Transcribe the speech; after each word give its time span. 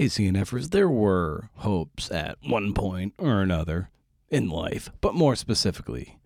Hey, 0.00 0.06
CNFers, 0.06 0.70
there 0.70 0.88
were 0.88 1.50
hopes 1.56 2.10
at 2.10 2.38
one 2.42 2.72
point 2.72 3.12
or 3.18 3.42
another 3.42 3.90
in 4.30 4.48
life, 4.48 4.90
but 5.02 5.14
more 5.14 5.36
specifically 5.36 6.18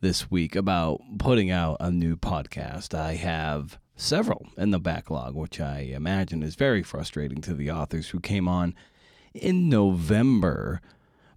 this 0.00 0.30
week 0.30 0.54
about 0.54 1.00
putting 1.18 1.50
out 1.50 1.78
a 1.80 1.90
new 1.90 2.14
podcast. 2.14 2.94
I 2.96 3.14
have 3.14 3.80
several 3.96 4.46
in 4.56 4.70
the 4.70 4.78
backlog, 4.78 5.34
which 5.34 5.60
I 5.60 5.80
imagine 5.80 6.44
is 6.44 6.54
very 6.54 6.84
frustrating 6.84 7.40
to 7.40 7.54
the 7.54 7.72
authors 7.72 8.10
who 8.10 8.20
came 8.20 8.46
on 8.46 8.72
in 9.34 9.68
November, 9.68 10.80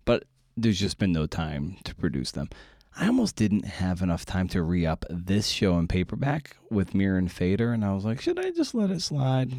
but 0.05 0.25
there's 0.55 0.79
just 0.79 0.99
been 0.99 1.13
no 1.13 1.25
time 1.25 1.77
to 1.85 1.95
produce 1.95 2.29
them. 2.29 2.49
I 2.95 3.07
almost 3.07 3.37
didn't 3.37 3.65
have 3.65 4.03
enough 4.03 4.23
time 4.23 4.47
to 4.49 4.61
re 4.61 4.85
up 4.85 5.03
this 5.09 5.47
show 5.47 5.79
in 5.79 5.87
paperback 5.87 6.57
with 6.69 6.93
Mirin 6.93 7.27
Fader, 7.27 7.73
and 7.73 7.83
I 7.83 7.91
was 7.95 8.05
like, 8.05 8.21
should 8.21 8.37
I 8.37 8.51
just 8.51 8.75
let 8.75 8.91
it 8.91 9.01
slide? 9.01 9.53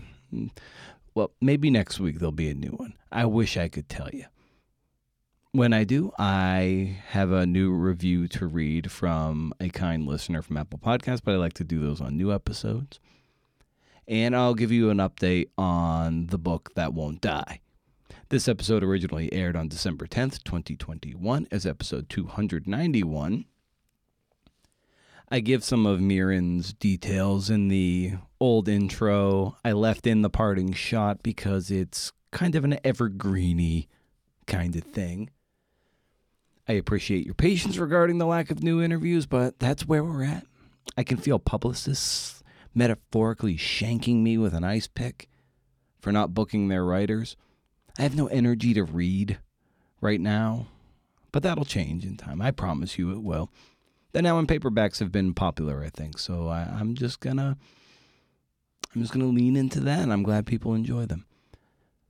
Well, 1.17 1.33
maybe 1.41 1.71
next 1.71 1.99
week 1.99 2.19
there'll 2.19 2.31
be 2.31 2.51
a 2.51 2.55
new 2.55 2.73
one. 2.73 2.93
I 3.11 3.25
wish 3.25 3.57
I 3.57 3.69
could 3.69 3.89
tell 3.89 4.11
you. 4.13 4.27
When 5.53 5.73
I 5.73 5.85
do, 5.85 6.13
I 6.19 6.99
have 7.09 7.33
a 7.33 7.47
new 7.47 7.73
review 7.73 8.29
to 8.29 8.47
read 8.47 8.93
from 8.93 9.55
a 9.59 9.71
kind 9.71 10.07
listener 10.07 10.43
from 10.43 10.59
Apple 10.59 10.79
Podcasts, 10.79 11.23
but 11.25 11.33
I 11.33 11.39
like 11.39 11.55
to 11.55 11.65
do 11.65 11.81
those 11.81 12.03
on 12.03 12.19
new 12.19 12.31
episodes. 12.35 13.01
And 14.07 14.37
I'll 14.37 14.53
give 14.53 14.71
you 14.71 14.91
an 14.91 14.99
update 14.99 15.49
on 15.57 16.27
the 16.27 16.37
book 16.37 16.75
that 16.75 16.93
won't 16.93 17.23
die. 17.23 17.61
This 18.29 18.47
episode 18.47 18.85
originally 18.85 19.33
aired 19.33 19.57
on 19.57 19.69
December 19.69 20.07
10th, 20.07 20.45
2021, 20.45 21.49
as 21.51 21.65
episode 21.65 22.11
291. 22.11 23.47
I 25.31 25.41
give 25.41 25.65
some 25.65 25.87
of 25.87 25.99
Mirin's 25.99 26.75
details 26.75 27.49
in 27.49 27.69
the 27.69 28.17
old 28.41 28.69
intro. 28.69 29.57
I 29.65 29.73
left 29.73 30.07
in 30.07 30.23
the 30.23 30.31
parting 30.31 30.73
shot 30.73 31.23
because 31.23 31.71
it's 31.71 32.13
kind 32.31 32.55
of 32.55 32.65
an 32.65 32.79
evergreeny 32.85 33.89
kind 34.47 34.77
of 34.77 34.85
thing. 34.85 35.31
I 36.69 36.73
appreciate 36.73 37.25
your 37.25 37.35
patience 37.35 37.79
regarding 37.79 38.19
the 38.19 38.27
lack 38.27 38.51
of 38.51 38.63
new 38.63 38.83
interviews, 38.83 39.27
but 39.27 39.59
that's 39.59 39.87
where 39.87 40.03
we're 40.03 40.25
at. 40.25 40.47
I 40.97 41.05
can 41.05 41.17
feel 41.17 41.39
publicists 41.39 42.43
metaphorically 42.75 43.57
shanking 43.57 44.23
me 44.23 44.37
with 44.37 44.53
an 44.53 44.65
ice 44.65 44.87
pick 44.87 45.29
for 46.01 46.13
not 46.13 46.35
booking 46.35 46.69
their 46.69 46.85
writers. 46.85 47.37
I 47.99 48.03
have 48.03 48.17
no 48.17 48.27
energy 48.27 48.75
to 48.75 48.85
read 48.85 49.39
right 50.01 50.21
now, 50.21 50.67
but 51.33 51.43
that'll 51.43 51.65
change 51.65 52.05
in 52.05 52.17
time. 52.17 52.43
I 52.43 52.51
promise 52.51 52.99
you 52.99 53.13
it 53.13 53.23
will. 53.23 53.51
The 54.13 54.23
now 54.23 54.39
and 54.39 54.49
paperbacks 54.49 54.99
have 54.99 55.13
been 55.13 55.35
popular, 55.35 55.83
I 55.83 55.89
think. 55.89 56.19
So 56.19 56.49
I, 56.49 56.63
I'm 56.63 56.95
just 56.95 57.21
gonna 57.21 57.57
I'm 58.97 59.03
just 59.03 59.13
gonna 59.13 59.27
lean 59.27 59.57
into 59.57 59.81
that, 59.81 59.99
and 59.99 60.11
I'm 60.11 60.23
glad 60.23 60.47
people 60.47 60.73
enjoy 60.73 61.05
them. 61.05 61.27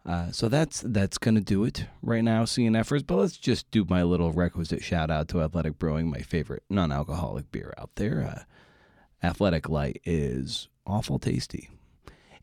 Uh, 0.06 0.30
so 0.30 0.48
that's 0.48 0.82
that's 0.86 1.18
gonna 1.18 1.40
do 1.40 1.64
it 1.64 1.84
right 2.00 2.22
now, 2.22 2.44
CNFers. 2.44 3.04
But 3.04 3.16
let's 3.16 3.36
just 3.36 3.68
do 3.72 3.84
my 3.88 4.04
little 4.04 4.30
requisite 4.30 4.84
shout 4.84 5.10
out 5.10 5.26
to 5.28 5.42
Athletic 5.42 5.80
Brewing, 5.80 6.08
my 6.08 6.20
favorite 6.20 6.62
non-alcoholic 6.70 7.50
beer 7.50 7.74
out 7.76 7.90
there. 7.96 8.22
Uh, 8.22 9.26
Athletic 9.26 9.68
Light 9.68 10.00
is 10.04 10.68
awful 10.86 11.18
tasty. 11.18 11.70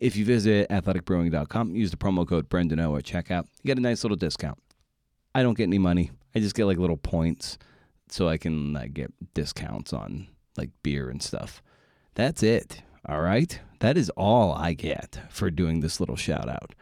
If 0.02 0.18
you 0.18 0.26
visit 0.26 0.68
athleticbrewing.com, 0.70 1.74
use 1.74 1.92
the 1.92 1.98
promo 1.98 2.28
code 2.28 2.50
BrendanO 2.50 2.98
at 2.98 3.06
checkout, 3.06 3.46
you 3.62 3.68
get 3.68 3.78
a 3.78 3.82
nice 3.82 4.04
little 4.04 4.18
discount. 4.18 4.62
I 5.34 5.42
don't 5.42 5.58
get 5.58 5.64
any 5.64 5.80
money. 5.80 6.12
I 6.36 6.40
just 6.40 6.54
get 6.54 6.66
like 6.66 6.78
little 6.78 6.98
points 6.98 7.58
so 8.10 8.28
I 8.28 8.38
can 8.38 8.74
like, 8.74 8.94
get 8.94 9.14
discounts 9.34 9.94
on 9.94 10.28
like 10.58 10.72
beer 10.84 11.10
and 11.10 11.24
stuff. 11.24 11.64
That's 12.16 12.44
it. 12.44 12.84
All 13.08 13.22
right. 13.22 13.59
That 13.80 13.98
is 13.98 14.09
all 14.12 14.54
I 14.54 14.73
get 14.73 15.20
for 15.30 15.52
doing 15.52 15.82
this 15.82 16.00
little 16.00 16.16
shout 16.16 16.48
out. 16.48 16.73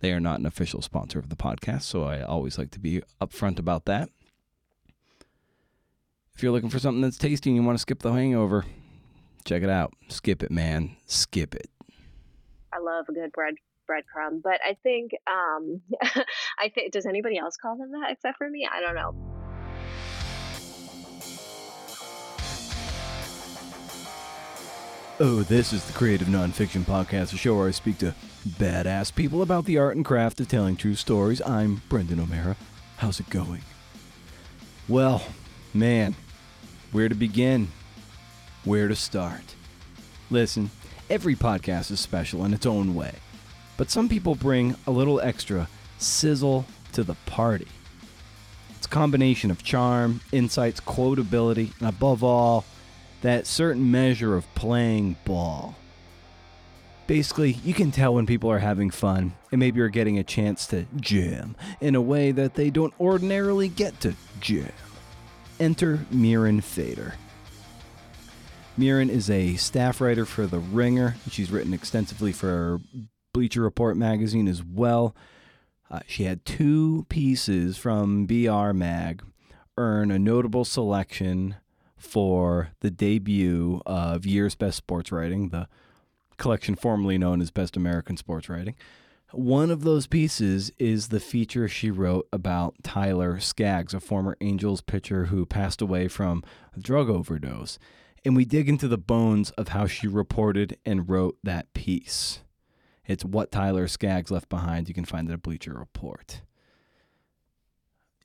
They 0.00 0.12
are 0.12 0.20
not 0.20 0.38
an 0.38 0.46
official 0.46 0.82
sponsor 0.82 1.18
of 1.18 1.28
the 1.28 1.36
podcast, 1.36 1.82
so 1.82 2.04
I 2.04 2.22
always 2.22 2.58
like 2.58 2.70
to 2.72 2.78
be 2.78 3.02
upfront 3.20 3.58
about 3.58 3.86
that. 3.86 4.10
If 6.34 6.42
you're 6.42 6.52
looking 6.52 6.70
for 6.70 6.78
something 6.78 7.00
that's 7.00 7.16
tasty 7.16 7.50
and 7.50 7.56
you 7.56 7.62
want 7.62 7.78
to 7.78 7.82
skip 7.82 8.00
the 8.00 8.12
hangover, 8.12 8.64
check 9.44 9.62
it 9.62 9.70
out. 9.70 9.94
Skip 10.08 10.42
it, 10.42 10.50
man. 10.50 10.96
Skip 11.06 11.54
it. 11.54 11.70
I 12.72 12.78
love 12.78 13.06
a 13.08 13.12
good 13.12 13.32
bread 13.32 13.54
breadcrumb, 13.90 14.42
but 14.42 14.60
I 14.64 14.76
think 14.82 15.12
um, 15.26 15.80
I 16.58 16.68
think 16.68 16.92
does 16.92 17.06
anybody 17.06 17.38
else 17.38 17.56
call 17.56 17.76
them 17.76 17.92
that 17.92 18.10
except 18.10 18.36
for 18.36 18.50
me? 18.50 18.68
I 18.70 18.80
don't 18.80 18.94
know. 18.94 19.35
Oh, 25.18 25.40
this 25.40 25.72
is 25.72 25.82
the 25.82 25.94
Creative 25.94 26.28
Nonfiction 26.28 26.82
Podcast, 26.82 27.32
a 27.32 27.38
show 27.38 27.56
where 27.56 27.68
I 27.68 27.70
speak 27.70 27.96
to 27.98 28.14
badass 28.46 29.14
people 29.14 29.40
about 29.40 29.64
the 29.64 29.78
art 29.78 29.96
and 29.96 30.04
craft 30.04 30.40
of 30.40 30.48
telling 30.48 30.76
true 30.76 30.94
stories. 30.94 31.40
I'm 31.40 31.80
Brendan 31.88 32.20
O'Meara. 32.20 32.54
How's 32.98 33.18
it 33.18 33.30
going? 33.30 33.62
Well, 34.88 35.24
man, 35.72 36.16
where 36.92 37.08
to 37.08 37.14
begin? 37.14 37.68
Where 38.64 38.88
to 38.88 38.94
start? 38.94 39.54
Listen, 40.28 40.70
every 41.08 41.34
podcast 41.34 41.90
is 41.90 41.98
special 41.98 42.44
in 42.44 42.52
its 42.52 42.66
own 42.66 42.94
way, 42.94 43.14
but 43.78 43.90
some 43.90 44.10
people 44.10 44.34
bring 44.34 44.76
a 44.86 44.90
little 44.90 45.18
extra 45.22 45.66
sizzle 45.96 46.66
to 46.92 47.02
the 47.02 47.16
party. 47.24 47.68
It's 48.76 48.86
a 48.86 48.90
combination 48.90 49.50
of 49.50 49.64
charm, 49.64 50.20
insights, 50.30 50.78
quotability, 50.78 51.72
and 51.78 51.88
above 51.88 52.22
all, 52.22 52.66
that 53.26 53.44
certain 53.44 53.90
measure 53.90 54.36
of 54.36 54.54
playing 54.54 55.16
ball. 55.24 55.74
Basically, 57.08 57.54
you 57.64 57.74
can 57.74 57.90
tell 57.90 58.14
when 58.14 58.24
people 58.24 58.48
are 58.52 58.60
having 58.60 58.88
fun 58.88 59.34
and 59.50 59.58
maybe 59.58 59.78
you're 59.78 59.88
getting 59.88 60.16
a 60.16 60.22
chance 60.22 60.64
to 60.68 60.86
jam 61.00 61.56
in 61.80 61.96
a 61.96 62.00
way 62.00 62.30
that 62.30 62.54
they 62.54 62.70
don't 62.70 62.94
ordinarily 63.00 63.66
get 63.66 63.98
to 64.02 64.14
jam. 64.38 64.70
Enter 65.58 66.06
Mirin 66.12 66.62
Fader. 66.62 67.14
Mirin 68.78 69.08
is 69.08 69.28
a 69.28 69.56
staff 69.56 70.00
writer 70.00 70.24
for 70.24 70.46
The 70.46 70.60
Ringer. 70.60 71.16
She's 71.28 71.50
written 71.50 71.74
extensively 71.74 72.30
for 72.30 72.78
Bleacher 73.34 73.62
Report 73.62 73.96
magazine 73.96 74.46
as 74.46 74.62
well. 74.62 75.16
Uh, 75.90 75.98
she 76.06 76.22
had 76.24 76.44
two 76.44 77.06
pieces 77.08 77.76
from 77.76 78.26
BR 78.26 78.70
Mag 78.72 79.24
earn 79.76 80.12
a 80.12 80.18
notable 80.18 80.64
selection 80.64 81.56
for 81.96 82.70
the 82.80 82.90
debut 82.90 83.80
of 83.86 84.26
Year's 84.26 84.54
Best 84.54 84.76
Sports 84.76 85.10
Writing, 85.10 85.48
the 85.48 85.68
collection 86.36 86.74
formerly 86.74 87.18
known 87.18 87.40
as 87.40 87.50
Best 87.50 87.76
American 87.76 88.16
Sports 88.16 88.48
Writing. 88.48 88.74
One 89.32 89.70
of 89.70 89.82
those 89.82 90.06
pieces 90.06 90.70
is 90.78 91.08
the 91.08 91.20
feature 91.20 91.66
she 91.68 91.90
wrote 91.90 92.28
about 92.32 92.76
Tyler 92.82 93.40
Skaggs, 93.40 93.92
a 93.92 94.00
former 94.00 94.36
Angels 94.40 94.80
pitcher 94.80 95.26
who 95.26 95.44
passed 95.44 95.82
away 95.82 96.06
from 96.08 96.44
a 96.76 96.80
drug 96.80 97.10
overdose. 97.10 97.78
And 98.24 98.36
we 98.36 98.44
dig 98.44 98.68
into 98.68 98.88
the 98.88 98.98
bones 98.98 99.50
of 99.52 99.68
how 99.68 99.86
she 99.86 100.06
reported 100.06 100.78
and 100.84 101.08
wrote 101.08 101.38
that 101.42 101.72
piece. 101.74 102.40
It's 103.06 103.24
what 103.24 103.52
Tyler 103.52 103.88
Skaggs 103.88 104.30
left 104.30 104.48
behind. 104.48 104.88
You 104.88 104.94
can 104.94 105.04
find 105.04 105.28
it 105.28 105.32
at 105.32 105.42
Bleacher 105.42 105.74
Report. 105.74 106.42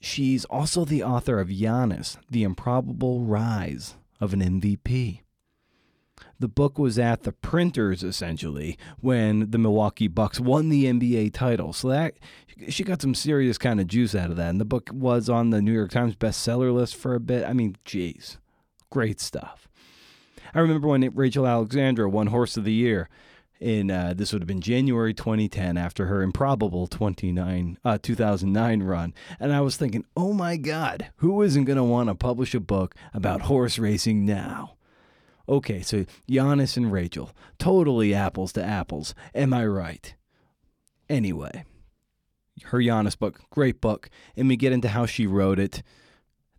She's 0.03 0.45
also 0.45 0.83
the 0.83 1.03
author 1.03 1.39
of 1.39 1.49
Giannis, 1.49 2.17
The 2.29 2.41
Improbable 2.41 3.21
Rise 3.21 3.95
of 4.19 4.33
an 4.33 4.41
MVP. 4.41 5.21
The 6.39 6.47
book 6.47 6.79
was 6.79 6.97
at 6.97 7.21
the 7.21 7.31
printers 7.31 8.03
essentially 8.03 8.79
when 8.99 9.51
the 9.51 9.59
Milwaukee 9.59 10.07
Bucks 10.07 10.39
won 10.39 10.69
the 10.69 10.85
NBA 10.85 11.33
title. 11.33 11.71
So 11.71 11.89
that 11.89 12.15
she 12.67 12.83
got 12.83 12.99
some 12.99 13.13
serious 13.13 13.59
kind 13.59 13.79
of 13.79 13.85
juice 13.85 14.15
out 14.15 14.31
of 14.31 14.37
that. 14.37 14.49
And 14.49 14.59
the 14.59 14.65
book 14.65 14.89
was 14.91 15.29
on 15.29 15.51
the 15.51 15.61
New 15.61 15.71
York 15.71 15.91
Times 15.91 16.15
bestseller 16.15 16.73
list 16.73 16.95
for 16.95 17.13
a 17.13 17.19
bit. 17.19 17.45
I 17.45 17.53
mean, 17.53 17.77
geez, 17.85 18.39
great 18.89 19.19
stuff. 19.19 19.67
I 20.55 20.59
remember 20.59 20.87
when 20.87 21.07
Rachel 21.13 21.47
Alexandra 21.47 22.09
won 22.09 22.27
Horse 22.27 22.57
of 22.57 22.63
the 22.63 22.73
Year 22.73 23.07
in 23.61 23.91
uh, 23.91 24.13
this 24.15 24.33
would 24.33 24.41
have 24.41 24.47
been 24.47 24.59
January 24.59 25.13
2010 25.13 25.77
after 25.77 26.07
her 26.07 26.23
improbable 26.23 26.87
29 26.87 27.77
uh, 27.85 27.97
2009 28.01 28.83
run, 28.83 29.13
and 29.39 29.53
I 29.53 29.61
was 29.61 29.77
thinking, 29.77 30.03
oh 30.17 30.33
my 30.33 30.57
God, 30.57 31.11
who 31.17 31.41
isn't 31.43 31.65
going 31.65 31.77
to 31.77 31.83
want 31.83 32.09
to 32.09 32.15
publish 32.15 32.55
a 32.55 32.59
book 32.59 32.95
about 33.13 33.41
horse 33.41 33.77
racing 33.77 34.25
now? 34.25 34.73
Okay, 35.47 35.81
so 35.81 36.05
Giannis 36.27 36.75
and 36.75 36.91
Rachel, 36.91 37.31
totally 37.59 38.13
apples 38.13 38.51
to 38.53 38.63
apples. 38.63 39.13
Am 39.35 39.53
I 39.53 39.65
right? 39.65 40.13
Anyway, 41.07 41.65
her 42.65 42.79
Giannis 42.79 43.17
book, 43.17 43.41
great 43.51 43.79
book, 43.79 44.09
and 44.35 44.47
we 44.47 44.55
get 44.55 44.73
into 44.73 44.89
how 44.89 45.05
she 45.05 45.27
wrote 45.27 45.59
it 45.59 45.83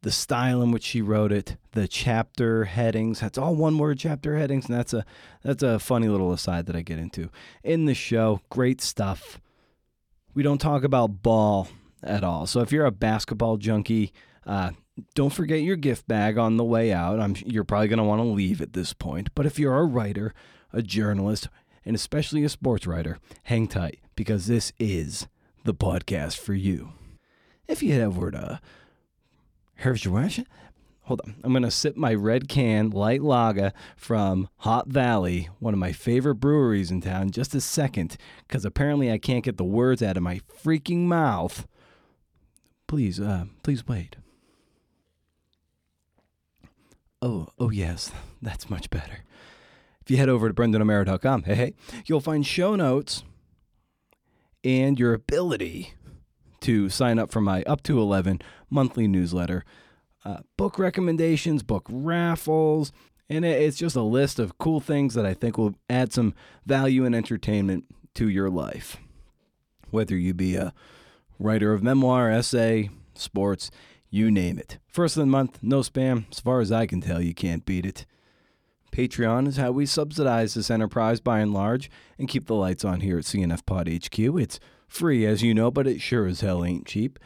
the 0.03 0.11
style 0.11 0.63
in 0.63 0.73
which 0.73 0.83
she 0.83 1.01
wrote 1.01 1.33
it, 1.33 1.57
the 1.73 1.89
chapter 1.89 2.65
headings. 2.65 3.21
That's 3.21 3.39
all 3.39 3.55
one 3.55 3.79
word 3.79 3.99
chapter 3.99 4.37
headings, 4.37 4.67
and 4.69 4.77
that's 4.77 4.93
a 4.93 5.05
that's 5.43 5.63
a 5.63 5.79
funny 5.79 6.09
little 6.09 6.33
aside 6.33 6.67
that 6.67 6.77
I 6.77 6.83
get 6.83 6.99
into 6.99 7.31
in 7.63 7.87
the 7.87 7.95
show. 7.95 8.41
Great 8.51 8.81
stuff. 8.81 9.41
We 10.35 10.43
don't 10.43 10.61
talk 10.61 10.83
about 10.83 11.23
ball 11.23 11.69
at 12.03 12.25
all. 12.25 12.47
So 12.47 12.61
if 12.61 12.73
you're 12.73 12.87
a 12.87 12.91
basketball 12.91 13.59
junkie, 13.59 14.13
uh, 14.45 14.71
don't 15.15 15.33
forget 15.33 15.63
your 15.63 15.77
gift 15.77 16.09
bag 16.09 16.37
on 16.37 16.57
the 16.57 16.65
way 16.65 16.93
out. 16.93 17.21
I'm 17.21 17.37
you're 17.47 17.65
probably 17.65 17.89
going 17.89 17.99
to 17.99 18.05
want 18.05 18.21
to 18.21 18.27
leave 18.27 18.61
at 18.61 18.73
this 18.73 18.93
point. 18.93 19.31
But 19.35 19.47
if 19.47 19.59
you're 19.59 19.79
a 19.79 19.85
writer, 19.85 20.35
a 20.73 20.83
journalist, 20.83 21.49
and 21.85 21.95
especially 21.95 22.43
a 22.45 22.49
sports 22.49 22.87
writer, 22.87 23.19
hang 23.45 23.69
tight 23.69 24.01
because 24.17 24.47
this 24.47 24.73
is 24.79 25.29
the 25.65 25.75
podcast 25.75 26.39
for 26.39 26.55
you. 26.55 26.93
If 27.69 27.83
you 27.83 27.93
head 27.93 28.03
over 28.03 28.33
to 28.33 28.61
Here's 29.83 30.05
your 30.05 30.15
question. 30.15 30.47
Hold 31.07 31.23
on. 31.27 31.35
I'm 31.43 31.53
going 31.53 31.65
to 31.65 31.71
sip 31.71 31.97
my 31.97 32.15
red 32.15 32.49
can 32.49 32.91
light 32.91 33.21
lager 33.21 33.73
from 33.97 34.49
Hop 34.59 34.87
Valley, 34.87 35.49
one 35.59 35.75
of 35.75 35.81
my 35.81 35.91
favorite 35.91 36.37
breweries 36.37 36.93
in 36.93 37.01
town, 37.01 37.33
just 37.33 37.53
a 37.53 37.61
second, 37.61 38.17
because 38.47 38.65
apparently 38.65 39.11
I 39.11 39.19
can't 39.19 39.45
get 39.45 39.57
the 39.57 39.65
words 39.65 40.01
out 40.01 40.17
of 40.17 40.23
my 40.23 40.41
freaking 40.65 41.07
mouth. 41.07 41.67
Please, 42.87 43.19
uh, 43.19 43.47
please 43.65 43.85
wait. 43.89 44.15
Oh, 47.21 47.49
oh 47.59 47.71
yes, 47.71 48.13
that's 48.41 48.71
much 48.71 48.89
better. 48.89 49.25
If 50.01 50.13
you 50.13 50.17
head 50.17 50.29
over 50.29 50.49
to 50.49 50.55
brendanomeara.com, 50.55 51.43
hey, 51.43 51.55
hey, 51.57 51.75
you'll 52.07 52.21
find 52.21 52.47
show 52.47 52.77
notes 52.77 53.25
and 54.63 54.97
your 54.97 55.13
ability 55.13 55.95
to 56.63 56.89
sign 56.89 57.19
up 57.19 57.31
for 57.31 57.41
my 57.41 57.63
up 57.65 57.83
to 57.85 58.01
11 58.01 58.41
monthly 58.71 59.07
newsletter, 59.07 59.65
uh, 60.25 60.39
book 60.57 60.79
recommendations, 60.79 61.63
book 61.63 61.87
raffles, 61.91 62.93
and 63.29 63.45
it's 63.45 63.77
just 63.77 63.97
a 63.97 64.03
list 64.03 64.39
of 64.39 64.59
cool 64.59 64.81
things 64.81 65.15
that 65.15 65.25
I 65.27 65.35
think 65.35 65.57
will 65.57 65.75
add 65.89 66.13
some 66.13 66.35
value 66.67 67.05
and 67.05 67.15
entertainment 67.15 67.85
to 68.15 68.29
your 68.29 68.51
life. 68.51 68.99
Whether 69.91 70.17
you 70.17 70.35
be 70.35 70.57
a 70.57 70.73
writer 71.39 71.73
of 71.73 71.83
memoir, 71.83 72.31
essay, 72.31 72.91
sports, 73.15 73.71
you 74.11 74.31
name 74.31 74.59
it. 74.59 74.79
First 74.87 75.17
of 75.17 75.23
the 75.23 75.27
month, 75.27 75.59
no 75.63 75.81
spam. 75.81 76.27
As 76.31 76.41
far 76.41 76.61
as 76.61 76.71
I 76.71 76.87
can 76.87 77.01
tell, 77.01 77.21
you 77.21 77.35
can't 77.35 77.65
beat 77.65 77.87
it. 77.87 78.05
Patreon 78.93 79.49
is 79.49 79.57
how 79.57 79.73
we 79.73 79.87
subsidize 79.87 80.53
this 80.53 80.71
enterprise 80.71 81.21
by 81.21 81.41
and 81.41 81.55
large 81.55 81.91
and 82.19 82.29
keep 82.29 82.47
the 82.47 82.55
lights 82.55 82.85
on 82.85 83.01
here 83.01 83.19
at 83.19 83.25
CNF 83.25 83.65
Pod 83.65 83.89
HQ. 83.89 84.19
It's 84.19 84.61
free, 84.93 85.25
as 85.27 85.43
you 85.43 85.55
know, 85.55 85.71
but 85.71 85.87
it 85.87 86.01
sure 86.01 86.27
as 86.27 86.41
hell 86.41 86.65
ain't 86.65 86.87
cheap. 86.87 87.19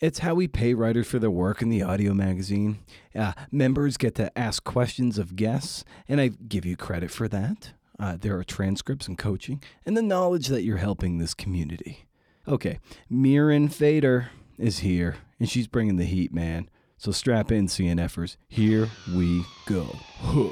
It's 0.00 0.20
how 0.20 0.34
we 0.34 0.46
pay 0.46 0.74
writers 0.74 1.08
for 1.08 1.18
their 1.18 1.30
work 1.30 1.60
in 1.60 1.70
the 1.70 1.82
audio 1.82 2.14
magazine. 2.14 2.78
Uh, 3.14 3.32
members 3.50 3.96
get 3.96 4.14
to 4.16 4.36
ask 4.38 4.62
questions 4.62 5.18
of 5.18 5.34
guests, 5.34 5.84
and 6.06 6.20
I 6.20 6.28
give 6.28 6.64
you 6.64 6.76
credit 6.76 7.10
for 7.10 7.26
that. 7.28 7.72
Uh, 7.98 8.16
there 8.20 8.38
are 8.38 8.44
transcripts 8.44 9.08
and 9.08 9.18
coaching, 9.18 9.60
and 9.84 9.96
the 9.96 10.02
knowledge 10.02 10.46
that 10.48 10.62
you're 10.62 10.76
helping 10.76 11.18
this 11.18 11.34
community. 11.34 12.06
Okay, 12.46 12.78
Mirin 13.10 13.72
Fader 13.72 14.30
is 14.56 14.80
here, 14.80 15.16
and 15.40 15.48
she's 15.48 15.66
bringing 15.66 15.96
the 15.96 16.04
heat, 16.04 16.32
man. 16.32 16.70
So 16.96 17.10
strap 17.10 17.50
in, 17.50 17.66
CNFers. 17.66 18.36
Here 18.48 18.88
we 19.12 19.44
go. 19.66 19.96
Huh. 20.20 20.50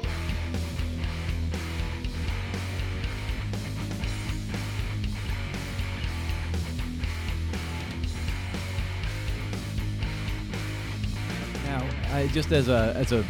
Just 12.31 12.51
as 12.51 12.67
a 12.69 12.93
as 12.95 13.11
a 13.11 13.23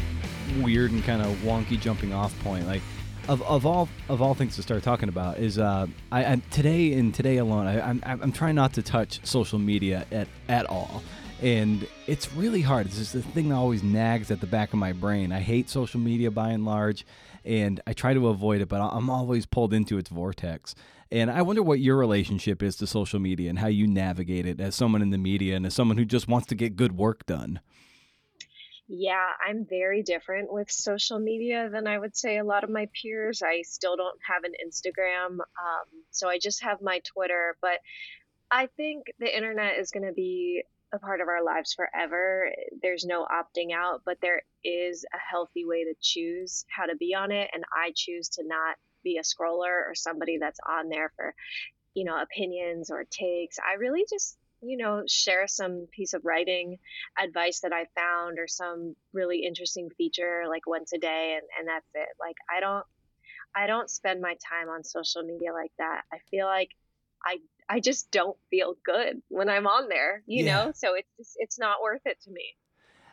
weird 0.61 0.91
and 0.91 1.03
kind 1.03 1.21
of 1.21 1.35
wonky 1.37 1.79
jumping 1.79 2.13
off 2.13 2.37
point, 2.39 2.67
like 2.67 2.81
of, 3.27 3.41
of 3.43 3.65
all 3.65 3.89
of 4.09 4.21
all 4.21 4.33
things 4.33 4.55
to 4.55 4.61
start 4.61 4.83
talking 4.83 5.09
about 5.09 5.37
is 5.37 5.57
uh, 5.57 5.87
I, 6.11 6.25
I'm 6.25 6.41
today 6.49 6.93
and 6.93 7.13
today 7.13 7.37
alone. 7.37 7.67
I, 7.67 7.81
I'm 7.81 8.01
I'm 8.03 8.31
trying 8.31 8.55
not 8.55 8.73
to 8.73 8.81
touch 8.81 9.19
social 9.25 9.59
media 9.59 10.05
at 10.11 10.27
at 10.47 10.65
all, 10.67 11.03
and 11.41 11.87
it's 12.07 12.33
really 12.33 12.61
hard. 12.61 12.87
It's 12.87 12.97
just 12.97 13.13
the 13.13 13.21
thing 13.21 13.49
that 13.49 13.55
always 13.55 13.83
nags 13.83 14.31
at 14.31 14.41
the 14.41 14.47
back 14.47 14.73
of 14.73 14.79
my 14.79 14.93
brain. 14.93 15.31
I 15.31 15.39
hate 15.39 15.69
social 15.69 15.99
media 15.99 16.31
by 16.31 16.49
and 16.49 16.65
large, 16.65 17.05
and 17.43 17.81
I 17.85 17.93
try 17.93 18.13
to 18.13 18.27
avoid 18.27 18.61
it, 18.61 18.69
but 18.69 18.81
I'm 18.81 19.09
always 19.09 19.45
pulled 19.45 19.73
into 19.73 19.97
its 19.97 20.09
vortex. 20.09 20.75
And 21.09 21.31
I 21.31 21.41
wonder 21.41 21.63
what 21.63 21.79
your 21.79 21.95
relationship 21.95 22.61
is 22.61 22.75
to 22.77 22.87
social 22.87 23.19
media 23.19 23.49
and 23.49 23.59
how 23.59 23.67
you 23.67 23.87
navigate 23.87 24.45
it 24.45 24.59
as 24.59 24.75
someone 24.75 25.01
in 25.01 25.09
the 25.09 25.17
media 25.17 25.55
and 25.55 25.65
as 25.65 25.73
someone 25.73 25.97
who 25.97 26.03
just 26.03 26.27
wants 26.27 26.47
to 26.47 26.55
get 26.55 26.75
good 26.75 26.97
work 26.97 27.25
done. 27.25 27.61
Yeah, 28.87 29.27
I'm 29.45 29.65
very 29.65 30.01
different 30.01 30.51
with 30.51 30.71
social 30.71 31.19
media 31.19 31.69
than 31.69 31.87
I 31.87 31.97
would 31.97 32.15
say 32.15 32.37
a 32.37 32.45
lot 32.45 32.63
of 32.63 32.69
my 32.69 32.87
peers. 32.93 33.41
I 33.41 33.61
still 33.63 33.97
don't 33.97 34.19
have 34.25 34.45
an 34.45 34.53
Instagram, 34.65 35.39
um, 35.39 35.85
so 36.11 36.29
I 36.29 36.39
just 36.39 36.63
have 36.63 36.81
my 36.81 36.99
Twitter. 36.99 37.57
But 37.61 37.79
I 38.49 38.67
think 38.77 39.07
the 39.19 39.35
internet 39.35 39.77
is 39.77 39.91
going 39.91 40.05
to 40.07 40.13
be 40.13 40.63
a 40.93 40.99
part 40.99 41.19
of 41.19 41.27
our 41.27 41.43
lives 41.43 41.73
forever. 41.73 42.49
There's 42.81 43.03
no 43.03 43.25
opting 43.25 43.73
out, 43.73 44.03
but 44.05 44.19
there 44.21 44.43
is 44.63 45.05
a 45.13 45.17
healthy 45.17 45.65
way 45.65 45.83
to 45.83 45.93
choose 45.99 46.63
how 46.69 46.85
to 46.85 46.95
be 46.95 47.13
on 47.13 47.31
it. 47.31 47.49
And 47.53 47.65
I 47.75 47.91
choose 47.93 48.29
to 48.29 48.43
not 48.45 48.77
be 49.03 49.17
a 49.17 49.21
scroller 49.21 49.85
or 49.85 49.95
somebody 49.95 50.37
that's 50.37 50.59
on 50.65 50.87
there 50.87 51.11
for, 51.17 51.35
you 51.93 52.05
know, 52.05 52.21
opinions 52.21 52.89
or 52.89 53.03
takes. 53.03 53.57
I 53.59 53.73
really 53.75 54.05
just 54.09 54.37
you 54.61 54.77
know, 54.77 55.03
share 55.07 55.47
some 55.47 55.87
piece 55.91 56.13
of 56.13 56.25
writing 56.25 56.77
advice 57.21 57.61
that 57.61 57.73
I 57.73 57.85
found 57.95 58.39
or 58.39 58.47
some 58.47 58.95
really 59.13 59.43
interesting 59.43 59.89
feature 59.97 60.43
like 60.47 60.65
once 60.67 60.93
a 60.93 60.97
day 60.97 61.37
and, 61.37 61.47
and 61.59 61.67
that's 61.67 61.87
it. 61.93 62.09
Like 62.19 62.35
I 62.55 62.59
don't 62.59 62.85
I 63.55 63.67
don't 63.67 63.89
spend 63.89 64.21
my 64.21 64.35
time 64.47 64.69
on 64.69 64.83
social 64.83 65.23
media 65.23 65.53
like 65.53 65.71
that. 65.79 66.03
I 66.11 66.17
feel 66.29 66.45
like 66.45 66.71
I 67.25 67.37
I 67.69 67.79
just 67.79 68.11
don't 68.11 68.37
feel 68.49 68.75
good 68.85 69.21
when 69.29 69.49
I'm 69.49 69.67
on 69.67 69.89
there, 69.89 70.23
you 70.25 70.45
yeah. 70.45 70.65
know? 70.65 70.71
So 70.75 70.95
it's 70.95 71.09
just 71.17 71.33
it's 71.37 71.59
not 71.59 71.81
worth 71.81 72.01
it 72.05 72.21
to 72.23 72.31
me. 72.31 72.55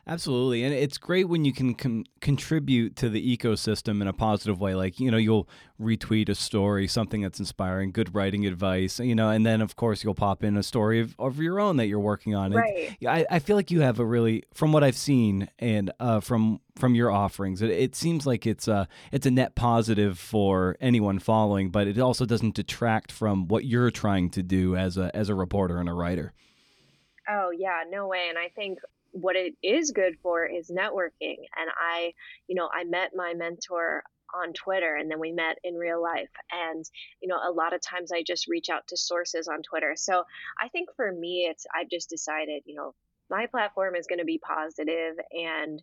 Absolutely. 0.07 0.63
And 0.65 0.75
it's 0.75 0.99
great 0.99 1.31
when 1.31 1.47
you 1.47 1.53
can 1.55 1.75
con- 1.75 2.05
contribute 2.21 2.95
to 2.97 3.09
the 3.09 3.37
ecosystem 3.37 4.03
in 4.03 4.07
a 4.07 4.13
positive 4.13 4.61
way. 4.61 4.75
Like, 4.75 5.01
you 5.01 5.11
know, 5.11 5.17
you'll 5.17 5.49
retweet 5.81 6.29
a 6.29 6.35
story, 6.35 6.87
something 6.87 7.23
that's 7.23 7.39
inspiring, 7.39 7.91
good 7.91 8.15
writing 8.15 8.45
advice, 8.45 9.01
you 9.01 9.15
know, 9.15 9.31
and 9.31 9.47
then, 9.47 9.63
of 9.63 9.77
course, 9.77 10.05
you'll 10.05 10.15
pop 10.15 10.45
in 10.45 10.59
a 10.59 10.63
story 10.63 11.01
of, 11.01 11.15
of 11.19 11.39
your 11.39 11.59
own 11.59 11.79
that 11.79 11.87
you're 11.87 11.99
working 11.99 12.35
on. 12.35 12.53
Right. 12.53 12.95
And 13.01 13.09
I, 13.09 13.27
I 13.31 13.39
feel 13.39 13.57
like 13.57 13.71
you 13.71 13.81
have 13.81 13.99
a 13.99 14.05
really, 14.05 14.43
from 14.53 14.73
what 14.73 14.85
I've 14.85 14.97
seen 14.97 15.49
and 15.59 15.91
uh, 15.99 16.21
from 16.21 16.61
from 16.77 16.95
your 16.95 17.11
offerings, 17.11 17.63
it, 17.63 17.71
it 17.71 17.95
seems 17.95 18.27
like 18.27 18.47
it's 18.47 18.69
a, 18.69 18.89
it's 19.13 19.25
a 19.27 19.31
net 19.31 19.55
positive 19.55 20.19
for 20.19 20.77
anyone 20.81 21.21
following, 21.21 21.71
but 21.71 21.87
it 21.87 21.99
also 21.99 22.27
doesn't 22.27 22.57
detract 22.57 23.13
from 23.13 23.47
what 23.47 23.65
you're 23.65 23.93
trying 23.93 24.29
to 24.29 24.43
do 24.43 24.77
as 24.77 24.99
a, 24.99 25.15
as 25.17 25.29
a 25.29 25.35
reporter 25.35 25.79
and 25.79 25.89
a 25.89 25.93
writer. 25.93 26.33
Oh 27.29 27.53
yeah, 27.57 27.85
no 27.89 28.07
way. 28.07 28.27
And 28.29 28.37
I 28.37 28.49
think 28.49 28.81
what 29.15 29.37
it 29.37 29.55
is 29.63 29.93
good 29.93 30.17
for 30.23 30.45
is 30.45 30.71
networking. 30.71 31.39
And 31.57 31.71
I, 31.81 32.13
you 32.49 32.57
know, 32.57 32.69
I 32.73 32.83
met 32.85 33.13
my 33.15 33.33
mentor 33.35 34.03
on 34.35 34.53
Twitter 34.53 34.97
and 34.97 35.09
then 35.09 35.21
we 35.21 35.31
met 35.31 35.59
in 35.63 35.75
real 35.75 36.03
life. 36.03 36.31
And, 36.51 36.85
you 37.23 37.29
know, 37.29 37.37
a 37.37 37.53
lot 37.53 37.73
of 37.73 37.81
times 37.81 38.11
I 38.13 38.25
just 38.27 38.49
reach 38.49 38.69
out 38.71 38.89
to 38.89 38.97
sources 38.97 39.47
on 39.47 39.63
Twitter. 39.63 39.95
So 39.97 40.25
I 40.61 40.69
think 40.69 40.89
for 40.97 41.13
me, 41.13 41.47
it's, 41.49 41.65
I've 41.73 41.89
just 41.89 42.11
decided, 42.11 42.65
you 42.67 42.75
know, 42.75 42.95
my 43.31 43.47
platform 43.47 43.95
is 43.95 44.09
going 44.09 44.19
to 44.19 44.25
be 44.25 44.39
positive 44.39 45.15
and 45.31 45.81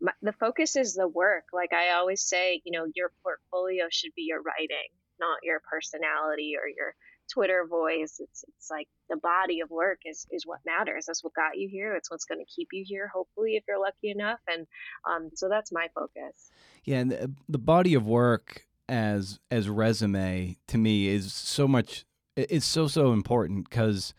my, 0.00 0.12
the 0.20 0.32
focus 0.32 0.76
is 0.76 0.94
the 0.94 1.08
work. 1.08 1.44
Like 1.54 1.72
I 1.72 1.92
always 1.92 2.20
say, 2.20 2.60
you 2.64 2.72
know, 2.72 2.86
your 2.94 3.10
portfolio 3.22 3.86
should 3.90 4.14
be 4.14 4.26
your 4.28 4.42
writing, 4.42 4.92
not 5.18 5.38
your 5.42 5.62
personality 5.70 6.52
or 6.60 6.68
your 6.68 6.94
Twitter 7.32 7.66
voice. 7.68 8.16
It's 8.20 8.44
it's 8.48 8.70
like 8.70 8.88
the 9.08 9.16
body 9.16 9.60
of 9.60 9.70
work 9.70 10.00
is 10.04 10.26
is 10.30 10.46
what 10.46 10.60
matters. 10.64 11.06
That's 11.06 11.22
what 11.24 11.34
got 11.34 11.56
you 11.56 11.68
here. 11.68 11.94
It's 11.94 12.10
what's 12.10 12.24
going 12.24 12.44
to 12.44 12.52
keep 12.52 12.68
you 12.72 12.84
here. 12.86 13.10
Hopefully, 13.12 13.56
if 13.56 13.64
you're 13.68 13.80
lucky 13.80 14.10
enough. 14.10 14.40
And 14.48 14.66
um, 15.08 15.30
so 15.34 15.48
that's 15.48 15.72
my 15.72 15.88
focus. 15.94 16.50
Yeah, 16.84 16.98
and 16.98 17.10
the, 17.10 17.32
the 17.48 17.58
body 17.58 17.94
of 17.94 18.06
work 18.06 18.66
as 18.88 19.40
as 19.50 19.68
resume 19.68 20.56
to 20.68 20.78
me 20.78 21.08
is 21.08 21.32
so 21.32 21.66
much. 21.66 22.04
It's 22.36 22.66
so 22.66 22.86
so 22.86 23.12
important 23.12 23.68
because 23.68 24.14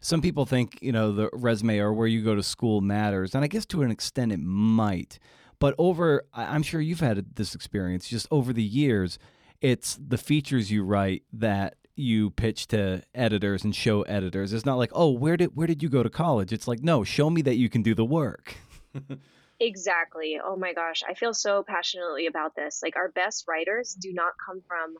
some 0.00 0.20
people 0.20 0.44
think 0.44 0.78
you 0.82 0.92
know 0.92 1.12
the 1.12 1.30
resume 1.32 1.78
or 1.78 1.92
where 1.92 2.08
you 2.08 2.22
go 2.22 2.34
to 2.34 2.42
school 2.42 2.80
matters, 2.80 3.34
and 3.34 3.44
I 3.44 3.46
guess 3.46 3.66
to 3.66 3.82
an 3.82 3.90
extent 3.90 4.32
it 4.32 4.40
might. 4.40 5.18
But 5.58 5.76
over, 5.78 6.24
I'm 6.34 6.64
sure 6.64 6.80
you've 6.80 6.98
had 6.98 7.36
this 7.36 7.54
experience. 7.54 8.08
Just 8.08 8.26
over 8.32 8.52
the 8.52 8.64
years, 8.64 9.16
it's 9.60 9.96
the 9.96 10.18
features 10.18 10.72
you 10.72 10.82
write 10.82 11.22
that 11.32 11.76
you 11.94 12.30
pitch 12.30 12.68
to 12.68 13.02
editors 13.14 13.64
and 13.64 13.74
show 13.74 14.02
editors. 14.02 14.52
It's 14.52 14.66
not 14.66 14.78
like, 14.78 14.90
oh, 14.94 15.10
where 15.10 15.36
did 15.36 15.56
where 15.56 15.66
did 15.66 15.82
you 15.82 15.88
go 15.88 16.02
to 16.02 16.10
college? 16.10 16.52
It's 16.52 16.68
like, 16.68 16.82
no, 16.82 17.04
show 17.04 17.30
me 17.30 17.42
that 17.42 17.56
you 17.56 17.68
can 17.68 17.82
do 17.82 17.94
the 17.94 18.04
work. 18.04 18.56
exactly. 19.60 20.38
Oh 20.42 20.56
my 20.56 20.72
gosh, 20.72 21.02
I 21.08 21.14
feel 21.14 21.34
so 21.34 21.62
passionately 21.62 22.26
about 22.26 22.54
this. 22.56 22.80
Like 22.82 22.96
our 22.96 23.10
best 23.10 23.46
writers 23.46 23.94
do 23.94 24.12
not 24.12 24.32
come 24.44 24.62
from 24.66 24.96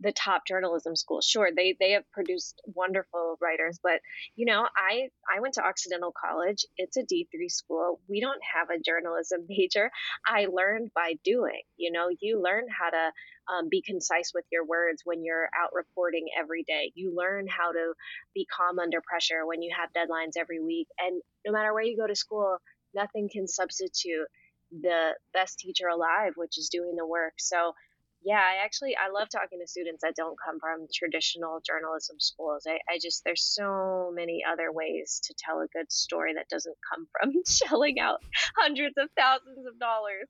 the 0.00 0.12
top 0.12 0.46
journalism 0.46 0.94
schools. 0.94 1.24
Sure, 1.24 1.50
they 1.54 1.76
they 1.80 1.92
have 1.92 2.10
produced 2.12 2.60
wonderful 2.66 3.36
writers, 3.40 3.78
but 3.82 4.00
you 4.36 4.46
know, 4.46 4.66
I 4.76 5.08
I 5.32 5.40
went 5.40 5.54
to 5.54 5.64
Occidental 5.64 6.12
College. 6.12 6.64
It's 6.76 6.96
a 6.96 7.02
D3 7.02 7.50
school. 7.50 8.00
We 8.08 8.20
don't 8.20 8.40
have 8.54 8.70
a 8.70 8.80
journalism 8.80 9.46
major. 9.48 9.90
I 10.26 10.46
learned 10.46 10.90
by 10.94 11.14
doing. 11.24 11.62
You 11.76 11.92
know, 11.92 12.08
you 12.20 12.40
learn 12.42 12.66
how 12.68 12.90
to 12.90 13.12
um, 13.52 13.68
be 13.70 13.82
concise 13.82 14.32
with 14.34 14.44
your 14.52 14.64
words 14.64 15.02
when 15.04 15.24
you're 15.24 15.48
out 15.58 15.70
reporting 15.72 16.26
every 16.38 16.64
day. 16.64 16.92
You 16.94 17.14
learn 17.16 17.46
how 17.48 17.72
to 17.72 17.94
be 18.34 18.46
calm 18.46 18.78
under 18.78 19.00
pressure 19.00 19.46
when 19.46 19.62
you 19.62 19.72
have 19.76 19.90
deadlines 19.92 20.32
every 20.38 20.60
week. 20.60 20.88
And 20.98 21.22
no 21.46 21.52
matter 21.52 21.72
where 21.72 21.82
you 21.82 21.96
go 21.96 22.06
to 22.06 22.14
school, 22.14 22.58
nothing 22.94 23.28
can 23.32 23.48
substitute 23.48 24.26
the 24.70 25.12
best 25.32 25.58
teacher 25.58 25.88
alive, 25.88 26.32
which 26.36 26.58
is 26.58 26.68
doing 26.68 26.94
the 26.96 27.06
work. 27.06 27.34
So 27.38 27.72
yeah, 28.22 28.40
I 28.40 28.64
actually 28.64 28.96
I 28.96 29.10
love 29.10 29.28
talking 29.28 29.60
to 29.60 29.66
students 29.66 30.02
that 30.02 30.14
don't 30.16 30.36
come 30.44 30.58
from 30.58 30.86
traditional 30.92 31.60
journalism 31.64 32.16
schools. 32.18 32.66
I, 32.66 32.78
I 32.92 32.98
just 33.00 33.24
there's 33.24 33.44
so 33.44 34.12
many 34.14 34.42
other 34.50 34.72
ways 34.72 35.20
to 35.24 35.34
tell 35.38 35.60
a 35.60 35.66
good 35.68 35.90
story 35.90 36.34
that 36.34 36.48
doesn't 36.48 36.76
come 36.92 37.06
from 37.12 37.32
shelling 37.46 38.00
out 38.00 38.20
hundreds 38.56 38.94
of 38.98 39.08
thousands 39.16 39.66
of 39.66 39.78
dollars. 39.78 40.28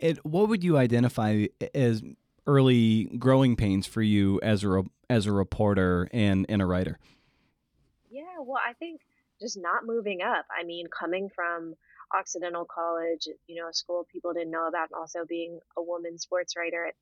And 0.00 0.18
what 0.18 0.48
would 0.48 0.62
you 0.62 0.76
identify 0.76 1.46
as 1.74 2.02
early 2.46 3.04
growing 3.18 3.56
pains 3.56 3.86
for 3.86 4.02
you 4.02 4.40
as 4.42 4.64
a 4.64 4.84
as 5.10 5.26
a 5.26 5.32
reporter 5.32 6.08
and, 6.12 6.46
and 6.48 6.60
a 6.60 6.66
writer? 6.66 6.98
Yeah, 8.10 8.22
well, 8.40 8.60
I 8.64 8.74
think 8.74 9.00
just 9.40 9.58
not 9.58 9.86
moving 9.86 10.20
up. 10.22 10.46
I 10.50 10.64
mean, 10.64 10.86
coming 10.88 11.30
from 11.34 11.74
Occidental 12.16 12.64
College, 12.64 13.28
you 13.46 13.60
know, 13.60 13.68
a 13.68 13.74
school 13.74 14.06
people 14.10 14.32
didn't 14.32 14.50
know 14.50 14.66
about, 14.68 14.88
and 14.90 14.98
also 14.98 15.24
being 15.28 15.60
a 15.76 15.82
woman 15.82 16.18
sports 16.18 16.54
writer, 16.56 16.92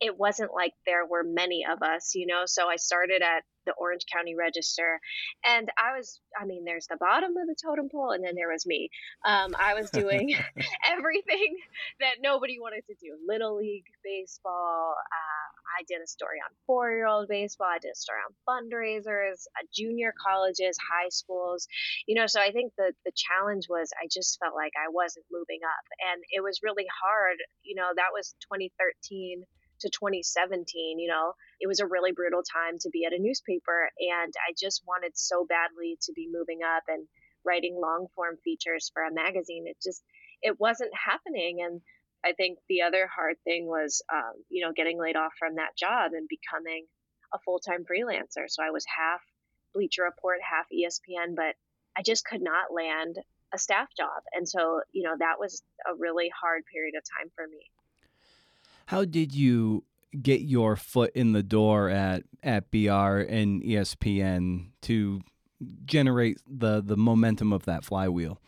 it, 0.00 0.18
wasn't 0.18 0.54
like 0.54 0.72
there 0.86 1.06
were 1.06 1.22
many 1.24 1.64
of 1.70 1.82
us, 1.82 2.14
you 2.14 2.26
know. 2.26 2.42
So 2.46 2.68
I 2.68 2.76
started 2.76 3.22
at 3.22 3.42
the 3.66 3.72
Orange 3.78 4.04
County 4.12 4.34
Register, 4.34 5.00
and 5.44 5.68
I 5.76 5.96
was, 5.96 6.20
I 6.40 6.46
mean, 6.46 6.64
there's 6.64 6.86
the 6.86 6.96
bottom 6.96 7.36
of 7.36 7.46
the 7.46 7.56
totem 7.60 7.88
pole, 7.90 8.12
and 8.12 8.24
then 8.24 8.34
there 8.34 8.50
was 8.50 8.64
me. 8.64 8.88
Um, 9.24 9.54
I 9.58 9.74
was 9.74 9.90
doing 10.02 10.34
everything 10.88 11.56
that 12.00 12.16
nobody 12.22 12.58
wanted 12.60 12.84
to 12.86 12.94
do: 13.00 13.16
little 13.26 13.56
league 13.56 13.86
baseball. 14.04 14.94
Uh, 14.96 15.46
I 15.78 15.82
did 15.88 16.00
a 16.02 16.06
story 16.06 16.38
on 16.38 16.54
four-year-old 16.66 17.28
baseball. 17.28 17.68
I 17.68 17.78
did 17.78 17.90
a 17.92 17.96
story 17.98 18.20
on 18.24 18.32
fundraisers, 18.48 19.44
uh, 19.58 19.66
junior 19.74 20.14
colleges, 20.24 20.78
high 20.80 21.10
schools. 21.10 21.66
You 22.06 22.14
know, 22.14 22.26
so 22.26 22.40
I 22.40 22.52
think 22.52 22.72
the 22.78 22.92
the 23.04 23.12
challenge 23.14 23.66
was 23.68 23.90
I 24.00 24.06
just 24.10 24.38
felt 24.42 24.54
like 24.54 24.72
I 24.78 24.88
wasn't 24.90 25.26
moving 25.30 25.60
up, 25.66 25.84
and 26.12 26.22
it 26.30 26.42
was 26.42 26.60
really 26.62 26.86
hard. 27.02 27.36
You 27.62 27.74
know, 27.74 27.90
that 27.96 28.14
was 28.14 28.34
2013 28.52 29.42
to 29.80 29.90
2017, 29.90 30.98
you 30.98 31.08
know, 31.08 31.32
it 31.60 31.66
was 31.66 31.80
a 31.80 31.86
really 31.86 32.12
brutal 32.12 32.42
time 32.42 32.78
to 32.80 32.90
be 32.90 33.04
at 33.04 33.12
a 33.12 33.18
newspaper. 33.18 33.90
And 33.98 34.32
I 34.48 34.54
just 34.58 34.82
wanted 34.86 35.12
so 35.14 35.46
badly 35.46 35.98
to 36.02 36.12
be 36.12 36.28
moving 36.30 36.60
up 36.62 36.84
and 36.88 37.06
writing 37.44 37.78
long 37.80 38.06
form 38.14 38.36
features 38.44 38.90
for 38.92 39.02
a 39.02 39.12
magazine. 39.12 39.64
It 39.66 39.76
just, 39.82 40.02
it 40.42 40.58
wasn't 40.60 40.92
happening. 40.94 41.58
And 41.64 41.80
I 42.24 42.32
think 42.32 42.58
the 42.68 42.82
other 42.82 43.08
hard 43.14 43.36
thing 43.44 43.66
was, 43.66 44.02
um, 44.12 44.42
you 44.48 44.64
know, 44.64 44.72
getting 44.74 44.98
laid 45.00 45.16
off 45.16 45.32
from 45.38 45.56
that 45.56 45.76
job 45.78 46.12
and 46.12 46.28
becoming 46.28 46.86
a 47.32 47.38
full 47.44 47.60
time 47.60 47.84
freelancer. 47.84 48.48
So 48.48 48.62
I 48.62 48.70
was 48.70 48.84
half 48.84 49.20
Bleacher 49.74 50.04
Report, 50.04 50.38
half 50.42 50.66
ESPN, 50.72 51.36
but 51.36 51.54
I 51.96 52.02
just 52.02 52.24
could 52.24 52.42
not 52.42 52.72
land 52.72 53.16
a 53.54 53.58
staff 53.58 53.88
job. 53.96 54.22
And 54.32 54.48
so, 54.48 54.80
you 54.92 55.04
know, 55.04 55.14
that 55.18 55.38
was 55.38 55.62
a 55.86 55.94
really 55.94 56.30
hard 56.40 56.62
period 56.72 56.94
of 56.96 57.04
time 57.04 57.30
for 57.34 57.46
me. 57.46 57.70
How 58.86 59.04
did 59.04 59.34
you 59.34 59.84
get 60.22 60.40
your 60.40 60.76
foot 60.76 61.12
in 61.14 61.32
the 61.32 61.42
door 61.42 61.90
at 61.90 62.22
at 62.42 62.70
BR 62.70 63.26
and 63.28 63.62
ESPN 63.62 64.70
to 64.82 65.20
generate 65.84 66.38
the 66.48 66.82
the 66.82 66.96
momentum 66.96 67.52
of 67.52 67.64
that 67.64 67.84
flywheel? 67.84 68.40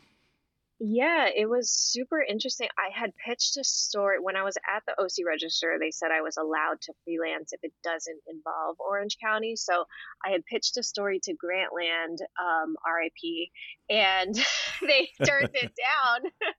Yeah, 0.81 1.27
it 1.35 1.47
was 1.51 1.73
super 1.73 2.23
interesting. 2.23 2.69
I 2.79 2.97
had 2.97 3.11
pitched 3.17 3.57
a 3.57 3.65
story 3.65 4.21
when 4.21 4.37
I 4.37 4.45
was 4.45 4.57
at 4.59 4.85
the 4.87 4.93
OC 5.03 5.27
Register. 5.27 5.77
They 5.81 5.91
said 5.91 6.11
I 6.13 6.21
was 6.21 6.37
allowed 6.37 6.81
to 6.83 6.93
freelance 7.05 7.53
if 7.53 7.59
it 7.65 7.73
doesn't 7.83 8.21
involve 8.29 8.77
Orange 8.79 9.17
County. 9.21 9.57
So 9.57 9.87
I 10.25 10.31
had 10.31 10.47
pitched 10.47 10.77
a 10.77 10.85
story 10.85 11.19
to 11.25 11.33
Grantland, 11.33 12.19
um, 12.41 12.77
RIP, 12.87 13.49
and 13.91 14.37
they 14.87 15.09
turned 15.25 15.51
it 15.55 15.73
down. 16.23 16.31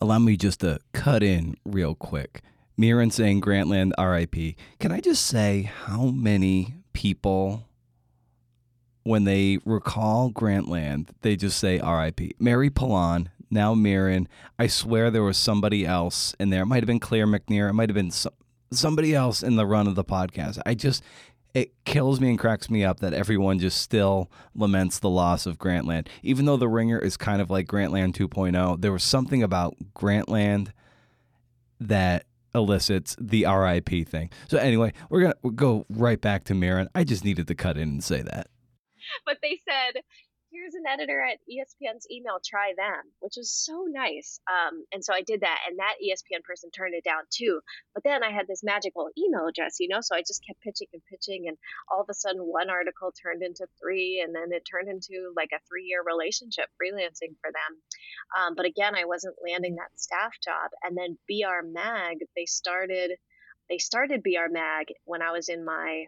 Allow 0.00 0.18
me 0.18 0.36
just 0.36 0.60
to 0.60 0.80
cut 0.92 1.22
in 1.22 1.56
real 1.64 1.94
quick. 1.94 2.42
Mirin 2.78 3.12
saying 3.12 3.40
Grantland 3.40 3.92
RIP. 3.98 4.56
Can 4.80 4.92
I 4.92 5.00
just 5.00 5.26
say 5.26 5.62
how 5.62 6.06
many 6.06 6.74
people, 6.92 7.68
when 9.04 9.24
they 9.24 9.58
recall 9.64 10.30
Grantland, 10.30 11.08
they 11.22 11.36
just 11.36 11.58
say 11.58 11.78
RIP? 11.80 12.32
Mary 12.40 12.70
Pilon, 12.70 13.30
now 13.50 13.74
Mirin. 13.74 14.26
I 14.58 14.66
swear 14.66 15.10
there 15.10 15.22
was 15.22 15.36
somebody 15.36 15.86
else 15.86 16.34
in 16.40 16.50
there. 16.50 16.62
It 16.62 16.66
might 16.66 16.82
have 16.82 16.86
been 16.86 17.00
Claire 17.00 17.26
McNear. 17.26 17.70
It 17.70 17.74
might 17.74 17.88
have 17.88 17.94
been 17.94 18.12
somebody 18.72 19.14
else 19.14 19.42
in 19.42 19.56
the 19.56 19.66
run 19.66 19.86
of 19.86 19.94
the 19.94 20.04
podcast. 20.04 20.60
I 20.66 20.74
just, 20.74 21.04
it 21.54 21.72
kills 21.84 22.20
me 22.20 22.30
and 22.30 22.38
cracks 22.38 22.68
me 22.68 22.84
up 22.84 22.98
that 23.00 23.14
everyone 23.14 23.60
just 23.60 23.80
still 23.80 24.32
laments 24.56 24.98
the 24.98 25.08
loss 25.08 25.46
of 25.46 25.58
Grantland. 25.58 26.08
Even 26.24 26.44
though 26.46 26.56
The 26.56 26.68
Ringer 26.68 26.98
is 26.98 27.16
kind 27.16 27.40
of 27.40 27.50
like 27.50 27.68
Grantland 27.68 28.14
2.0, 28.14 28.80
there 28.80 28.92
was 28.92 29.04
something 29.04 29.44
about 29.44 29.76
Grantland 29.94 30.72
that 31.78 32.26
elicits 32.54 33.16
the 33.20 33.46
RIP 33.46 34.08
thing. 34.08 34.30
So 34.48 34.58
anyway, 34.58 34.92
we're 35.10 35.22
gonna 35.22 35.34
we'll 35.42 35.52
go 35.52 35.86
right 35.88 36.20
back 36.20 36.44
to 36.44 36.54
Mirin. 36.54 36.88
I 36.94 37.04
just 37.04 37.24
needed 37.24 37.48
to 37.48 37.54
cut 37.54 37.76
in 37.76 37.88
and 37.88 38.04
say 38.04 38.22
that. 38.22 38.48
But 39.26 39.38
they 39.42 39.60
said 39.68 40.02
here's 40.54 40.74
an 40.74 40.86
editor 40.86 41.20
at 41.20 41.42
ESPN's 41.50 42.06
email, 42.10 42.38
try 42.38 42.72
them, 42.76 43.02
which 43.18 43.34
was 43.36 43.50
so 43.50 43.86
nice. 43.90 44.38
Um, 44.46 44.84
and 44.92 45.04
so 45.04 45.12
I 45.12 45.22
did 45.22 45.40
that, 45.40 45.58
and 45.68 45.78
that 45.78 45.98
ESPN 45.98 46.44
person 46.44 46.70
turned 46.70 46.94
it 46.94 47.02
down 47.02 47.24
too. 47.30 47.60
But 47.92 48.04
then 48.04 48.22
I 48.22 48.30
had 48.30 48.46
this 48.46 48.62
magical 48.62 49.10
email 49.18 49.46
address, 49.48 49.76
you 49.80 49.88
know, 49.88 50.00
so 50.00 50.14
I 50.14 50.20
just 50.20 50.46
kept 50.46 50.62
pitching 50.62 50.86
and 50.92 51.02
pitching, 51.10 51.48
and 51.48 51.58
all 51.90 52.00
of 52.00 52.08
a 52.08 52.14
sudden 52.14 52.40
one 52.40 52.70
article 52.70 53.12
turned 53.12 53.42
into 53.42 53.66
three, 53.82 54.22
and 54.24 54.34
then 54.34 54.52
it 54.52 54.62
turned 54.62 54.88
into 54.88 55.34
like 55.36 55.50
a 55.52 55.60
three 55.68 55.84
year 55.84 56.02
relationship 56.06 56.66
freelancing 56.78 57.34
for 57.42 57.50
them. 57.50 57.72
Um, 58.38 58.54
but 58.54 58.66
again, 58.66 58.94
I 58.94 59.04
wasn't 59.04 59.36
landing 59.44 59.74
that 59.76 59.98
staff 59.98 60.32
job. 60.42 60.70
And 60.82 60.96
then 60.96 61.18
BR 61.28 61.66
Mag, 61.66 62.18
they 62.36 62.46
started. 62.46 63.18
They 63.68 63.78
started 63.78 64.22
BR 64.22 64.52
Mag 64.52 64.88
when 65.04 65.22
I 65.22 65.32
was 65.32 65.48
in 65.48 65.64
my 65.64 66.04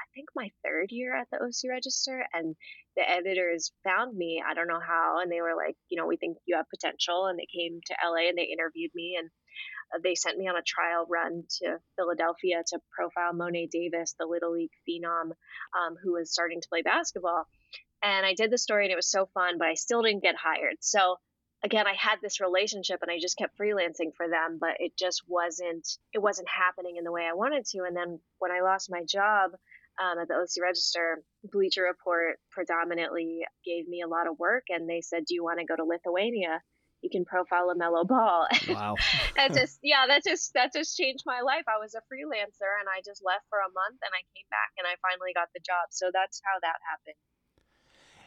I 0.00 0.06
think 0.14 0.28
my 0.34 0.50
third 0.64 0.90
year 0.90 1.14
at 1.14 1.28
the 1.30 1.42
OC 1.42 1.68
Register, 1.68 2.26
and 2.32 2.56
the 3.00 3.10
editors 3.10 3.72
found 3.82 4.14
me. 4.14 4.42
I 4.46 4.52
don't 4.52 4.68
know 4.68 4.80
how, 4.80 5.20
and 5.22 5.32
they 5.32 5.40
were 5.40 5.56
like, 5.56 5.76
you 5.88 5.98
know, 5.98 6.06
we 6.06 6.18
think 6.18 6.36
you 6.44 6.56
have 6.56 6.68
potential, 6.68 7.26
and 7.26 7.38
they 7.38 7.46
came 7.46 7.80
to 7.86 7.94
LA 8.04 8.28
and 8.28 8.36
they 8.36 8.52
interviewed 8.52 8.90
me, 8.94 9.16
and 9.18 9.30
uh, 9.94 9.98
they 10.04 10.14
sent 10.14 10.36
me 10.36 10.48
on 10.48 10.56
a 10.56 10.62
trial 10.62 11.06
run 11.08 11.44
to 11.62 11.78
Philadelphia 11.96 12.62
to 12.66 12.78
profile 12.94 13.32
Mo'ne 13.32 13.68
Davis, 13.70 14.14
the 14.18 14.26
Little 14.26 14.52
League 14.52 14.70
phenom, 14.86 15.32
um, 15.78 15.96
who 16.02 16.12
was 16.12 16.30
starting 16.30 16.60
to 16.60 16.68
play 16.68 16.82
basketball. 16.82 17.46
And 18.02 18.26
I 18.26 18.34
did 18.34 18.50
the 18.50 18.58
story, 18.58 18.84
and 18.84 18.92
it 18.92 18.96
was 18.96 19.10
so 19.10 19.26
fun, 19.32 19.56
but 19.58 19.68
I 19.68 19.74
still 19.74 20.02
didn't 20.02 20.22
get 20.22 20.36
hired. 20.36 20.76
So 20.80 21.16
again 21.62 21.86
i 21.86 21.92
had 21.92 22.16
this 22.22 22.40
relationship 22.40 23.00
and 23.02 23.10
i 23.10 23.18
just 23.20 23.36
kept 23.36 23.58
freelancing 23.58 24.14
for 24.16 24.26
them 24.28 24.56
but 24.58 24.76
it 24.78 24.96
just 24.96 25.22
wasn't 25.28 25.86
it 26.14 26.18
wasn't 26.18 26.48
happening 26.48 26.96
in 26.96 27.04
the 27.04 27.12
way 27.12 27.26
i 27.28 27.34
wanted 27.34 27.66
to 27.66 27.82
and 27.86 27.94
then 27.94 28.18
when 28.38 28.50
i 28.50 28.62
lost 28.62 28.90
my 28.90 29.02
job 29.06 29.50
um, 30.00 30.18
at 30.18 30.28
the 30.28 30.34
OC 30.34 30.62
Register, 30.62 31.22
Bleacher 31.44 31.82
Report 31.82 32.38
predominantly 32.50 33.44
gave 33.64 33.86
me 33.86 34.02
a 34.02 34.08
lot 34.08 34.26
of 34.26 34.38
work, 34.38 34.64
and 34.70 34.88
they 34.88 35.02
said, 35.02 35.24
"Do 35.26 35.34
you 35.34 35.44
want 35.44 35.60
to 35.60 35.66
go 35.66 35.76
to 35.76 35.84
Lithuania? 35.84 36.62
You 37.02 37.10
can 37.10 37.24
profile 37.24 37.68
LaMelo 37.68 38.08
Ball." 38.08 38.48
Wow. 38.68 38.96
that 39.36 39.52
just 39.52 39.78
yeah, 39.82 40.06
that 40.08 40.24
just 40.24 40.54
that 40.54 40.72
just 40.72 40.96
changed 40.96 41.24
my 41.26 41.42
life. 41.42 41.64
I 41.68 41.78
was 41.78 41.94
a 41.94 42.00
freelancer, 42.08 42.72
and 42.80 42.88
I 42.88 43.02
just 43.04 43.22
left 43.24 43.44
for 43.50 43.58
a 43.58 43.68
month, 43.68 44.00
and 44.00 44.12
I 44.12 44.24
came 44.32 44.48
back, 44.50 44.72
and 44.78 44.86
I 44.86 44.96
finally 45.02 45.32
got 45.34 45.48
the 45.54 45.60
job. 45.60 45.88
So 45.90 46.10
that's 46.12 46.40
how 46.44 46.58
that 46.62 46.80
happened. 46.88 47.20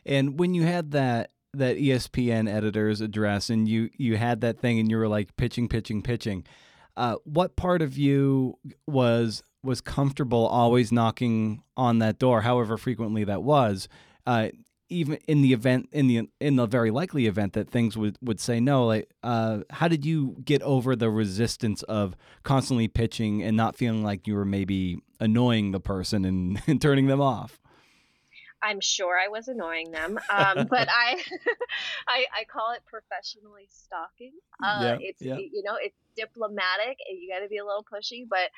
And 0.05 0.39
when 0.39 0.53
you 0.53 0.63
had 0.63 0.91
that 0.91 1.31
that 1.55 1.77
ESPN 1.77 2.47
editor's 2.47 3.01
address, 3.01 3.49
and 3.49 3.67
you 3.67 3.89
you 3.97 4.17
had 4.17 4.41
that 4.41 4.59
thing, 4.59 4.79
and 4.79 4.91
you 4.91 4.97
were 4.97 5.07
like 5.07 5.35
pitching, 5.37 5.67
pitching, 5.67 6.03
pitching. 6.03 6.45
Uh, 6.95 7.15
what 7.23 7.55
part 7.55 7.81
of 7.81 7.97
you 7.97 8.53
was 8.85 9.41
was 9.63 9.81
comfortable 9.81 10.45
always 10.45 10.91
knocking 10.91 11.63
on 11.77 11.99
that 11.99 12.19
door, 12.19 12.41
however 12.41 12.77
frequently 12.77 13.23
that 13.23 13.43
was, 13.43 13.87
uh, 14.27 14.49
even 14.89 15.17
in 15.27 15.41
the 15.41 15.53
event 15.53 15.89
in 15.91 16.07
the 16.07 16.29
in 16.39 16.55
the 16.55 16.65
very 16.67 16.91
likely 16.91 17.25
event 17.25 17.53
that 17.53 17.69
things 17.69 17.97
would 17.97 18.17
would 18.21 18.39
say 18.39 18.59
no. 18.59 18.85
Like, 18.85 19.09
uh, 19.23 19.59
how 19.69 19.87
did 19.87 20.05
you 20.05 20.35
get 20.43 20.61
over 20.61 20.95
the 20.95 21.09
resistance 21.09 21.81
of 21.83 22.15
constantly 22.43 22.87
pitching 22.87 23.41
and 23.41 23.57
not 23.57 23.75
feeling 23.75 24.03
like 24.03 24.27
you 24.27 24.35
were 24.35 24.45
maybe 24.45 24.99
annoying 25.19 25.71
the 25.71 25.79
person 25.79 26.25
and, 26.25 26.61
and 26.67 26.81
turning 26.81 27.07
them 27.07 27.21
off? 27.21 27.59
I'm 28.63 28.79
sure 28.79 29.19
I 29.19 29.27
was 29.27 29.49
annoying 29.49 29.91
them, 29.91 30.17
um, 30.29 30.67
but 30.69 30.87
I, 30.89 31.21
I, 32.07 32.25
I 32.39 32.43
call 32.45 32.71
it 32.71 32.81
professionally 32.85 33.67
stalking. 33.69 34.31
Uh, 34.63 34.79
yeah, 34.81 34.97
it's 35.01 35.21
yeah. 35.21 35.35
you 35.35 35.63
know 35.63 35.75
it's 35.79 35.97
diplomatic. 36.15 36.97
And 37.09 37.19
you 37.19 37.29
got 37.29 37.39
to 37.39 37.49
be 37.49 37.57
a 37.57 37.65
little 37.65 37.83
pushy, 37.83 38.25
but 38.27 38.49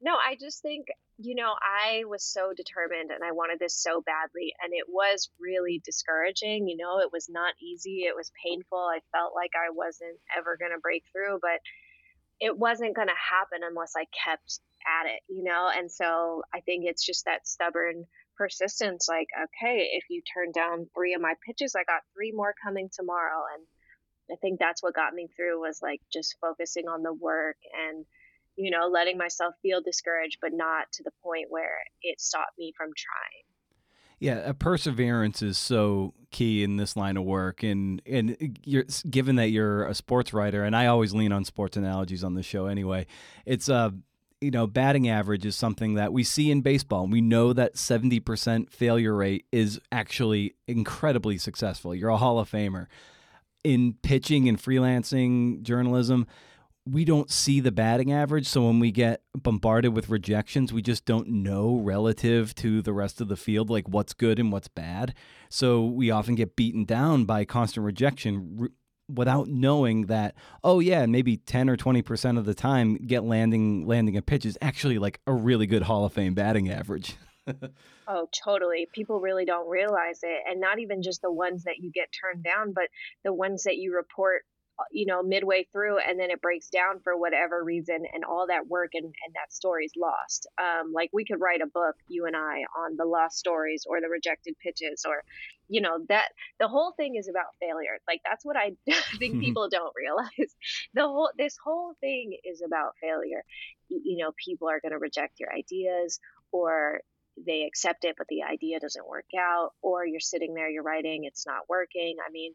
no, 0.00 0.14
I 0.14 0.36
just 0.40 0.62
think, 0.62 0.86
you 1.18 1.34
know, 1.34 1.54
I 1.60 2.04
was 2.08 2.24
so 2.24 2.52
determined 2.56 3.10
and 3.10 3.22
I 3.22 3.32
wanted 3.32 3.58
this 3.58 3.76
so 3.76 4.00
badly. 4.00 4.54
And 4.64 4.72
it 4.72 4.86
was 4.88 5.28
really 5.38 5.82
discouraging. 5.84 6.68
You 6.68 6.78
know, 6.78 7.00
it 7.00 7.10
was 7.12 7.28
not 7.28 7.54
easy. 7.60 8.04
It 8.04 8.16
was 8.16 8.32
painful. 8.42 8.78
I 8.78 9.00
felt 9.12 9.34
like 9.34 9.50
I 9.54 9.70
wasn't 9.70 10.18
ever 10.36 10.56
going 10.58 10.72
to 10.72 10.80
break 10.80 11.04
through, 11.12 11.38
but 11.42 11.60
it 12.40 12.56
wasn't 12.56 12.96
going 12.96 13.08
to 13.08 13.14
happen 13.30 13.60
unless 13.62 13.92
I 13.94 14.06
kept 14.24 14.60
at 14.88 15.06
it, 15.06 15.20
you 15.28 15.44
know? 15.44 15.70
And 15.74 15.92
so 15.92 16.42
I 16.54 16.60
think 16.60 16.84
it's 16.86 17.04
just 17.04 17.26
that 17.26 17.46
stubborn 17.46 18.06
persistence 18.38 19.06
like, 19.06 19.28
okay, 19.36 19.90
if 19.92 20.04
you 20.08 20.22
turn 20.22 20.50
down 20.52 20.88
three 20.94 21.12
of 21.12 21.20
my 21.20 21.34
pitches, 21.46 21.74
I 21.74 21.84
got 21.84 22.00
three 22.14 22.32
more 22.32 22.54
coming 22.64 22.88
tomorrow. 22.90 23.42
And 23.54 23.66
I 24.32 24.36
think 24.40 24.58
that's 24.58 24.82
what 24.82 24.94
got 24.94 25.12
me 25.12 25.28
through 25.36 25.60
was 25.60 25.80
like 25.82 26.00
just 26.10 26.36
focusing 26.40 26.88
on 26.88 27.02
the 27.02 27.12
work 27.12 27.56
and 27.86 28.06
you 28.56 28.70
know, 28.70 28.88
letting 28.88 29.18
myself 29.18 29.54
feel 29.62 29.80
discouraged, 29.80 30.38
but 30.40 30.52
not 30.52 30.90
to 30.92 31.02
the 31.02 31.12
point 31.22 31.46
where 31.48 31.78
it 32.02 32.20
stopped 32.20 32.58
me 32.58 32.72
from 32.76 32.88
trying. 32.96 33.44
Yeah, 34.18 34.52
perseverance 34.52 35.40
is 35.40 35.56
so 35.56 36.12
key 36.30 36.62
in 36.62 36.76
this 36.76 36.94
line 36.94 37.16
of 37.16 37.24
work, 37.24 37.62
and 37.62 38.02
and 38.04 38.58
you're 38.64 38.84
given 39.08 39.36
that 39.36 39.48
you're 39.48 39.86
a 39.86 39.94
sports 39.94 40.34
writer, 40.34 40.62
and 40.62 40.76
I 40.76 40.86
always 40.86 41.14
lean 41.14 41.32
on 41.32 41.44
sports 41.44 41.76
analogies 41.76 42.22
on 42.22 42.34
the 42.34 42.42
show 42.42 42.66
anyway. 42.66 43.06
It's 43.46 43.70
uh 43.70 43.90
you 44.40 44.50
know, 44.50 44.66
batting 44.66 45.08
average 45.08 45.44
is 45.44 45.54
something 45.54 45.94
that 45.94 46.12
we 46.12 46.24
see 46.24 46.50
in 46.50 46.62
baseball. 46.62 47.06
We 47.06 47.20
know 47.20 47.52
that 47.52 47.74
70% 47.74 48.70
failure 48.70 49.14
rate 49.14 49.44
is 49.52 49.78
actually 49.92 50.54
incredibly 50.66 51.36
successful. 51.36 51.94
You're 51.94 52.10
a 52.10 52.16
Hall 52.16 52.38
of 52.38 52.50
Famer. 52.50 52.86
In 53.62 53.94
pitching 54.02 54.48
and 54.48 54.58
freelancing 54.58 55.62
journalism, 55.62 56.26
we 56.86 57.04
don't 57.04 57.30
see 57.30 57.60
the 57.60 57.72
batting 57.72 58.12
average. 58.12 58.46
So 58.46 58.66
when 58.66 58.80
we 58.80 58.90
get 58.90 59.22
bombarded 59.34 59.94
with 59.94 60.08
rejections, 60.08 60.72
we 60.72 60.82
just 60.82 61.04
don't 61.04 61.28
know 61.28 61.76
relative 61.76 62.54
to 62.56 62.82
the 62.82 62.92
rest 62.92 63.20
of 63.20 63.28
the 63.28 63.36
field, 63.36 63.70
like 63.70 63.88
what's 63.88 64.12
good 64.12 64.38
and 64.38 64.50
what's 64.50 64.68
bad. 64.68 65.14
So 65.48 65.84
we 65.84 66.10
often 66.10 66.34
get 66.34 66.56
beaten 66.56 66.84
down 66.84 67.24
by 67.24 67.44
constant 67.44 67.84
rejection 67.84 68.70
without 69.08 69.48
knowing 69.48 70.06
that 70.06 70.34
oh 70.62 70.78
yeah 70.78 71.04
maybe 71.06 71.36
10 71.36 71.68
or 71.68 71.76
20% 71.76 72.38
of 72.38 72.44
the 72.44 72.54
time 72.54 72.94
get 72.94 73.24
landing 73.24 73.84
landing 73.86 74.16
a 74.16 74.22
pitch 74.22 74.46
is 74.46 74.56
actually 74.62 74.98
like 74.98 75.20
a 75.26 75.32
really 75.32 75.66
good 75.66 75.82
hall 75.82 76.04
of 76.04 76.12
fame 76.12 76.32
batting 76.34 76.70
average 76.70 77.16
oh 78.08 78.28
totally 78.32 78.86
people 78.92 79.20
really 79.20 79.44
don't 79.44 79.68
realize 79.68 80.20
it 80.22 80.42
and 80.48 80.60
not 80.60 80.78
even 80.78 81.02
just 81.02 81.22
the 81.22 81.32
ones 81.32 81.64
that 81.64 81.78
you 81.78 81.90
get 81.90 82.08
turned 82.20 82.44
down 82.44 82.72
but 82.72 82.84
the 83.24 83.32
ones 83.32 83.64
that 83.64 83.76
you 83.76 83.94
report 83.94 84.44
you 84.92 85.06
know 85.06 85.22
midway 85.22 85.66
through 85.72 85.98
and 85.98 86.18
then 86.18 86.30
it 86.30 86.40
breaks 86.40 86.68
down 86.68 87.00
for 87.02 87.16
whatever 87.16 87.62
reason 87.62 88.04
and 88.12 88.24
all 88.24 88.46
that 88.46 88.66
work 88.66 88.90
and, 88.94 89.04
and 89.04 89.34
that 89.34 89.52
story's 89.52 89.92
lost. 89.96 90.46
Um, 90.58 90.92
like 90.92 91.10
we 91.12 91.24
could 91.24 91.40
write 91.40 91.60
a 91.60 91.66
book 91.66 91.96
you 92.08 92.26
and 92.26 92.36
i 92.36 92.64
on 92.78 92.96
the 92.96 93.04
lost 93.04 93.38
stories 93.38 93.84
or 93.88 94.00
the 94.00 94.08
rejected 94.08 94.54
pitches 94.62 95.04
or 95.06 95.22
you 95.68 95.80
know 95.80 95.98
that 96.08 96.28
the 96.58 96.68
whole 96.68 96.92
thing 96.96 97.16
is 97.16 97.28
about 97.28 97.54
failure. 97.60 97.98
Like 98.06 98.20
that's 98.24 98.44
what 98.44 98.56
i 98.56 98.72
think 99.18 99.40
people 99.44 99.68
don't 99.68 99.94
realize. 99.96 100.54
The 100.94 101.02
whole 101.02 101.30
this 101.38 101.56
whole 101.62 101.94
thing 102.00 102.36
is 102.44 102.62
about 102.62 102.94
failure. 103.00 103.44
You 103.88 104.18
know 104.18 104.32
people 104.44 104.68
are 104.68 104.80
going 104.80 104.92
to 104.92 104.98
reject 104.98 105.40
your 105.40 105.52
ideas 105.52 106.20
or 106.52 107.00
they 107.46 107.64
accept 107.64 108.04
it 108.04 108.16
but 108.18 108.26
the 108.28 108.42
idea 108.42 108.80
doesn't 108.80 109.08
work 109.08 109.26
out 109.38 109.70
or 109.82 110.04
you're 110.04 110.20
sitting 110.20 110.52
there 110.52 110.68
you're 110.68 110.82
writing 110.82 111.24
it's 111.24 111.46
not 111.46 111.68
working. 111.68 112.16
I 112.26 112.30
mean 112.30 112.54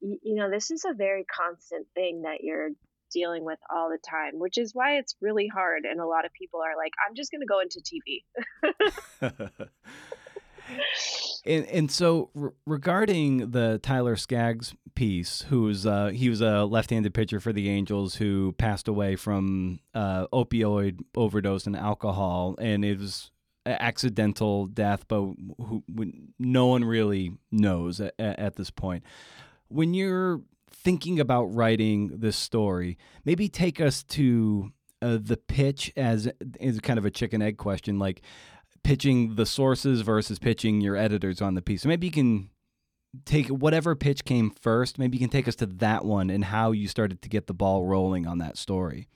you 0.00 0.34
know, 0.34 0.50
this 0.50 0.70
is 0.70 0.84
a 0.84 0.94
very 0.94 1.24
constant 1.24 1.86
thing 1.94 2.22
that 2.22 2.42
you're 2.42 2.70
dealing 3.10 3.44
with 3.44 3.58
all 3.70 3.88
the 3.88 3.98
time, 3.98 4.38
which 4.38 4.58
is 4.58 4.74
why 4.74 4.98
it's 4.98 5.16
really 5.20 5.48
hard. 5.48 5.84
And 5.84 6.00
a 6.00 6.06
lot 6.06 6.24
of 6.24 6.32
people 6.32 6.60
are 6.60 6.76
like, 6.76 6.92
I'm 7.06 7.14
just 7.14 7.30
going 7.30 7.40
to 7.40 7.46
go 7.46 7.60
into 7.60 7.80
TV. 7.80 8.24
and 11.46 11.66
and 11.66 11.90
so 11.90 12.30
re- 12.34 12.50
regarding 12.66 13.50
the 13.50 13.78
Tyler 13.82 14.16
Skaggs 14.16 14.74
piece, 14.94 15.42
who's 15.48 15.86
uh, 15.86 16.08
he 16.08 16.28
was 16.28 16.40
a 16.40 16.64
left-handed 16.64 17.14
pitcher 17.14 17.40
for 17.40 17.52
the 17.52 17.68
Angels 17.68 18.16
who 18.16 18.52
passed 18.58 18.88
away 18.88 19.16
from 19.16 19.80
uh, 19.94 20.26
opioid 20.28 21.00
overdose 21.16 21.66
and 21.66 21.76
alcohol, 21.76 22.54
and 22.58 22.84
it 22.84 22.98
was 22.98 23.30
accidental 23.66 24.66
death, 24.66 25.04
but 25.08 25.20
who, 25.20 25.82
who 25.94 26.12
no 26.38 26.66
one 26.66 26.84
really 26.84 27.32
knows 27.50 28.00
at, 28.00 28.14
at 28.18 28.56
this 28.56 28.70
point 28.70 29.04
when 29.68 29.94
you're 29.94 30.40
thinking 30.70 31.20
about 31.20 31.44
writing 31.46 32.18
this 32.18 32.36
story, 32.36 32.98
maybe 33.24 33.48
take 33.48 33.80
us 33.80 34.02
to 34.02 34.72
uh, 35.02 35.18
the 35.20 35.36
pitch 35.36 35.92
as 35.96 36.30
is 36.60 36.80
kind 36.80 36.98
of 36.98 37.04
a 37.04 37.10
chicken 37.10 37.42
egg 37.42 37.56
question, 37.56 37.98
like 37.98 38.22
pitching 38.82 39.34
the 39.34 39.46
sources 39.46 40.00
versus 40.02 40.38
pitching 40.38 40.80
your 40.80 40.96
editors 40.96 41.42
on 41.42 41.54
the 41.54 41.62
piece. 41.62 41.82
So 41.82 41.88
maybe 41.88 42.06
you 42.06 42.12
can 42.12 42.50
take 43.24 43.48
whatever 43.48 43.94
pitch 43.94 44.24
came 44.24 44.50
first. 44.50 44.98
Maybe 44.98 45.16
you 45.16 45.20
can 45.20 45.30
take 45.30 45.48
us 45.48 45.56
to 45.56 45.66
that 45.66 46.04
one 46.04 46.30
and 46.30 46.44
how 46.44 46.72
you 46.72 46.88
started 46.88 47.22
to 47.22 47.28
get 47.28 47.46
the 47.46 47.54
ball 47.54 47.86
rolling 47.86 48.26
on 48.26 48.38
that 48.38 48.56
story. 48.56 49.08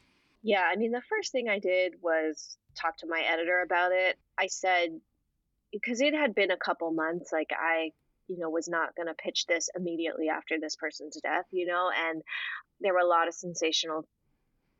Yeah, 0.43 0.69
I 0.71 0.77
mean, 0.77 0.91
the 0.91 1.03
first 1.09 1.31
thing 1.31 1.49
I 1.49 1.59
did 1.59 1.95
was 2.03 2.57
talk 2.75 2.97
to 2.99 3.07
my 3.07 3.21
editor 3.21 3.61
about 3.61 3.93
it. 3.93 4.19
I 4.39 4.47
said, 4.49 5.01
because 5.73 6.01
it 6.01 6.15
had 6.15 6.35
been 6.35 6.51
a 6.51 6.57
couple 6.57 6.91
months, 6.91 7.33
like 7.33 7.51
I 7.57 7.93
you 8.33 8.39
know, 8.39 8.49
was 8.49 8.69
not 8.69 8.97
going 8.97 9.09
to 9.09 9.15
pitch 9.15 9.45
this 9.47 9.69
immediately 9.77 10.31
after 10.31 10.59
this 10.59 10.77
person's 10.77 11.19
death, 11.23 11.45
you 11.51 11.67
know, 11.67 11.91
and 11.95 12.23
there 12.81 12.95
were 12.95 13.01
a 13.01 13.07
lot 13.07 13.29
of 13.29 13.35
sensational, 13.35 14.09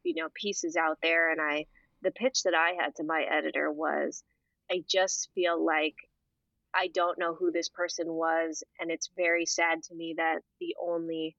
you 0.03 0.15
know, 0.15 0.29
pieces 0.35 0.75
out 0.75 0.97
there. 1.03 1.31
And 1.31 1.41
I, 1.41 1.67
the 2.01 2.11
pitch 2.11 2.45
that 2.45 2.55
I 2.55 2.83
had 2.83 2.97
to 2.97 3.05
my 3.05 3.27
editor 3.31 3.71
was, 3.71 4.25
I 4.71 4.83
just 4.89 5.29
feel 5.35 5.63
like 5.63 5.97
I 6.75 6.89
don't 6.95 7.19
know 7.19 7.35
who 7.35 7.53
this 7.53 7.69
person 7.69 8.07
was. 8.09 8.65
And 8.81 8.91
it's 8.91 9.11
very 9.17 9.45
sad 9.45 9.83
to 9.85 9.95
me 9.95 10.15
that 10.17 10.41
the 10.59 10.75
only 10.83 11.37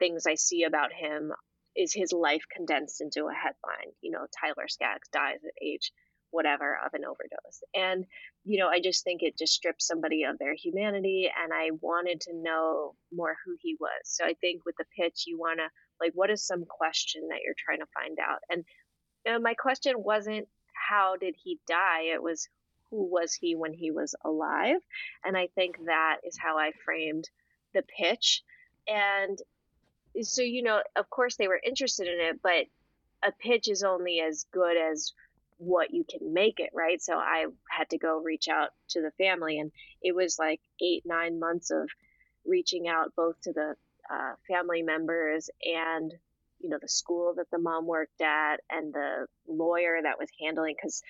things 0.00 0.26
I 0.26 0.34
see 0.34 0.64
about 0.64 0.92
him 0.92 1.32
is 1.76 1.94
his 1.94 2.12
life 2.12 2.42
condensed 2.54 3.00
into 3.00 3.26
a 3.26 3.32
headline. 3.32 3.92
You 4.00 4.10
know, 4.10 4.26
Tyler 4.40 4.66
Skaggs 4.66 5.08
dies 5.12 5.38
at 5.44 5.62
age 5.64 5.92
whatever 6.32 6.78
of 6.84 6.92
an 6.94 7.04
overdose. 7.04 7.62
And, 7.74 8.04
you 8.44 8.58
know, 8.58 8.68
I 8.68 8.80
just 8.80 9.04
think 9.04 9.22
it 9.22 9.38
just 9.38 9.54
strips 9.54 9.86
somebody 9.86 10.24
of 10.24 10.38
their 10.38 10.54
humanity. 10.54 11.30
And 11.42 11.52
I 11.52 11.70
wanted 11.80 12.20
to 12.22 12.34
know 12.34 12.96
more 13.14 13.36
who 13.44 13.54
he 13.60 13.76
was. 13.78 13.90
So 14.04 14.24
I 14.24 14.34
think 14.40 14.66
with 14.66 14.74
the 14.76 14.84
pitch, 14.98 15.24
you 15.26 15.38
want 15.38 15.60
to, 15.60 15.66
like, 16.00 16.12
what 16.14 16.30
is 16.30 16.44
some 16.44 16.64
question 16.64 17.28
that 17.28 17.42
you're 17.44 17.54
trying 17.64 17.78
to 17.78 17.86
find 17.94 18.18
out? 18.18 18.40
And 18.50 18.64
you 19.24 19.32
know, 19.32 19.38
my 19.38 19.54
question 19.54 19.94
wasn't, 19.96 20.48
how 20.88 21.16
did 21.16 21.36
he 21.40 21.60
die? 21.68 22.12
It 22.12 22.22
was, 22.22 22.48
who 22.90 23.04
was 23.04 23.32
he 23.32 23.54
when 23.54 23.72
he 23.72 23.90
was 23.92 24.14
alive? 24.24 24.80
And 25.24 25.36
I 25.36 25.48
think 25.54 25.76
that 25.86 26.16
is 26.26 26.36
how 26.36 26.58
I 26.58 26.72
framed 26.84 27.28
the 27.72 27.82
pitch. 27.82 28.42
And 28.88 29.38
so, 30.22 30.42
you 30.42 30.62
know, 30.62 30.82
of 30.96 31.08
course 31.08 31.36
they 31.36 31.46
were 31.46 31.60
interested 31.64 32.08
in 32.08 32.18
it, 32.20 32.40
but 32.42 32.66
a 33.22 33.32
pitch 33.32 33.68
is 33.68 33.84
only 33.84 34.20
as 34.20 34.44
good 34.52 34.76
as 34.76 35.12
what 35.58 35.92
you 35.92 36.04
can 36.08 36.32
make 36.32 36.58
it, 36.58 36.70
right? 36.74 37.00
So 37.00 37.14
I 37.14 37.46
had 37.68 37.90
to 37.90 37.98
go 37.98 38.18
reach 38.18 38.48
out 38.48 38.70
to 38.90 39.00
the 39.00 39.12
family, 39.24 39.58
and 39.58 39.70
it 40.02 40.14
was 40.14 40.36
like 40.38 40.60
eight, 40.80 41.02
nine 41.04 41.38
months 41.38 41.70
of 41.70 41.88
reaching 42.44 42.88
out 42.88 43.12
both 43.16 43.40
to 43.42 43.52
the 43.52 43.74
uh, 44.10 44.34
family 44.48 44.82
members 44.82 45.48
and 45.64 46.12
you 46.60 46.68
know 46.68 46.78
the 46.80 46.88
school 46.88 47.34
that 47.36 47.50
the 47.50 47.58
mom 47.58 47.86
worked 47.86 48.20
at 48.20 48.56
and 48.70 48.92
the 48.92 49.26
lawyer 49.48 49.98
that 50.02 50.18
was 50.18 50.28
handling 50.40 50.74
because 50.76 51.02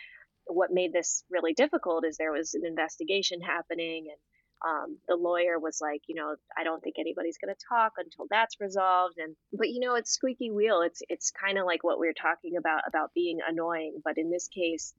what 0.46 0.70
made 0.72 0.92
this 0.92 1.24
really 1.31 1.52
difficult 1.52 2.05
is 2.05 2.16
there 2.16 2.33
was 2.33 2.55
an 2.55 2.62
investigation 2.66 3.40
happening 3.40 4.07
and 4.09 4.18
um, 4.64 4.98
the 5.09 5.16
lawyer 5.16 5.59
was 5.59 5.79
like, 5.81 6.03
you 6.07 6.14
know, 6.14 6.37
I 6.57 6.64
don't 6.64 6.83
think 6.83 6.96
anybody's 6.98 7.38
going 7.38 7.55
to 7.55 7.64
talk 7.68 7.94
until 7.98 8.27
that's 8.31 8.61
resolved. 8.61 9.18
And 9.18 9.35
but 9.53 9.70
you 9.70 9.81
know, 9.81 9.94
it's 9.94 10.12
squeaky 10.12 10.51
wheel. 10.51 10.83
It's 10.83 11.03
it's 11.09 11.31
kind 11.31 11.59
of 11.59 11.66
like 11.66 11.83
what 11.83 11.98
we 11.98 12.09
are 12.09 12.14
talking 12.14 12.57
about 12.57 12.83
about 12.87 13.12
being 13.14 13.38
annoying, 13.46 14.01
but 14.05 14.18
in 14.18 14.31
this 14.31 14.48
case, 14.48 14.94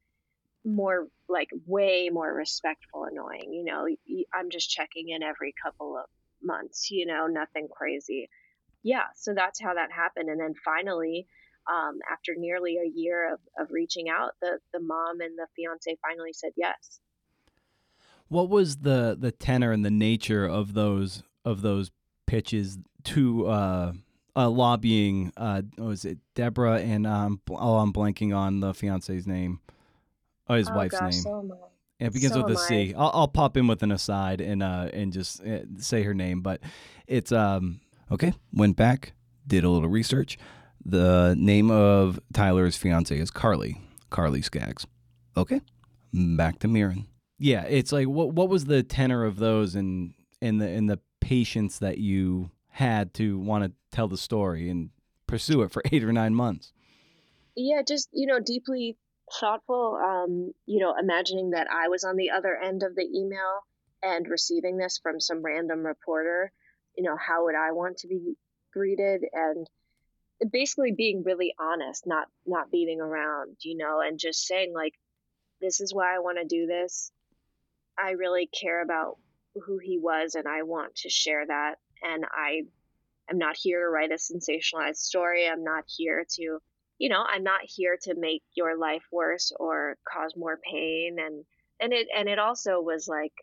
more 0.66 1.08
like 1.30 1.50
way 1.66 2.10
more 2.12 2.34
respectful 2.34 3.06
annoying. 3.10 3.54
You 3.54 3.64
know, 3.66 3.88
I'm 4.34 4.50
just 4.50 4.70
checking 4.70 5.10
in 5.10 5.24
every 5.24 5.54
couple 5.64 5.98
of 5.98 6.06
months. 6.42 6.92
You 6.92 7.06
know, 7.06 7.28
nothing 7.28 7.68
crazy. 7.72 8.30
Yeah, 8.84 9.06
so 9.16 9.34
that's 9.34 9.62
how 9.62 9.74
that 9.76 9.92
happened. 9.92 10.30
And 10.30 10.42
then 10.42 10.54
finally, 10.66 11.26
um, 11.72 12.00
after 12.12 12.34
nearly 12.36 12.78
a 12.78 12.92
year 12.94 13.34
of, 13.34 13.40
of 13.58 13.72
reaching 13.72 14.10
out, 14.10 14.32
the 14.42 14.60
the 14.74 14.82
mom 14.82 15.22
and 15.22 15.38
the 15.38 15.48
fiance 15.56 15.98
finally 16.02 16.34
said 16.34 16.52
yes. 16.58 17.00
What 18.28 18.50
was 18.50 18.78
the 18.78 19.16
the 19.20 19.32
tenor 19.32 19.72
and 19.72 19.86
the 19.86 19.92
nature 19.92 20.46
of 20.46 20.74
those 20.74 21.24
of 21.46 21.62
those 21.62 21.92
pitches 22.26 22.78
to 23.06 23.48
uh, 23.48 23.94
uh, 24.36 24.50
lobbying? 24.50 25.32
Uh, 25.38 25.64
was 25.78 26.06
it 26.06 26.18
Deborah 26.36 26.80
and 26.80 27.06
um, 27.06 27.42
oh, 27.50 27.78
I'm 27.78 27.94
blanking 27.94 28.36
on 28.36 28.60
the 28.60 28.74
fiance's 28.74 29.28
name. 29.28 29.60
Oh, 30.48 30.56
his 30.56 30.70
oh, 30.70 30.76
wife's 30.76 31.00
gosh, 31.00 31.14
name. 31.14 31.22
So 31.22 31.60
it 32.00 32.14
begins 32.14 32.34
so 32.34 32.44
with 32.44 32.56
a 32.56 32.60
C. 32.60 32.94
I'll, 32.98 33.12
I'll 33.14 33.28
pop 33.28 33.56
in 33.56 33.68
with 33.68 33.84
an 33.84 33.92
aside 33.92 34.42
and 34.42 34.64
uh 34.64 34.90
and 34.94 35.14
just 35.14 35.42
uh, 35.44 35.60
say 35.78 36.04
her 36.04 36.14
name, 36.14 36.42
but 36.42 36.62
it's 37.08 37.32
um 37.32 37.82
okay. 38.12 38.34
Went 38.52 38.76
back, 38.76 39.14
did 39.46 39.64
a 39.64 39.70
little 39.70 39.90
research. 39.90 40.38
The 40.86 41.34
name 41.38 41.72
of 41.72 42.20
Tyler's 42.34 42.76
fiance 42.76 43.18
is 43.18 43.32
Carly. 43.32 43.80
Carly 44.10 44.42
Skaggs. 44.42 44.86
Okay, 45.38 45.62
back 46.14 46.60
to 46.60 46.68
Mirin 46.68 47.06
yeah, 47.44 47.64
it's 47.64 47.92
like 47.92 48.08
what 48.08 48.34
what 48.34 48.48
was 48.48 48.66
the 48.66 48.84
tenor 48.84 49.26
of 49.26 49.36
those 49.36 49.76
and 49.76 50.14
and 50.42 50.62
the 50.62 50.68
and 50.70 50.90
the 50.90 51.00
patience 51.20 51.80
that 51.80 51.98
you 51.98 52.52
had 52.70 53.14
to 53.16 53.38
want 53.38 53.66
to 53.66 53.72
tell 53.92 54.08
the 54.08 54.18
story 54.18 54.70
and 54.70 54.92
pursue 55.28 55.62
it 55.62 55.70
for 55.70 55.84
eight 55.92 56.06
or 56.06 56.14
nine 56.14 56.34
months? 56.34 56.72
Yeah, 57.58 57.82
just 57.86 58.08
you 58.14 58.28
know, 58.28 58.40
deeply 58.40 58.96
thoughtful. 59.42 60.00
Um, 60.02 60.54
you 60.66 60.80
know, 60.80 60.96
imagining 60.98 61.50
that 61.50 61.68
I 61.70 61.90
was 61.90 62.06
on 62.06 62.16
the 62.16 62.32
other 62.32 62.56
end 62.56 62.82
of 62.82 62.96
the 62.96 63.04
email 63.04 63.66
and 64.02 64.26
receiving 64.26 64.78
this 64.78 65.02
from 65.04 65.20
some 65.20 65.44
random 65.44 65.86
reporter. 65.86 66.50
You 66.98 67.04
know, 67.04 67.18
how 67.18 67.44
would 67.44 67.56
I 67.56 67.74
want 67.74 67.98
to 67.98 68.08
be 68.08 68.36
greeted? 68.72 69.26
And 69.34 69.68
basically 70.50 70.94
being 70.94 71.24
really 71.26 71.54
honest, 71.60 72.08
not 72.08 72.30
not 72.46 72.72
beating 72.72 73.02
around, 73.02 73.58
you 73.64 73.76
know, 73.76 74.00
and 74.00 74.18
just 74.18 74.48
saying 74.48 74.72
like 74.74 74.94
this 75.60 75.82
is 75.82 75.94
why 75.94 76.16
I 76.16 76.20
want 76.20 76.38
to 76.38 76.46
do 76.46 76.68
this. 76.68 77.12
I 77.98 78.12
really 78.12 78.48
care 78.48 78.82
about 78.82 79.18
who 79.66 79.78
he 79.78 80.00
was 80.00 80.36
and 80.36 80.48
I 80.48 80.64
want 80.64 80.96
to 80.98 81.10
share 81.10 81.46
that 81.46 81.76
and 82.02 82.26
I 82.26 82.64
am 83.30 83.38
not 83.38 83.56
here 83.58 83.82
to 83.82 83.90
write 83.90 84.12
a 84.12 84.16
sensationalized 84.16 84.98
story. 84.98 85.48
I'm 85.48 85.64
not 85.64 85.86
here 85.88 86.26
to 86.36 86.60
you 87.00 87.10
know, 87.10 87.24
I'm 87.28 87.44
not 87.44 87.62
here 87.64 87.98
to 88.04 88.16
make 88.16 88.44
your 88.56 88.78
life 88.78 89.04
worse 89.12 89.52
or 89.60 89.98
cause 90.08 90.36
more 90.38 90.60
pain 90.64 91.18
and 91.20 91.44
and 91.80 91.92
it 91.94 92.08
and 92.16 92.30
it 92.30 92.40
also 92.40 92.80
was 92.82 93.08
like, 93.08 93.34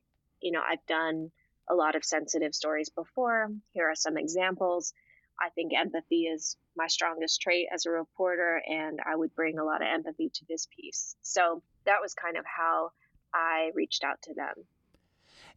you 0.41 0.53
know, 0.53 0.63
I've 0.67 0.85
done 0.87 1.31
a 1.69 1.75
lot 1.75 1.95
of 1.95 2.05
sensitive 2.05 2.55
stories 2.55 2.89
before. 2.89 3.49
Here 3.73 3.89
are 3.89 3.95
some 3.95 4.17
examples. 4.17 4.93
I 5.41 5.49
think 5.51 5.73
empathy 5.75 6.25
is 6.25 6.57
my 6.77 6.87
strongest 6.87 7.41
trait 7.41 7.69
as 7.73 7.87
a 7.87 7.91
reporter, 7.91 8.63
and 8.67 9.01
I 9.07 9.17
would 9.17 9.35
bring 9.35 9.59
a 9.59 9.65
lot 9.65 9.81
of 9.81 9.89
empathy 9.89 10.31
to 10.35 10.45
this 10.49 10.67
piece. 10.75 11.17
So 11.23 11.63
that 11.87 12.01
was 12.03 12.15
kind 12.15 12.37
of 12.37 12.45
how 12.45 12.91
I 13.35 13.71
reached 13.75 14.05
out 14.05 14.21
to 14.23 14.35
them. 14.35 14.55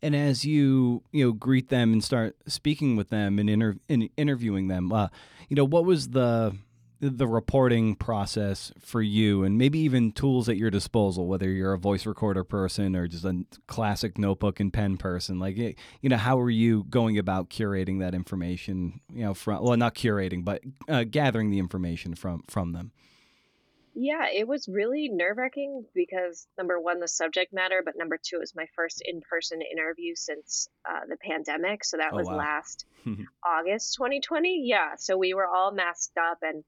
And 0.02 0.16
as 0.16 0.44
you 0.44 1.04
you 1.12 1.26
know 1.26 1.32
greet 1.32 1.70
them 1.70 1.94
and 1.94 2.04
start 2.04 2.36
speaking 2.48 2.96
with 2.96 3.10
them 3.10 3.40
and, 3.40 3.50
inter- 3.50 3.78
and 3.88 4.10
interviewing 4.18 4.68
them, 4.68 4.92
uh, 4.92 5.08
you 5.50 5.56
know 5.56 5.66
what 5.66 5.86
was 5.86 6.10
the 6.10 6.56
the 7.10 7.28
reporting 7.28 7.96
process 7.96 8.72
for 8.80 9.02
you 9.02 9.44
and 9.44 9.58
maybe 9.58 9.78
even 9.80 10.12
tools 10.12 10.48
at 10.48 10.56
your 10.56 10.70
disposal 10.70 11.28
whether 11.28 11.50
you're 11.50 11.74
a 11.74 11.78
voice 11.78 12.06
recorder 12.06 12.46
person 12.46 12.96
or 12.96 13.08
just 13.08 13.26
a 13.26 13.44
classic 13.68 14.18
notebook 14.18 14.60
and 14.62 14.72
pen 14.72 14.96
person 14.96 15.38
like 15.38 15.58
you 15.58 15.76
know 16.04 16.16
how 16.16 16.40
are 16.40 16.50
you 16.50 16.86
going 16.86 17.18
about 17.18 17.50
curating 17.50 18.00
that 18.00 18.16
information 18.16 19.02
you 19.12 19.24
know 19.24 19.34
from 19.34 19.62
well 19.62 19.76
not 19.76 19.96
curating 19.96 20.46
but 20.46 20.62
uh, 20.88 21.04
gathering 21.04 21.50
the 21.50 21.60
information 21.60 22.16
from 22.16 22.42
from 22.48 22.72
them 22.72 22.94
yeah 23.96 24.28
it 24.32 24.48
was 24.48 24.68
really 24.68 25.10
nerve-wracking 25.10 25.86
because 25.94 26.48
number 26.58 26.80
one 26.80 27.00
the 27.00 27.08
subject 27.08 27.54
matter 27.54 27.82
but 27.84 27.96
number 27.98 28.18
two 28.22 28.38
it 28.38 28.40
was 28.40 28.56
my 28.56 28.66
first 28.76 29.02
in-person 29.06 29.62
interview 29.62 30.16
since 30.16 30.68
uh, 30.90 31.02
the 31.08 31.18
pandemic 31.18 31.84
so 31.84 31.98
that 31.98 32.14
oh, 32.14 32.18
was 32.18 32.28
wow. 32.28 32.38
last 32.38 32.86
august 33.46 33.96
2020 33.96 34.64
yeah 34.66 34.96
so 34.98 35.18
we 35.18 35.34
were 35.34 35.48
all 35.48 35.72
masked 35.72 36.18
up 36.18 36.40
and 36.42 36.64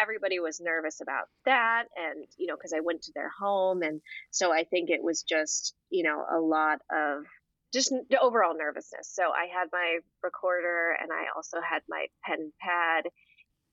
everybody 0.00 0.40
was 0.40 0.60
nervous 0.60 1.00
about 1.00 1.28
that 1.44 1.84
and 1.96 2.24
you 2.38 2.46
know 2.46 2.56
because 2.56 2.72
i 2.72 2.80
went 2.80 3.02
to 3.02 3.12
their 3.14 3.30
home 3.30 3.82
and 3.82 4.00
so 4.30 4.52
i 4.52 4.64
think 4.64 4.88
it 4.88 5.02
was 5.02 5.22
just 5.22 5.74
you 5.90 6.02
know 6.02 6.24
a 6.32 6.38
lot 6.38 6.80
of 6.90 7.24
just 7.72 7.92
the 8.08 8.20
overall 8.20 8.56
nervousness 8.56 9.10
so 9.12 9.24
i 9.24 9.46
had 9.52 9.68
my 9.72 9.98
recorder 10.22 10.96
and 11.00 11.10
i 11.12 11.24
also 11.36 11.58
had 11.60 11.82
my 11.88 12.06
pen 12.24 12.52
pad 12.60 13.04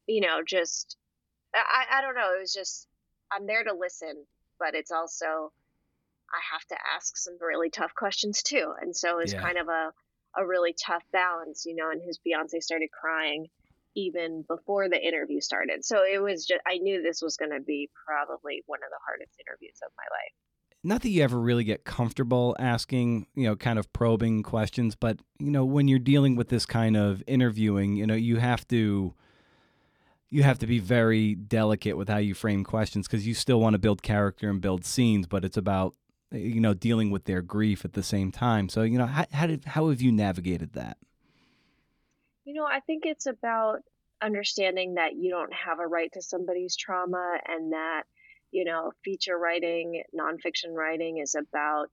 you 0.07 0.21
know 0.21 0.41
just 0.45 0.97
i 1.53 1.85
i 1.99 2.01
don't 2.01 2.15
know 2.15 2.33
it 2.35 2.41
was 2.41 2.53
just 2.53 2.87
i'm 3.31 3.45
there 3.47 3.63
to 3.63 3.73
listen 3.73 4.13
but 4.59 4.75
it's 4.75 4.91
also 4.91 5.51
i 6.31 6.39
have 6.51 6.65
to 6.67 6.75
ask 6.95 7.17
some 7.17 7.37
really 7.41 7.69
tough 7.69 7.93
questions 7.95 8.43
too 8.43 8.73
and 8.81 8.95
so 8.95 9.19
it's 9.19 9.33
yeah. 9.33 9.41
kind 9.41 9.57
of 9.57 9.67
a 9.67 9.91
a 10.37 10.45
really 10.45 10.73
tough 10.73 11.03
balance 11.11 11.65
you 11.65 11.75
know 11.75 11.89
and 11.89 12.01
his 12.01 12.19
fiance 12.23 12.59
started 12.59 12.89
crying 12.91 13.47
even 13.97 14.43
before 14.47 14.87
the 14.87 15.01
interview 15.03 15.41
started. 15.41 15.83
So 15.83 16.03
it 16.03 16.21
was 16.21 16.45
just, 16.45 16.61
I 16.67 16.77
knew 16.77 17.01
this 17.01 17.21
was 17.21 17.35
going 17.35 17.51
to 17.51 17.59
be 17.59 17.89
probably 18.05 18.63
one 18.67 18.79
of 18.83 18.89
the 18.91 18.99
hardest 19.05 19.33
interviews 19.39 19.79
of 19.83 19.91
my 19.97 20.03
life. 20.03 20.33
Not 20.83 21.01
that 21.01 21.09
you 21.09 21.23
ever 21.23 21.39
really 21.39 21.63
get 21.63 21.83
comfortable 21.83 22.55
asking, 22.59 23.25
you 23.33 23.45
know, 23.45 23.55
kind 23.55 23.79
of 23.79 23.91
probing 23.91 24.43
questions, 24.43 24.95
but, 24.95 25.19
you 25.39 25.49
know, 25.49 25.65
when 25.65 25.87
you're 25.87 25.97
dealing 25.97 26.35
with 26.35 26.49
this 26.49 26.67
kind 26.67 26.95
of 26.95 27.23
interviewing, 27.25 27.95
you 27.95 28.05
know, 28.05 28.13
you 28.13 28.37
have 28.37 28.67
to 28.67 29.15
you 30.29 30.43
have 30.43 30.59
to 30.59 30.67
be 30.67 30.79
very 30.79 31.35
delicate 31.35 31.97
with 31.97 32.09
how 32.09 32.17
you 32.17 32.33
frame 32.33 32.63
questions 32.63 33.07
because 33.07 33.25
you 33.25 33.33
still 33.33 33.59
want 33.59 33.73
to 33.73 33.79
build 33.79 34.01
character 34.01 34.49
and 34.49 34.61
build 34.61 34.85
scenes, 34.85 35.27
but 35.27 35.45
it's 35.45 35.57
about 35.57 35.95
you 36.31 36.59
know 36.59 36.73
dealing 36.73 37.11
with 37.11 37.25
their 37.25 37.41
grief 37.41 37.85
at 37.85 37.93
the 37.93 38.03
same 38.03 38.31
time. 38.31 38.69
So 38.69 38.81
you 38.83 38.97
know 38.97 39.05
how 39.05 39.25
how 39.31 39.47
did 39.47 39.65
how 39.65 39.89
have 39.89 40.01
you 40.01 40.11
navigated 40.11 40.73
that? 40.73 40.97
You 42.43 42.53
know, 42.53 42.65
I 42.65 42.79
think 42.81 43.03
it's 43.05 43.25
about 43.25 43.79
understanding 44.21 44.95
that 44.95 45.15
you 45.15 45.29
don't 45.31 45.53
have 45.53 45.79
a 45.79 45.87
right 45.87 46.11
to 46.13 46.21
somebody's 46.21 46.75
trauma 46.75 47.37
and 47.47 47.73
that, 47.73 48.03
you 48.51 48.65
know, 48.65 48.91
feature 49.03 49.37
writing, 49.37 50.03
nonfiction 50.17 50.73
writing 50.73 51.17
is 51.17 51.35
about 51.35 51.87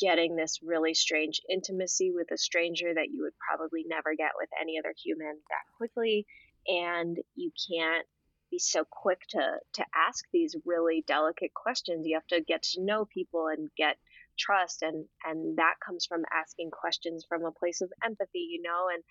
getting 0.00 0.36
this 0.36 0.60
really 0.62 0.94
strange 0.94 1.40
intimacy 1.48 2.10
with 2.12 2.30
a 2.30 2.38
stranger 2.38 2.92
that 2.94 3.08
you 3.10 3.22
would 3.22 3.34
probably 3.38 3.84
never 3.86 4.14
get 4.16 4.32
with 4.36 4.48
any 4.60 4.78
other 4.78 4.94
human 4.96 5.36
that 5.48 5.76
quickly. 5.76 6.26
And 6.68 7.18
you 7.36 7.50
can't 7.70 8.06
be 8.50 8.58
so 8.58 8.84
quick 8.90 9.20
to 9.30 9.58
to 9.74 9.84
ask 9.94 10.24
these 10.32 10.56
really 10.64 11.04
delicate 11.06 11.52
questions. 11.54 12.06
You 12.06 12.14
have 12.16 12.26
to 12.28 12.40
get 12.40 12.62
to 12.62 12.82
know 12.82 13.04
people 13.06 13.48
and 13.48 13.68
get 13.76 13.96
trust 14.38 14.82
and 14.82 15.04
and 15.24 15.56
that 15.58 15.74
comes 15.84 16.06
from 16.06 16.24
asking 16.32 16.70
questions 16.70 17.24
from 17.28 17.44
a 17.44 17.52
place 17.52 17.80
of 17.80 17.92
empathy 18.04 18.48
you 18.50 18.62
know? 18.62 18.88
And 18.92 19.02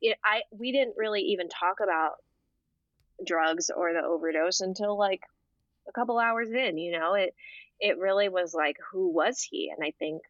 it, 0.00 0.18
i 0.24 0.42
we 0.50 0.72
didn't 0.72 0.96
really 0.96 1.22
even 1.22 1.48
talk 1.48 1.76
about 1.82 2.12
drugs 3.26 3.70
or 3.74 3.92
the 3.92 4.02
overdose 4.02 4.60
until 4.60 4.98
like 4.98 5.22
a 5.88 5.92
couple 5.92 6.18
hours 6.18 6.50
in 6.50 6.78
you 6.78 6.92
know? 6.98 7.14
It 7.14 7.34
it 7.80 7.98
really 7.98 8.28
was 8.28 8.54
like 8.54 8.76
who 8.92 9.10
was 9.12 9.40
he? 9.42 9.70
And 9.76 9.84
i 9.86 9.92
think 9.98 10.22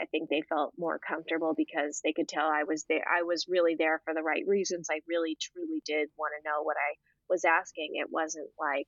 i 0.00 0.06
think 0.06 0.28
they 0.28 0.42
felt 0.48 0.72
more 0.78 0.98
comfortable 0.98 1.54
because 1.56 2.00
they 2.02 2.12
could 2.12 2.28
tell 2.28 2.46
i 2.46 2.64
was 2.64 2.84
there 2.88 3.04
i 3.08 3.22
was 3.22 3.46
really 3.48 3.74
there 3.76 4.00
for 4.04 4.14
the 4.14 4.22
right 4.22 4.44
reasons 4.46 4.88
i 4.90 5.00
really 5.08 5.36
truly 5.40 5.82
did 5.84 6.08
want 6.16 6.32
to 6.36 6.48
know 6.48 6.62
what 6.62 6.76
i 6.76 6.94
was 7.28 7.44
asking 7.44 7.90
it 7.94 8.08
wasn't 8.10 8.48
like 8.58 8.86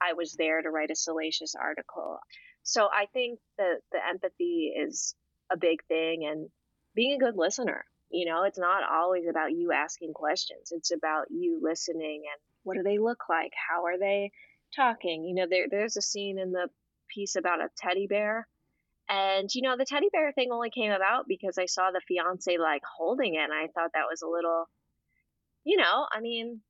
i 0.00 0.12
was 0.12 0.34
there 0.34 0.62
to 0.62 0.70
write 0.70 0.90
a 0.90 0.96
salacious 0.96 1.54
article 1.54 2.18
so 2.62 2.88
I 2.92 3.06
think 3.12 3.40
that 3.58 3.80
the 3.90 3.98
empathy 4.08 4.72
is 4.76 5.14
a 5.50 5.56
big 5.56 5.84
thing 5.86 6.24
and 6.24 6.48
being 6.94 7.14
a 7.14 7.24
good 7.24 7.36
listener. 7.36 7.84
You 8.10 8.26
know, 8.26 8.44
it's 8.44 8.58
not 8.58 8.84
always 8.84 9.26
about 9.28 9.52
you 9.52 9.72
asking 9.72 10.12
questions. 10.12 10.70
It's 10.70 10.92
about 10.92 11.26
you 11.30 11.60
listening 11.62 12.22
and 12.30 12.40
what 12.62 12.76
do 12.76 12.82
they 12.82 12.98
look 12.98 13.24
like? 13.28 13.52
How 13.68 13.86
are 13.86 13.98
they 13.98 14.30
talking? 14.76 15.24
You 15.24 15.34
know, 15.34 15.46
there, 15.48 15.66
there's 15.68 15.96
a 15.96 16.02
scene 16.02 16.38
in 16.38 16.52
the 16.52 16.68
piece 17.08 17.36
about 17.36 17.60
a 17.60 17.70
teddy 17.76 18.06
bear. 18.06 18.46
And, 19.08 19.48
you 19.54 19.62
know, 19.62 19.76
the 19.76 19.84
teddy 19.84 20.08
bear 20.12 20.32
thing 20.32 20.50
only 20.52 20.70
came 20.70 20.92
about 20.92 21.26
because 21.28 21.58
I 21.58 21.66
saw 21.66 21.90
the 21.90 22.00
fiance 22.06 22.56
like 22.58 22.82
holding 22.84 23.34
it. 23.34 23.42
And 23.42 23.52
I 23.52 23.66
thought 23.66 23.90
that 23.94 24.08
was 24.08 24.22
a 24.22 24.28
little, 24.28 24.68
you 25.64 25.76
know, 25.76 26.06
I 26.10 26.20
mean, 26.20 26.60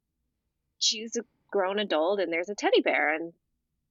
she's 0.79 1.17
a 1.17 1.25
grown 1.51 1.79
adult 1.79 2.21
and 2.21 2.33
there's 2.33 2.49
a 2.49 2.55
teddy 2.55 2.81
bear. 2.81 3.15
And 3.15 3.33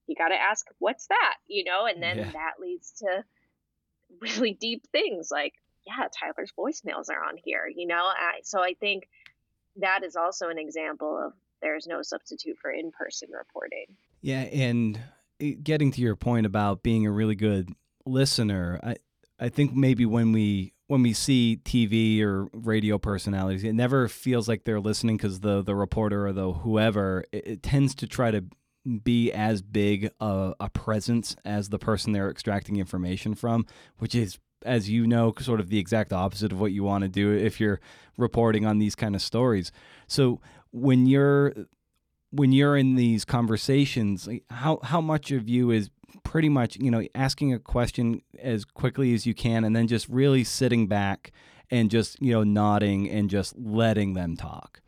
you 0.06 0.16
got 0.16 0.28
to 0.28 0.34
ask, 0.34 0.66
what's 0.78 1.06
that? 1.06 1.34
You 1.46 1.64
know, 1.64 1.86
and 1.86 2.02
then 2.02 2.18
yeah. 2.18 2.30
that 2.32 2.60
leads 2.60 2.92
to 2.98 3.24
really 4.20 4.52
deep 4.52 4.84
things 4.92 5.28
like, 5.30 5.54
yeah, 5.86 6.06
Tyler's 6.16 6.52
voicemails 6.58 7.10
are 7.10 7.24
on 7.24 7.36
here, 7.42 7.68
you 7.74 7.86
know? 7.86 8.04
I, 8.04 8.40
so 8.44 8.62
I 8.62 8.74
think 8.78 9.08
that 9.76 10.04
is 10.04 10.16
also 10.16 10.48
an 10.48 10.58
example 10.58 11.18
of 11.26 11.32
there's 11.60 11.86
no 11.86 12.02
substitute 12.02 12.58
for 12.60 12.70
in 12.70 12.90
person 12.90 13.30
reporting. 13.32 13.86
Yeah. 14.20 14.42
And 14.42 15.00
eh, 15.40 15.54
getting 15.62 15.90
to 15.92 16.00
your 16.00 16.16
point 16.16 16.46
about 16.46 16.82
being 16.82 17.06
a 17.06 17.10
really 17.10 17.34
good 17.34 17.70
listener, 18.04 18.80
I, 18.82 18.96
I 19.38 19.48
think 19.48 19.74
maybe 19.74 20.06
when 20.06 20.32
we 20.32 20.72
when 20.86 21.02
we 21.02 21.12
see 21.12 21.58
TV 21.64 22.22
or 22.22 22.48
radio 22.52 22.98
personalities, 22.98 23.64
it 23.64 23.72
never 23.72 24.08
feels 24.08 24.48
like 24.48 24.64
they're 24.64 24.80
listening 24.80 25.16
because 25.16 25.40
the 25.40 25.62
the 25.62 25.74
reporter 25.74 26.26
or 26.26 26.32
the 26.32 26.52
whoever 26.52 27.24
it, 27.32 27.46
it, 27.46 27.62
tends 27.62 27.94
to 27.96 28.06
try 28.06 28.30
to 28.30 28.44
be 29.02 29.32
as 29.32 29.62
big 29.62 30.10
a, 30.20 30.54
a 30.60 30.68
presence 30.68 31.36
as 31.44 31.68
the 31.68 31.78
person 31.78 32.12
they're 32.12 32.30
extracting 32.30 32.76
information 32.76 33.34
from, 33.34 33.66
which 33.98 34.14
is 34.14 34.38
as 34.64 34.88
you 34.88 35.06
know, 35.06 35.32
sort 35.40 35.60
of 35.60 35.70
the 35.70 35.78
exact 35.78 36.12
opposite 36.12 36.52
of 36.52 36.60
what 36.60 36.72
you 36.72 36.84
want 36.84 37.02
to 37.02 37.08
do 37.08 37.32
if 37.32 37.60
you're 37.60 37.80
reporting 38.16 38.64
on 38.64 38.78
these 38.78 38.94
kind 38.94 39.14
of 39.14 39.22
stories. 39.22 39.72
So 40.06 40.40
when 40.70 41.06
you're 41.06 41.54
when 42.32 42.50
you're 42.50 42.76
in 42.76 42.96
these 42.96 43.24
conversations, 43.24 44.28
how 44.50 44.80
how 44.82 45.00
much 45.00 45.30
of 45.30 45.48
you 45.48 45.70
is 45.70 45.90
pretty 46.24 46.48
much 46.48 46.76
you 46.76 46.90
know 46.90 47.06
asking 47.14 47.52
a 47.52 47.58
question 47.58 48.22
as 48.40 48.64
quickly 48.64 49.14
as 49.14 49.26
you 49.26 49.34
can, 49.34 49.64
and 49.64 49.76
then 49.76 49.86
just 49.86 50.08
really 50.08 50.42
sitting 50.42 50.88
back 50.88 51.32
and 51.70 51.90
just 51.90 52.20
you 52.20 52.32
know 52.32 52.42
nodding 52.42 53.08
and 53.08 53.30
just 53.30 53.56
letting 53.56 54.14
them 54.14 54.36
talk. 54.36 54.80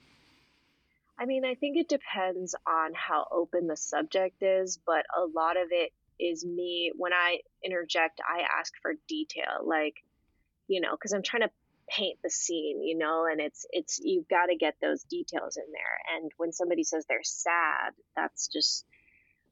I 1.19 1.27
mean, 1.27 1.45
I 1.45 1.55
think 1.55 1.77
it 1.77 1.89
depends 1.89 2.55
on 2.67 2.93
how 2.93 3.27
open 3.31 3.69
the 3.69 3.77
subject 3.77 4.43
is, 4.43 4.79
but 4.85 5.07
a 5.17 5.25
lot 5.25 5.57
of 5.57 5.69
it 5.71 5.93
is 6.19 6.45
me 6.45 6.93
when 6.97 7.13
I 7.13 7.39
interject, 7.63 8.21
I 8.29 8.43
ask 8.59 8.73
for 8.83 8.95
detail, 9.09 9.65
like, 9.65 9.95
you 10.67 10.81
know, 10.81 10.93
because 10.93 11.13
I'm 11.13 11.23
trying 11.23 11.43
to 11.43 11.51
paint 11.89 12.19
the 12.23 12.31
scene, 12.31 12.83
you 12.83 12.97
know, 12.97 13.27
and 13.31 13.41
it's 13.41 13.67
it's 13.71 14.01
you've 14.03 14.29
got 14.29 14.47
to 14.47 14.57
get 14.57 14.75
those 14.81 15.05
details 15.05 15.57
in 15.57 15.71
there. 15.73 16.17
And 16.17 16.31
when 16.37 16.53
somebody 16.53 16.85
says 16.85 17.05
they're 17.09 17.21
sad, 17.23 17.93
that's 18.17 18.49
just 18.49 18.87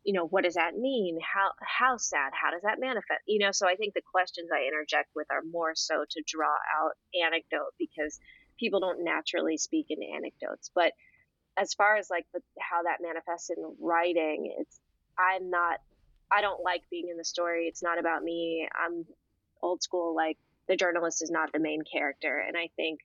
you 0.05 0.13
know 0.13 0.27
what 0.27 0.43
does 0.43 0.55
that 0.55 0.77
mean 0.77 1.17
how 1.23 1.53
how 1.61 1.97
sad 1.97 2.33
how 2.33 2.51
does 2.51 2.63
that 2.63 2.81
manifest 2.81 3.23
you 3.29 3.39
know 3.39 3.53
so 3.53 3.69
i 3.69 3.77
think 3.77 3.95
the 3.95 4.03
questions 4.11 4.51
i 4.53 4.67
interject 4.67 5.09
with 5.15 5.29
are 5.31 5.43
more 5.49 5.77
so 5.77 6.05
to 6.11 6.21
draw 6.27 6.57
out 6.77 6.91
anecdote 7.25 7.71
because 7.79 8.19
people 8.59 8.81
don't 8.81 9.05
naturally 9.05 9.57
speak 9.57 9.87
in 9.91 9.99
anecdotes 10.03 10.73
but 10.75 10.91
as 11.57 11.75
far 11.75 11.97
as 11.97 12.09
like 12.11 12.27
the, 12.33 12.41
how 12.59 12.83
that 12.85 12.99
manifests 13.01 13.51
in 13.51 13.57
writing, 13.81 14.55
it's 14.59 14.81
I'm 15.19 15.51
not 15.51 15.79
I 16.31 16.41
don't 16.41 16.63
like 16.63 16.83
being 16.91 17.09
in 17.11 17.19
the 17.19 17.25
story. 17.25 17.67
It's 17.67 17.83
not 17.83 17.99
about 17.99 18.23
me. 18.23 18.67
I'm 18.75 19.05
old 19.63 19.83
school 19.83 20.15
like 20.17 20.39
the 20.69 20.77
journalist 20.77 21.23
is 21.23 21.31
not 21.31 21.53
the 21.53 21.59
main 21.59 21.83
character 21.91 22.39
and 22.39 22.57
I 22.57 22.71
think 22.77 23.01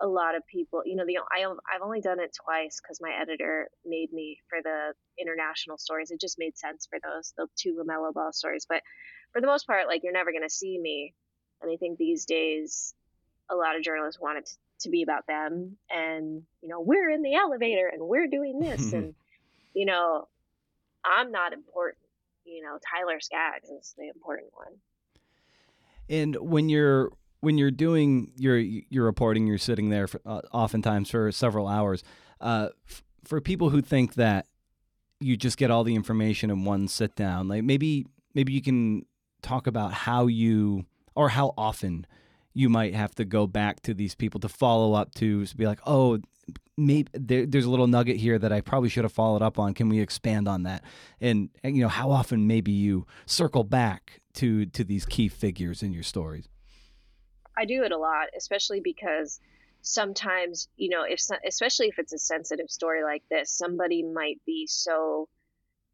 a 0.00 0.06
lot 0.06 0.36
of 0.36 0.46
people, 0.46 0.82
you 0.84 0.94
know, 0.94 1.04
the 1.04 1.18
I 1.18 1.44
I've 1.44 1.82
only 1.82 2.00
done 2.00 2.20
it 2.20 2.32
twice 2.44 2.80
cuz 2.80 3.00
my 3.00 3.12
editor 3.20 3.68
made 3.84 4.12
me 4.12 4.38
for 4.48 4.62
the 4.62 4.94
international 5.18 5.76
stories. 5.76 6.12
It 6.12 6.20
just 6.20 6.38
made 6.38 6.56
sense 6.56 6.86
for 6.86 7.00
those 7.00 7.32
the 7.36 7.48
two 7.56 7.74
LaMelo 7.74 8.12
Ball 8.12 8.32
stories, 8.32 8.64
but 8.68 8.82
for 9.32 9.40
the 9.40 9.48
most 9.48 9.66
part 9.66 9.88
like 9.88 10.04
you're 10.04 10.12
never 10.12 10.30
going 10.30 10.44
to 10.44 10.50
see 10.50 10.78
me. 10.78 11.14
And 11.60 11.70
I 11.70 11.76
think 11.76 11.98
these 11.98 12.24
days 12.26 12.94
a 13.50 13.56
lot 13.56 13.76
of 13.76 13.82
journalists 13.82 14.20
want 14.20 14.38
it 14.38 14.46
to, 14.46 14.56
to 14.80 14.90
be 14.90 15.02
about 15.02 15.26
them 15.26 15.76
and 15.90 16.42
you 16.60 16.68
know 16.68 16.80
we're 16.80 17.10
in 17.10 17.22
the 17.22 17.34
elevator 17.34 17.88
and 17.88 18.02
we're 18.02 18.28
doing 18.28 18.60
this 18.60 18.92
and 18.92 19.14
you 19.74 19.86
know 19.86 20.28
i'm 21.04 21.32
not 21.32 21.52
important 21.52 21.98
you 22.44 22.62
know 22.62 22.78
tyler 22.94 23.20
skaggs 23.20 23.68
is 23.68 23.94
the 23.98 24.08
important 24.08 24.48
one 24.54 24.72
and 26.08 26.36
when 26.36 26.68
you're 26.68 27.10
when 27.40 27.58
you're 27.58 27.70
doing 27.70 28.32
your 28.36 28.58
your 28.58 29.04
reporting 29.04 29.46
you're 29.46 29.58
sitting 29.58 29.90
there 29.90 30.06
for, 30.06 30.20
uh, 30.26 30.40
oftentimes 30.52 31.10
for 31.10 31.30
several 31.32 31.68
hours 31.68 32.02
uh, 32.40 32.68
f- 32.88 33.02
for 33.24 33.40
people 33.40 33.70
who 33.70 33.80
think 33.80 34.14
that 34.14 34.46
you 35.20 35.36
just 35.36 35.56
get 35.56 35.70
all 35.70 35.84
the 35.84 35.94
information 35.94 36.50
in 36.50 36.64
one 36.64 36.88
sit 36.88 37.14
down 37.14 37.48
like 37.48 37.62
maybe 37.62 38.06
maybe 38.34 38.52
you 38.52 38.62
can 38.62 39.04
talk 39.42 39.66
about 39.66 39.92
how 39.92 40.26
you 40.26 40.84
or 41.14 41.28
how 41.30 41.52
often 41.56 42.06
you 42.58 42.68
might 42.68 42.92
have 42.92 43.14
to 43.14 43.24
go 43.24 43.46
back 43.46 43.80
to 43.82 43.94
these 43.94 44.16
people 44.16 44.40
to 44.40 44.48
follow 44.48 44.92
up 44.92 45.14
to, 45.14 45.46
be 45.56 45.64
like, 45.64 45.78
oh, 45.86 46.18
maybe 46.76 47.08
there, 47.12 47.46
there's 47.46 47.64
a 47.64 47.70
little 47.70 47.86
nugget 47.86 48.16
here 48.16 48.36
that 48.36 48.52
I 48.52 48.60
probably 48.62 48.88
should 48.88 49.04
have 49.04 49.12
followed 49.12 49.42
up 49.42 49.60
on. 49.60 49.74
Can 49.74 49.88
we 49.88 50.00
expand 50.00 50.48
on 50.48 50.64
that? 50.64 50.82
And, 51.20 51.50
and 51.62 51.76
you 51.76 51.82
know, 51.82 51.88
how 51.88 52.10
often 52.10 52.48
maybe 52.48 52.72
you 52.72 53.06
circle 53.26 53.62
back 53.62 54.20
to 54.34 54.66
to 54.66 54.82
these 54.82 55.06
key 55.06 55.28
figures 55.28 55.84
in 55.84 55.92
your 55.92 56.02
stories? 56.02 56.48
I 57.56 57.64
do 57.64 57.84
it 57.84 57.92
a 57.92 57.96
lot, 57.96 58.26
especially 58.36 58.80
because 58.80 59.38
sometimes 59.82 60.68
you 60.76 60.88
know 60.88 61.04
if 61.04 61.20
especially 61.46 61.86
if 61.86 62.00
it's 62.00 62.12
a 62.12 62.18
sensitive 62.18 62.68
story 62.68 63.04
like 63.04 63.22
this 63.30 63.48
somebody 63.48 64.02
might 64.02 64.40
be 64.44 64.66
so 64.66 65.28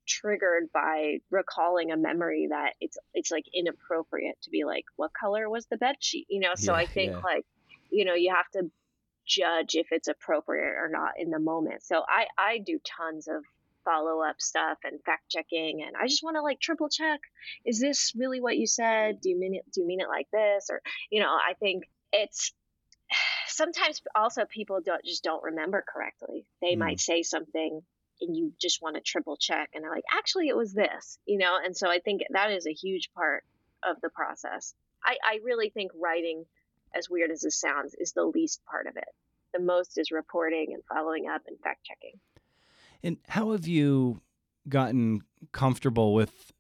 triggered 0.06 0.70
by 0.72 1.18
recalling 1.30 1.90
a 1.90 1.96
memory 1.96 2.48
that 2.50 2.74
it's 2.80 2.98
it's 3.14 3.30
like 3.30 3.44
inappropriate 3.54 4.40
to 4.42 4.50
be 4.50 4.64
like 4.64 4.84
what 4.96 5.12
color 5.18 5.48
was 5.48 5.66
the 5.66 5.76
bed 5.76 5.96
sheet? 6.00 6.26
You 6.28 6.40
know 6.40 6.52
so 6.54 6.72
yeah, 6.72 6.78
i 6.78 6.86
think 6.86 7.12
yeah. 7.12 7.20
like 7.20 7.46
you 7.90 8.04
know 8.04 8.14
you 8.14 8.34
have 8.34 8.48
to 8.52 8.70
judge 9.26 9.74
if 9.74 9.86
it's 9.90 10.08
appropriate 10.08 10.74
or 10.76 10.88
not 10.90 11.12
in 11.18 11.30
the 11.30 11.38
moment. 11.38 11.82
So 11.82 12.02
i 12.06 12.26
i 12.38 12.58
do 12.58 12.78
tons 12.84 13.28
of 13.28 13.44
follow 13.84 14.22
up 14.22 14.40
stuff 14.40 14.78
and 14.84 15.02
fact 15.04 15.28
checking 15.28 15.82
and 15.82 15.94
i 15.94 16.06
just 16.06 16.22
want 16.22 16.36
to 16.36 16.40
like 16.40 16.58
triple 16.58 16.88
check 16.88 17.20
is 17.66 17.78
this 17.78 18.12
really 18.16 18.40
what 18.40 18.56
you 18.56 18.66
said? 18.66 19.20
Do 19.20 19.28
you 19.28 19.38
mean 19.38 19.54
it 19.54 19.64
do 19.72 19.82
you 19.82 19.86
mean 19.86 20.00
it 20.00 20.08
like 20.08 20.28
this? 20.32 20.68
Or 20.70 20.80
you 21.10 21.20
know 21.20 21.28
i 21.28 21.54
think 21.60 21.84
it's 22.12 22.52
sometimes 23.46 24.02
also 24.14 24.44
people 24.44 24.80
don't 24.84 25.04
just 25.04 25.24
don't 25.24 25.42
remember 25.42 25.84
correctly. 25.86 26.46
They 26.60 26.74
mm. 26.74 26.78
might 26.78 27.00
say 27.00 27.22
something 27.22 27.82
and 28.24 28.36
you 28.36 28.52
just 28.60 28.82
want 28.82 28.96
to 28.96 29.02
triple 29.02 29.36
check 29.36 29.70
and 29.74 29.84
they're 29.84 29.90
like 29.90 30.04
actually 30.12 30.48
it 30.48 30.56
was 30.56 30.72
this 30.72 31.18
you 31.26 31.38
know? 31.38 31.58
And 31.62 31.76
so 31.76 31.88
i 31.88 31.98
think 31.98 32.22
that 32.30 32.50
is 32.50 32.66
a 32.66 32.72
huge 32.72 33.10
part 33.14 33.44
of 33.84 34.00
the 34.00 34.10
process. 34.10 34.74
I, 35.04 35.16
I 35.24 35.38
really 35.44 35.70
think 35.70 35.92
writing 35.94 36.44
as 36.94 37.10
weird 37.10 37.30
as 37.30 37.42
this 37.42 37.60
sounds 37.60 37.94
is 37.98 38.12
the 38.12 38.24
least 38.24 38.60
part 38.70 38.86
of 38.86 38.96
it. 38.96 39.08
The 39.52 39.60
most 39.60 39.98
is 39.98 40.10
reporting 40.10 40.72
and 40.72 40.82
following 40.92 41.28
up 41.28 41.42
and 41.46 41.58
fact 41.60 41.84
checking. 41.84 42.18
And 43.02 43.18
how 43.28 43.52
have 43.52 43.66
you 43.66 44.20
gotten 44.68 45.22
comfortable 45.52 46.14
with 46.14 46.52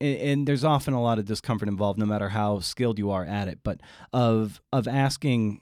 and 0.00 0.48
there's 0.48 0.64
often 0.64 0.94
a 0.94 1.02
lot 1.02 1.18
of 1.18 1.26
discomfort 1.26 1.68
involved 1.68 1.98
no 1.98 2.06
matter 2.06 2.28
how 2.28 2.58
skilled 2.60 2.98
you 2.98 3.10
are 3.10 3.24
at 3.24 3.48
it 3.48 3.58
but 3.64 3.80
of 4.12 4.60
of 4.72 4.86
asking 4.86 5.60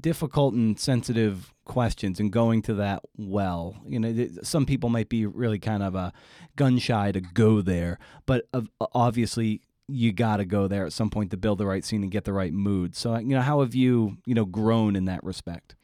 difficult 0.00 0.54
and 0.54 0.78
sensitive 0.78 1.52
questions 1.64 2.20
and 2.20 2.30
going 2.32 2.62
to 2.62 2.74
that 2.74 3.02
well. 3.16 3.76
You 3.86 4.00
know, 4.00 4.28
some 4.42 4.66
people 4.66 4.90
might 4.90 5.08
be 5.08 5.26
really 5.26 5.58
kind 5.58 5.82
of 5.82 5.94
a 5.94 6.12
gun 6.56 6.78
shy 6.78 7.12
to 7.12 7.20
go 7.20 7.60
there, 7.60 7.98
but 8.26 8.46
obviously 8.92 9.62
you 9.86 10.12
got 10.12 10.38
to 10.38 10.44
go 10.44 10.66
there 10.66 10.86
at 10.86 10.92
some 10.92 11.10
point 11.10 11.30
to 11.30 11.36
build 11.36 11.58
the 11.58 11.66
right 11.66 11.84
scene 11.84 12.02
and 12.02 12.12
get 12.12 12.24
the 12.24 12.32
right 12.32 12.52
mood. 12.52 12.94
So, 12.94 13.16
you 13.18 13.34
know, 13.34 13.42
how 13.42 13.60
have 13.60 13.74
you, 13.74 14.18
you 14.26 14.34
know, 14.34 14.44
grown 14.44 14.96
in 14.96 15.06
that 15.06 15.22
respect? 15.24 15.74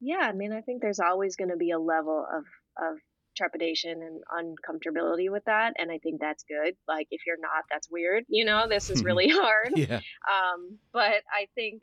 Yeah, 0.00 0.20
I 0.20 0.32
mean, 0.32 0.52
I 0.52 0.60
think 0.60 0.82
there's 0.82 1.00
always 1.00 1.36
going 1.36 1.50
to 1.50 1.56
be 1.56 1.70
a 1.70 1.78
level 1.78 2.26
of 2.32 2.44
of 2.78 2.98
trepidation 3.36 4.02
and 4.02 4.56
uncomfortability 4.66 5.30
with 5.30 5.44
that 5.44 5.74
and 5.76 5.90
i 5.90 5.98
think 5.98 6.20
that's 6.20 6.42
good 6.44 6.74
like 6.88 7.06
if 7.10 7.20
you're 7.26 7.38
not 7.38 7.64
that's 7.70 7.88
weird 7.90 8.24
you 8.28 8.44
know 8.44 8.66
this 8.66 8.88
is 8.88 9.04
really 9.04 9.28
hard 9.28 9.72
yeah 9.76 10.00
um 10.26 10.78
but 10.92 11.22
i 11.30 11.46
think 11.54 11.82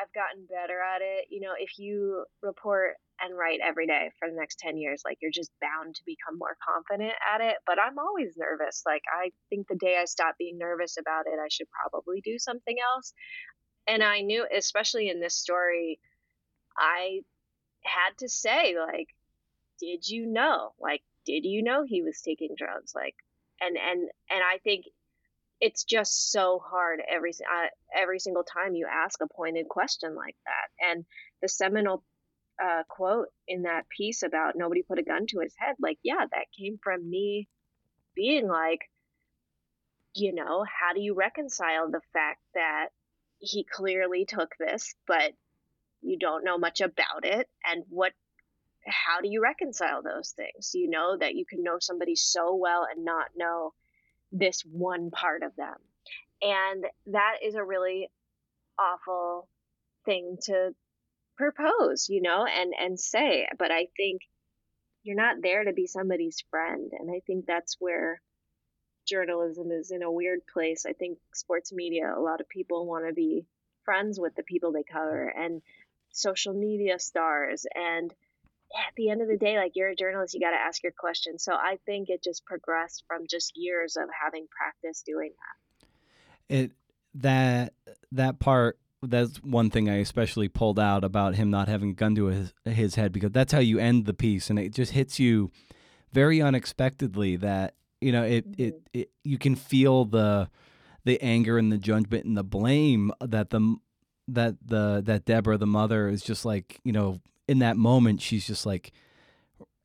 I've 0.00 0.12
gotten 0.12 0.46
better 0.46 0.80
at 0.80 1.02
it. 1.02 1.26
You 1.30 1.40
know, 1.40 1.52
if 1.58 1.78
you 1.78 2.24
report 2.42 2.96
and 3.20 3.36
write 3.36 3.60
every 3.62 3.86
day 3.86 4.10
for 4.18 4.28
the 4.28 4.36
next 4.36 4.58
10 4.60 4.78
years, 4.78 5.02
like 5.04 5.18
you're 5.20 5.30
just 5.30 5.50
bound 5.60 5.94
to 5.94 6.02
become 6.06 6.38
more 6.38 6.56
confident 6.66 7.12
at 7.34 7.40
it. 7.40 7.56
But 7.66 7.78
I'm 7.78 7.98
always 7.98 8.34
nervous. 8.36 8.82
Like, 8.86 9.02
I 9.12 9.30
think 9.50 9.68
the 9.68 9.76
day 9.76 9.98
I 10.00 10.06
stop 10.06 10.36
being 10.38 10.56
nervous 10.58 10.96
about 10.98 11.26
it, 11.26 11.38
I 11.38 11.48
should 11.50 11.68
probably 11.70 12.22
do 12.22 12.38
something 12.38 12.76
else. 12.94 13.12
And 13.86 14.02
I 14.02 14.20
knew, 14.20 14.46
especially 14.56 15.10
in 15.10 15.20
this 15.20 15.34
story, 15.34 16.00
I 16.76 17.20
had 17.84 18.16
to 18.18 18.28
say, 18.28 18.76
like, 18.78 19.08
did 19.78 20.08
you 20.08 20.26
know? 20.26 20.72
Like, 20.80 21.02
did 21.26 21.44
you 21.44 21.62
know 21.62 21.84
he 21.86 22.02
was 22.02 22.20
taking 22.22 22.54
drugs? 22.56 22.92
Like, 22.94 23.16
and, 23.60 23.76
and, 23.76 24.02
and 24.30 24.42
I 24.42 24.58
think 24.64 24.86
it's 25.60 25.84
just 25.84 26.32
so 26.32 26.62
hard 26.64 27.00
every 27.08 27.32
uh, 27.32 27.66
every 27.94 28.18
single 28.18 28.44
time 28.44 28.74
you 28.74 28.86
ask 28.90 29.20
a 29.22 29.26
pointed 29.26 29.68
question 29.68 30.14
like 30.14 30.36
that. 30.46 30.90
And 30.90 31.04
the 31.42 31.48
seminal 31.48 32.02
uh, 32.62 32.82
quote 32.88 33.28
in 33.48 33.62
that 33.62 33.88
piece 33.88 34.22
about 34.22 34.56
nobody 34.56 34.82
put 34.82 34.98
a 34.98 35.02
gun 35.02 35.26
to 35.28 35.40
his 35.40 35.54
head, 35.56 35.76
like, 35.80 35.98
yeah, 36.02 36.24
that 36.30 36.46
came 36.58 36.78
from 36.82 37.08
me 37.08 37.48
being 38.14 38.48
like, 38.48 38.80
you 40.14 40.34
know, 40.34 40.64
how 40.64 40.92
do 40.94 41.00
you 41.00 41.14
reconcile 41.14 41.90
the 41.90 42.00
fact 42.12 42.40
that 42.54 42.88
he 43.38 43.64
clearly 43.64 44.26
took 44.26 44.50
this, 44.58 44.94
but 45.06 45.32
you 46.02 46.18
don't 46.18 46.44
know 46.44 46.58
much 46.58 46.80
about 46.80 47.24
it, 47.24 47.48
and 47.64 47.84
what 47.88 48.12
how 48.86 49.20
do 49.20 49.28
you 49.28 49.42
reconcile 49.42 50.02
those 50.02 50.32
things? 50.36 50.70
You 50.74 50.88
know 50.88 51.16
that 51.18 51.34
you 51.34 51.44
can 51.44 51.62
know 51.62 51.76
somebody 51.80 52.16
so 52.16 52.54
well 52.54 52.86
and 52.90 53.04
not 53.04 53.28
know 53.36 53.72
this 54.32 54.62
one 54.62 55.10
part 55.10 55.42
of 55.42 55.54
them. 55.56 55.76
And 56.42 56.84
that 57.06 57.36
is 57.44 57.54
a 57.54 57.64
really 57.64 58.10
awful 58.78 59.48
thing 60.04 60.38
to 60.44 60.74
propose, 61.36 62.08
you 62.08 62.22
know, 62.22 62.46
and 62.46 62.72
and 62.78 62.98
say, 62.98 63.46
but 63.58 63.70
I 63.70 63.88
think 63.96 64.22
you're 65.02 65.16
not 65.16 65.36
there 65.42 65.64
to 65.64 65.72
be 65.72 65.86
somebody's 65.86 66.44
friend, 66.50 66.90
and 66.98 67.10
I 67.10 67.20
think 67.26 67.46
that's 67.46 67.76
where 67.78 68.20
journalism 69.06 69.70
is 69.70 69.90
in 69.90 70.02
a 70.02 70.10
weird 70.10 70.40
place. 70.52 70.84
I 70.86 70.92
think 70.92 71.18
sports 71.34 71.72
media, 71.72 72.12
a 72.16 72.20
lot 72.20 72.40
of 72.40 72.48
people 72.48 72.86
want 72.86 73.06
to 73.06 73.12
be 73.14 73.46
friends 73.84 74.20
with 74.20 74.34
the 74.34 74.42
people 74.42 74.72
they 74.72 74.84
cover 74.84 75.28
and 75.28 75.62
social 76.12 76.52
media 76.52 76.98
stars 76.98 77.66
and 77.74 78.12
at 78.74 78.94
the 78.96 79.10
end 79.10 79.22
of 79.22 79.28
the 79.28 79.36
day, 79.36 79.56
like 79.56 79.72
you're 79.74 79.88
a 79.88 79.96
journalist, 79.96 80.34
you 80.34 80.40
got 80.40 80.50
to 80.50 80.56
ask 80.56 80.82
your 80.82 80.92
questions. 80.92 81.42
So 81.42 81.52
I 81.52 81.78
think 81.86 82.08
it 82.08 82.22
just 82.22 82.44
progressed 82.44 83.04
from 83.06 83.26
just 83.28 83.52
years 83.56 83.96
of 83.96 84.08
having 84.22 84.46
practice 84.50 85.02
doing 85.02 85.30
that. 85.30 86.54
It 86.54 86.72
that 87.14 87.72
that 88.12 88.38
part 88.38 88.78
that's 89.02 89.38
one 89.38 89.70
thing 89.70 89.88
I 89.88 89.96
especially 89.96 90.48
pulled 90.48 90.78
out 90.78 91.04
about 91.04 91.34
him 91.34 91.50
not 91.50 91.68
having 91.68 91.90
a 91.90 91.94
gun 91.94 92.14
to 92.16 92.26
his 92.26 92.52
his 92.64 92.94
head 92.94 93.12
because 93.12 93.32
that's 93.32 93.52
how 93.52 93.60
you 93.60 93.78
end 93.78 94.06
the 94.06 94.14
piece, 94.14 94.50
and 94.50 94.58
it 94.58 94.74
just 94.74 94.92
hits 94.92 95.18
you 95.18 95.50
very 96.12 96.42
unexpectedly 96.42 97.36
that 97.36 97.74
you 98.00 98.12
know 98.12 98.22
it 98.22 98.50
mm-hmm. 98.50 98.62
it, 98.62 98.82
it 98.92 99.10
you 99.24 99.38
can 99.38 99.54
feel 99.54 100.04
the 100.04 100.48
the 101.04 101.20
anger 101.22 101.56
and 101.58 101.72
the 101.72 101.78
judgment 101.78 102.24
and 102.24 102.36
the 102.36 102.44
blame 102.44 103.10
that 103.20 103.50
the 103.50 103.76
that 104.28 104.56
the 104.64 105.02
that 105.04 105.24
Deborah 105.24 105.58
the 105.58 105.66
mother 105.66 106.08
is 106.08 106.22
just 106.22 106.44
like 106.44 106.80
you 106.84 106.92
know 106.92 107.20
in 107.50 107.58
that 107.58 107.76
moment 107.76 108.22
she's 108.22 108.46
just 108.46 108.64
like 108.64 108.92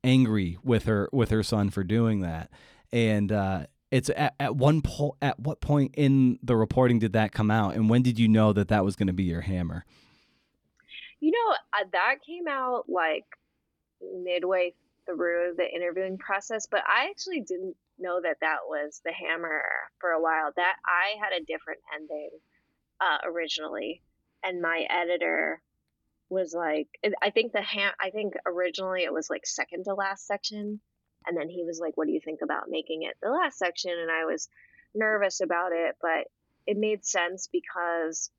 angry 0.03 0.55
with 0.63 0.85
her 0.85 1.09
with 1.11 1.31
her 1.31 1.41
son 1.41 1.71
for 1.71 1.83
doing 1.83 2.21
that. 2.21 2.51
And 2.93 3.31
uh, 3.31 3.65
it's 3.89 4.11
at, 4.15 4.35
at 4.39 4.55
one 4.55 4.83
point 4.83 5.15
at 5.19 5.39
what 5.39 5.61
point 5.61 5.95
in 5.97 6.37
the 6.43 6.55
reporting 6.55 6.99
did 6.99 7.13
that 7.13 7.31
come 7.31 7.49
out? 7.49 7.73
And 7.73 7.89
when 7.89 8.03
did 8.03 8.19
you 8.19 8.27
know 8.27 8.53
that 8.53 8.67
that 8.67 8.85
was 8.85 8.95
going 8.95 9.07
to 9.07 9.13
be 9.13 9.23
your 9.23 9.41
hammer? 9.41 9.83
You 11.19 11.31
know 11.31 11.55
uh, 11.73 11.85
that 11.91 12.17
came 12.25 12.47
out 12.47 12.85
like 12.87 13.25
midway 14.23 14.75
through 15.07 15.55
the 15.57 15.67
interviewing 15.67 16.17
process 16.17 16.67
but 16.69 16.81
i 16.87 17.09
actually 17.09 17.39
didn't 17.39 17.75
know 17.97 18.19
that 18.21 18.37
that 18.41 18.57
was 18.67 19.01
the 19.05 19.11
hammer 19.11 19.63
for 19.99 20.11
a 20.11 20.21
while. 20.21 20.51
That 20.55 20.75
i 20.85 21.15
had 21.19 21.31
a 21.33 21.43
different 21.43 21.79
ending 21.95 22.29
uh, 23.01 23.17
originally 23.27 24.03
and 24.43 24.61
my 24.61 24.85
editor 24.89 25.61
was 26.29 26.53
like 26.53 26.87
I 27.21 27.29
think 27.29 27.51
the 27.51 27.61
hand 27.61 27.93
I 27.99 28.09
think 28.09 28.33
originally 28.45 29.03
it 29.03 29.13
was 29.13 29.29
like 29.29 29.45
second 29.45 29.85
to 29.85 29.93
last 29.93 30.25
section 30.25 30.79
and 31.25 31.37
then 31.37 31.49
he 31.49 31.63
was 31.63 31.79
like 31.79 31.95
what 31.95 32.07
do 32.07 32.13
you 32.13 32.21
think 32.23 32.39
about 32.43 32.69
making 32.69 33.03
it 33.03 33.15
the 33.21 33.29
last 33.29 33.57
section? 33.57 33.91
And 33.91 34.11
I 34.11 34.25
was 34.25 34.49
nervous 34.93 35.41
about 35.41 35.71
it 35.71 35.95
but 36.01 36.27
it 36.65 36.77
made 36.77 37.05
sense 37.05 37.47
because 37.51 38.31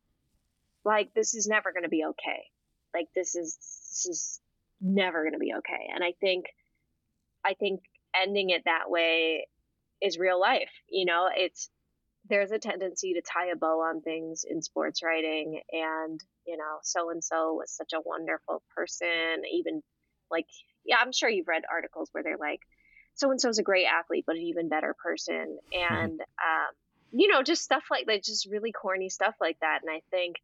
like 0.85 1.15
this 1.15 1.35
is 1.35 1.47
never 1.47 1.73
going 1.73 1.85
to 1.85 1.89
be 1.89 2.05
okay. 2.05 2.47
Like 2.95 3.09
this 3.15 3.35
is 3.37 3.57
this 3.57 4.07
is 4.09 4.41
never 4.81 5.23
going 5.23 5.35
to 5.35 5.39
be 5.39 5.55
okay 5.59 5.91
and 5.95 6.03
I 6.03 6.13
think 6.21 6.47
I 7.45 7.55
think 7.55 7.81
ending 8.15 8.51
it 8.51 8.63
that 8.65 8.91
way 8.91 9.47
is 10.03 10.19
real 10.19 10.41
life 10.41 10.71
you 10.89 11.05
know? 11.05 11.29
It's 11.33 11.71
there's 12.29 12.51
a 12.51 12.59
tendency 12.59 13.15
to 13.15 13.23
tie 13.23 13.49
a 13.53 13.57
bow 13.57 13.81
on 13.81 14.01
things 14.01 14.45
in 14.49 14.63
sports 14.63 15.03
writing 15.03 15.61
and 15.73 16.21
you 16.47 16.57
know 16.57 16.79
so 16.83 17.11
and 17.11 17.23
so 17.23 17.55
was 17.55 17.71
such 17.71 17.93
a 17.93 18.01
wonderful 18.05 18.63
person 18.75 19.43
even 19.53 19.83
like 20.31 20.47
yeah 20.85 20.97
i'm 21.01 21.13
sure 21.13 21.29
you've 21.29 21.49
read 21.49 21.63
articles 21.71 22.09
where 22.13 22.23
they're 22.23 22.39
like 22.39 22.61
so 23.15 23.31
and 23.31 23.41
so's 23.41 23.59
a 23.59 23.63
great 23.65 23.87
athlete 23.87 24.25
but 24.27 24.37
an 24.37 24.43
even 24.43 24.69
better 24.69 24.95
person 25.03 25.59
mm-hmm. 25.75 25.95
and 25.95 26.21
um, 26.21 26.73
you 27.13 27.29
know 27.29 27.43
just 27.43 27.63
stuff 27.63 27.85
like 27.91 28.07
that 28.07 28.25
just 28.25 28.51
really 28.51 28.73
corny 28.73 29.09
stuff 29.09 29.35
like 29.41 29.59
that 29.61 29.81
and 29.83 29.91
i 29.91 30.01
think 30.11 30.37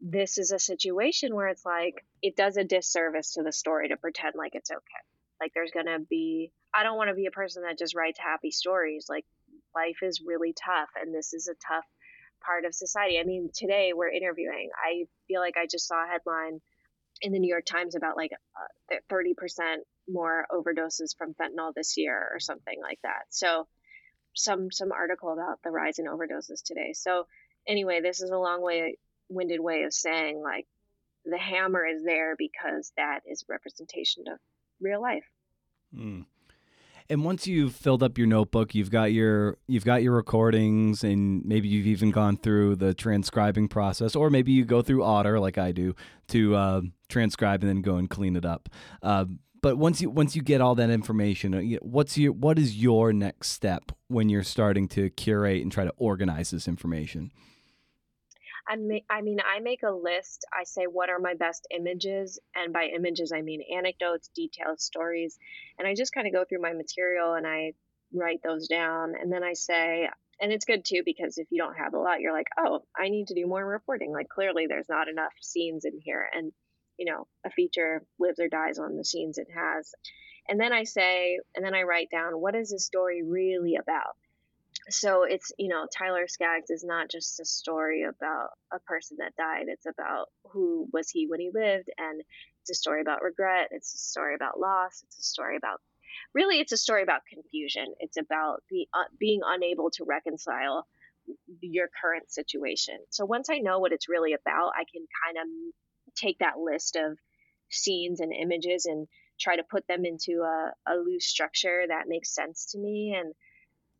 this 0.00 0.38
is 0.38 0.52
a 0.52 0.58
situation 0.58 1.34
where 1.34 1.48
it's 1.48 1.66
like 1.66 2.04
it 2.22 2.36
does 2.36 2.56
a 2.56 2.64
disservice 2.64 3.34
to 3.34 3.42
the 3.42 3.52
story 3.52 3.88
to 3.88 3.96
pretend 3.96 4.34
like 4.36 4.54
it's 4.54 4.70
okay 4.70 4.82
like 5.40 5.52
there's 5.54 5.72
gonna 5.72 5.98
be 5.98 6.52
i 6.74 6.82
don't 6.82 6.96
want 6.96 7.08
to 7.08 7.14
be 7.14 7.26
a 7.26 7.32
person 7.32 7.62
that 7.62 7.78
just 7.78 7.96
writes 7.96 8.18
happy 8.18 8.50
stories 8.50 9.06
like 9.08 9.24
life 9.74 9.98
is 10.02 10.22
really 10.24 10.52
tough 10.52 10.88
and 11.00 11.14
this 11.14 11.32
is 11.32 11.48
a 11.48 11.54
tough 11.66 11.84
part 12.44 12.64
of 12.64 12.74
society. 12.74 13.18
I 13.18 13.24
mean, 13.24 13.50
today 13.52 13.92
we're 13.94 14.10
interviewing. 14.10 14.70
I 14.76 15.04
feel 15.26 15.40
like 15.40 15.56
I 15.56 15.66
just 15.66 15.88
saw 15.88 16.04
a 16.04 16.08
headline 16.08 16.60
in 17.20 17.32
the 17.32 17.38
New 17.38 17.48
York 17.48 17.66
Times 17.66 17.94
about 17.94 18.16
like 18.16 18.32
uh, 18.90 18.96
30% 19.10 19.76
more 20.08 20.46
overdoses 20.50 21.16
from 21.16 21.34
fentanyl 21.34 21.72
this 21.74 21.96
year 21.96 22.28
or 22.32 22.40
something 22.40 22.78
like 22.80 22.98
that. 23.02 23.22
So 23.30 23.66
some 24.34 24.70
some 24.70 24.92
article 24.92 25.32
about 25.32 25.60
the 25.64 25.70
rise 25.70 25.98
in 25.98 26.06
overdoses 26.06 26.62
today. 26.64 26.92
So 26.94 27.26
anyway, 27.66 28.00
this 28.00 28.20
is 28.20 28.30
a 28.30 28.38
long 28.38 28.62
way 28.62 28.96
winded 29.28 29.60
way 29.60 29.82
of 29.82 29.92
saying 29.92 30.40
like 30.42 30.66
the 31.24 31.38
hammer 31.38 31.84
is 31.84 32.02
there 32.04 32.36
because 32.36 32.92
that 32.96 33.20
is 33.26 33.44
representation 33.48 34.24
of 34.28 34.38
real 34.80 35.02
life. 35.02 35.26
Mm. 35.94 36.24
And 37.10 37.24
once 37.24 37.46
you've 37.46 37.74
filled 37.74 38.02
up 38.02 38.18
your 38.18 38.26
notebook, 38.26 38.74
you've 38.74 38.90
got 38.90 39.12
your 39.12 39.56
you've 39.66 39.84
got 39.84 40.02
your 40.02 40.12
recordings, 40.12 41.02
and 41.02 41.42
maybe 41.44 41.66
you've 41.66 41.86
even 41.86 42.10
gone 42.10 42.36
through 42.36 42.76
the 42.76 42.92
transcribing 42.92 43.68
process, 43.68 44.14
or 44.14 44.28
maybe 44.28 44.52
you 44.52 44.66
go 44.66 44.82
through 44.82 45.02
Otter 45.02 45.40
like 45.40 45.56
I 45.56 45.72
do 45.72 45.94
to 46.28 46.54
uh, 46.54 46.80
transcribe 47.08 47.62
and 47.62 47.70
then 47.70 47.80
go 47.80 47.96
and 47.96 48.10
clean 48.10 48.36
it 48.36 48.44
up. 48.44 48.68
Uh, 49.02 49.24
but 49.62 49.78
once 49.78 50.00
you 50.02 50.10
once 50.10 50.36
you 50.36 50.42
get 50.42 50.60
all 50.60 50.74
that 50.74 50.90
information, 50.90 51.54
uh, 51.54 51.78
what's 51.80 52.18
your 52.18 52.32
what 52.32 52.58
is 52.58 52.76
your 52.76 53.12
next 53.12 53.52
step 53.52 53.92
when 54.08 54.28
you're 54.28 54.42
starting 54.42 54.86
to 54.88 55.08
curate 55.10 55.62
and 55.62 55.72
try 55.72 55.84
to 55.84 55.94
organize 55.96 56.50
this 56.50 56.68
information? 56.68 57.32
I, 58.68 58.76
I 59.08 59.22
mean, 59.22 59.38
I 59.40 59.60
make 59.60 59.82
a 59.82 59.90
list. 59.90 60.44
I 60.52 60.64
say, 60.64 60.84
what 60.84 61.08
are 61.08 61.18
my 61.18 61.34
best 61.34 61.66
images? 61.74 62.38
And 62.54 62.72
by 62.72 62.90
images, 62.94 63.32
I 63.32 63.40
mean 63.40 63.62
anecdotes, 63.74 64.28
details, 64.34 64.82
stories. 64.82 65.38
And 65.78 65.88
I 65.88 65.94
just 65.94 66.12
kind 66.12 66.26
of 66.26 66.34
go 66.34 66.44
through 66.44 66.60
my 66.60 66.74
material 66.74 67.34
and 67.34 67.46
I 67.46 67.72
write 68.12 68.40
those 68.44 68.68
down. 68.68 69.14
And 69.20 69.32
then 69.32 69.42
I 69.42 69.54
say, 69.54 70.08
and 70.40 70.52
it's 70.52 70.66
good 70.66 70.84
too, 70.84 71.02
because 71.04 71.38
if 71.38 71.48
you 71.50 71.58
don't 71.58 71.78
have 71.78 71.94
a 71.94 71.98
lot, 71.98 72.20
you're 72.20 72.32
like, 72.32 72.48
oh, 72.58 72.82
I 72.96 73.08
need 73.08 73.28
to 73.28 73.34
do 73.34 73.46
more 73.46 73.64
reporting. 73.64 74.12
Like, 74.12 74.28
clearly, 74.28 74.66
there's 74.68 74.88
not 74.88 75.08
enough 75.08 75.32
scenes 75.40 75.84
in 75.84 75.98
here. 75.98 76.28
And, 76.32 76.52
you 76.98 77.06
know, 77.06 77.26
a 77.44 77.50
feature 77.50 78.04
lives 78.18 78.38
or 78.38 78.48
dies 78.48 78.78
on 78.78 78.96
the 78.96 79.04
scenes 79.04 79.38
it 79.38 79.48
has. 79.54 79.94
And 80.48 80.60
then 80.60 80.72
I 80.72 80.84
say, 80.84 81.40
and 81.54 81.64
then 81.64 81.74
I 81.74 81.82
write 81.82 82.10
down, 82.10 82.40
what 82.40 82.54
is 82.54 82.70
this 82.70 82.84
story 82.84 83.22
really 83.22 83.76
about? 83.76 84.16
So 84.90 85.24
it's 85.24 85.52
you 85.58 85.68
know 85.68 85.86
tyler 85.96 86.26
skaggs 86.26 86.70
is 86.70 86.84
not 86.84 87.10
just 87.10 87.40
a 87.40 87.44
story 87.44 88.04
about 88.04 88.50
a 88.72 88.78
person 88.80 89.16
that 89.20 89.36
died 89.36 89.66
it's 89.68 89.86
about 89.86 90.28
who 90.50 90.88
was 90.92 91.10
he 91.10 91.26
when 91.26 91.40
he 91.40 91.50
lived 91.52 91.88
and 91.98 92.22
it's 92.62 92.70
a 92.70 92.74
story 92.74 93.00
about 93.00 93.22
regret 93.22 93.68
it's 93.70 93.94
a 93.94 93.98
story 93.98 94.34
about 94.34 94.58
loss 94.58 95.02
it's 95.06 95.18
a 95.18 95.22
story 95.22 95.56
about 95.56 95.80
really 96.34 96.58
it's 96.60 96.72
a 96.72 96.76
story 96.76 97.02
about 97.02 97.22
confusion. 97.32 97.86
It's 98.00 98.16
about 98.16 98.62
the 98.70 98.88
uh, 98.94 99.04
being 99.18 99.40
unable 99.44 99.90
to 99.92 100.04
reconcile 100.04 100.86
your 101.60 101.88
current 102.00 102.30
situation. 102.30 102.98
So 103.10 103.24
once 103.26 103.50
i 103.50 103.58
know 103.58 103.78
what 103.78 103.92
it's 103.92 104.08
really 104.08 104.32
about 104.32 104.72
i 104.74 104.84
can 104.90 105.04
kind 105.24 105.36
of 105.38 106.14
take 106.16 106.38
that 106.38 106.58
list 106.58 106.96
of 106.96 107.18
scenes 107.70 108.20
and 108.20 108.32
images 108.32 108.86
and 108.86 109.06
try 109.38 109.56
to 109.56 109.62
put 109.62 109.86
them 109.86 110.04
into 110.04 110.40
a, 110.42 110.72
a 110.86 110.94
loose 110.96 111.26
structure 111.26 111.84
that 111.86 112.08
makes 112.08 112.34
sense 112.34 112.72
to 112.72 112.78
me 112.78 113.14
and 113.16 113.34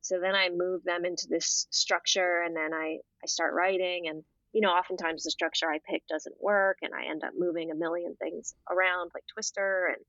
so 0.09 0.19
then 0.19 0.35
I 0.35 0.49
move 0.49 0.85
them 0.85 1.05
into 1.05 1.27
this 1.29 1.67
structure 1.71 2.41
and 2.41 2.57
then 2.57 2.73
I, 2.73 3.01
I 3.23 3.27
start 3.27 3.53
writing 3.53 4.09
and 4.09 4.25
you 4.55 4.63
know, 4.63 4.71
oftentimes 4.71 5.23
the 5.23 5.31
structure 5.31 5.71
I 5.71 5.81
pick 5.87 6.03
doesn't 6.09 6.41
work 6.41 6.79
and 6.81 6.95
I 6.95 7.11
end 7.11 7.23
up 7.25 7.35
moving 7.37 7.71
a 7.71 7.75
million 7.75 8.17
things 8.17 8.55
around 8.71 9.11
like 9.15 9.25
Twister 9.31 9.93
and 9.95 10.03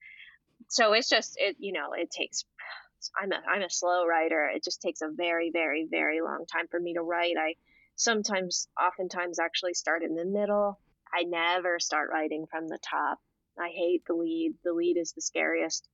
so 0.69 0.93
it's 0.93 1.09
just 1.09 1.33
it 1.35 1.57
you 1.59 1.73
know, 1.73 1.91
it 1.91 2.09
takes 2.11 2.45
I'm 3.21 3.33
a 3.33 3.41
I'm 3.45 3.61
a 3.61 3.69
slow 3.69 4.05
writer. 4.05 4.45
It 4.45 4.63
just 4.63 4.81
takes 4.81 5.01
a 5.01 5.09
very, 5.13 5.51
very, 5.51 5.85
very 5.91 6.21
long 6.21 6.45
time 6.45 6.67
for 6.71 6.79
me 6.79 6.93
to 6.93 7.01
write. 7.01 7.35
I 7.37 7.55
sometimes 7.97 8.69
oftentimes 8.81 9.37
actually 9.37 9.73
start 9.73 10.01
in 10.01 10.15
the 10.15 10.23
middle. 10.23 10.79
I 11.13 11.23
never 11.23 11.77
start 11.81 12.09
writing 12.09 12.45
from 12.49 12.69
the 12.69 12.79
top. 12.89 13.19
I 13.59 13.67
hate 13.67 14.03
the 14.07 14.13
lead. 14.13 14.53
The 14.63 14.71
lead 14.71 14.95
is 14.95 15.11
the 15.11 15.21
scariest 15.21 15.89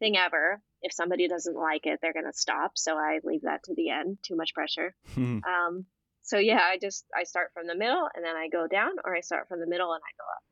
thing 0.00 0.16
ever 0.16 0.60
if 0.82 0.92
somebody 0.92 1.28
doesn't 1.28 1.56
like 1.56 1.86
it, 1.86 2.00
they're 2.00 2.12
going 2.12 2.26
to 2.26 2.36
stop. 2.36 2.72
So 2.74 2.96
I 2.96 3.20
leave 3.24 3.42
that 3.42 3.62
to 3.64 3.74
the 3.74 3.90
end. 3.90 4.18
Too 4.22 4.36
much 4.36 4.54
pressure. 4.54 4.94
Hmm. 5.14 5.38
um, 5.44 5.86
so 6.22 6.38
yeah, 6.38 6.60
I 6.60 6.78
just 6.78 7.04
I 7.16 7.22
start 7.22 7.52
from 7.54 7.68
the 7.68 7.76
middle 7.76 8.08
and 8.14 8.24
then 8.24 8.34
I 8.34 8.48
go 8.48 8.66
down, 8.66 8.92
or 9.04 9.14
I 9.14 9.20
start 9.20 9.48
from 9.48 9.60
the 9.60 9.66
middle 9.66 9.92
and 9.92 10.02
I 10.02 10.12
go 10.18 10.24
up. 10.36 10.42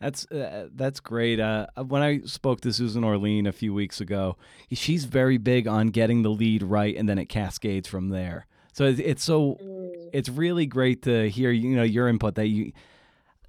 That's 0.00 0.30
uh, 0.32 0.68
that's 0.74 1.00
great. 1.00 1.38
Uh, 1.38 1.66
when 1.86 2.02
I 2.02 2.22
spoke 2.22 2.60
to 2.62 2.72
Susan 2.72 3.04
Orlean 3.04 3.46
a 3.46 3.52
few 3.52 3.72
weeks 3.72 4.00
ago, 4.00 4.36
she's 4.72 5.04
very 5.04 5.38
big 5.38 5.68
on 5.68 5.88
getting 5.88 6.22
the 6.22 6.30
lead 6.30 6.62
right, 6.62 6.96
and 6.96 7.08
then 7.08 7.18
it 7.18 7.26
cascades 7.26 7.86
from 7.86 8.08
there. 8.08 8.46
So 8.72 8.86
it's, 8.86 8.98
it's 8.98 9.22
so 9.22 9.58
mm. 9.62 10.10
it's 10.12 10.28
really 10.28 10.66
great 10.66 11.02
to 11.02 11.28
hear 11.28 11.52
you 11.52 11.76
know 11.76 11.84
your 11.84 12.08
input 12.08 12.34
that 12.34 12.48
you 12.48 12.72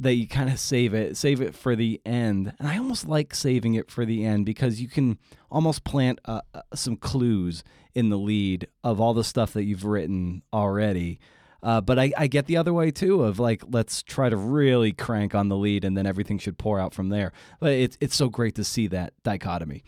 that 0.04 0.16
you 0.16 0.28
kind 0.28 0.50
of 0.50 0.60
save 0.60 0.94
it, 0.94 1.18
save 1.18 1.42
it 1.42 1.56
for 1.56 1.76
the 1.76 2.02
end. 2.06 2.54
And 2.60 2.68
I 2.68 2.78
almost 2.78 3.08
like 3.08 3.34
saving 3.34 3.74
it 3.76 3.89
for 3.89 4.06
the 4.06 4.24
end 4.26 4.46
because 4.46 4.80
you 4.80 4.88
can 4.88 5.18
almost 5.50 5.84
plant 5.84 6.20
uh, 6.26 6.42
uh, 6.54 6.62
some 6.74 6.96
clues 6.96 7.63
in 7.94 8.10
the 8.10 8.18
lead 8.18 8.68
of 8.84 9.00
all 9.02 9.13
the 9.13 9.24
stuff 9.24 9.54
that 9.54 9.63
you've 9.63 9.86
written 9.86 10.44
already. 10.54 11.20
Uh, 11.62 11.80
but 11.80 11.98
I, 11.98 12.12
I 12.18 12.28
get 12.28 12.46
the 12.46 12.58
other 12.58 12.74
way 12.74 12.92
too 12.92 13.24
of 13.24 13.39
like 13.39 13.63
let's 13.72 14.04
try 14.04 14.30
to 14.30 14.36
really 14.36 14.92
crank 14.92 15.34
on 15.34 15.48
the 15.48 15.56
lead 15.56 15.86
and 15.86 15.98
then 15.98 16.06
everything 16.06 16.38
should 16.38 16.58
pour 16.58 16.80
out 16.80 16.94
from 16.94 17.10
there. 17.10 17.32
But 17.60 17.72
it's 17.72 17.98
it's 18.02 18.16
so 18.16 18.30
great 18.30 18.56
to 18.56 18.63
see 18.63 18.88
that 18.88 19.13
dichotomy. 19.24 19.84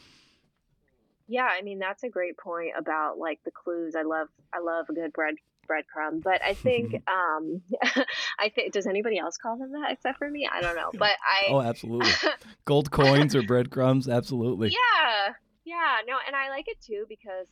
Yeah, 1.27 1.49
I 1.51 1.61
mean 1.63 1.79
that's 1.79 2.03
a 2.03 2.09
great 2.09 2.37
point 2.37 2.71
about 2.77 3.17
like 3.17 3.39
the 3.43 3.51
clues. 3.51 3.93
I 3.95 4.03
love 4.03 4.29
I 4.53 4.59
love 4.59 4.85
a 4.89 4.93
good 4.93 5.11
bread 5.11 5.35
breadcrumb. 5.67 6.21
But 6.23 6.41
I 6.43 6.53
think 6.53 6.93
um, 7.07 7.61
I 8.39 8.49
think 8.49 8.73
does 8.73 8.87
anybody 8.87 9.17
else 9.17 9.37
call 9.37 9.57
them 9.57 9.71
that 9.73 9.91
except 9.91 10.17
for 10.17 10.29
me? 10.29 10.47
I 10.51 10.61
don't 10.61 10.75
know. 10.75 10.91
But 10.93 11.11
I 11.23 11.51
oh 11.51 11.61
absolutely 11.61 12.11
gold 12.65 12.91
coins 12.91 13.35
or 13.35 13.43
breadcrumbs, 13.43 14.07
absolutely. 14.07 14.69
Yeah, 14.69 15.33
yeah, 15.65 15.97
no, 16.07 16.15
and 16.25 16.35
I 16.35 16.49
like 16.49 16.67
it 16.67 16.81
too 16.81 17.05
because 17.09 17.47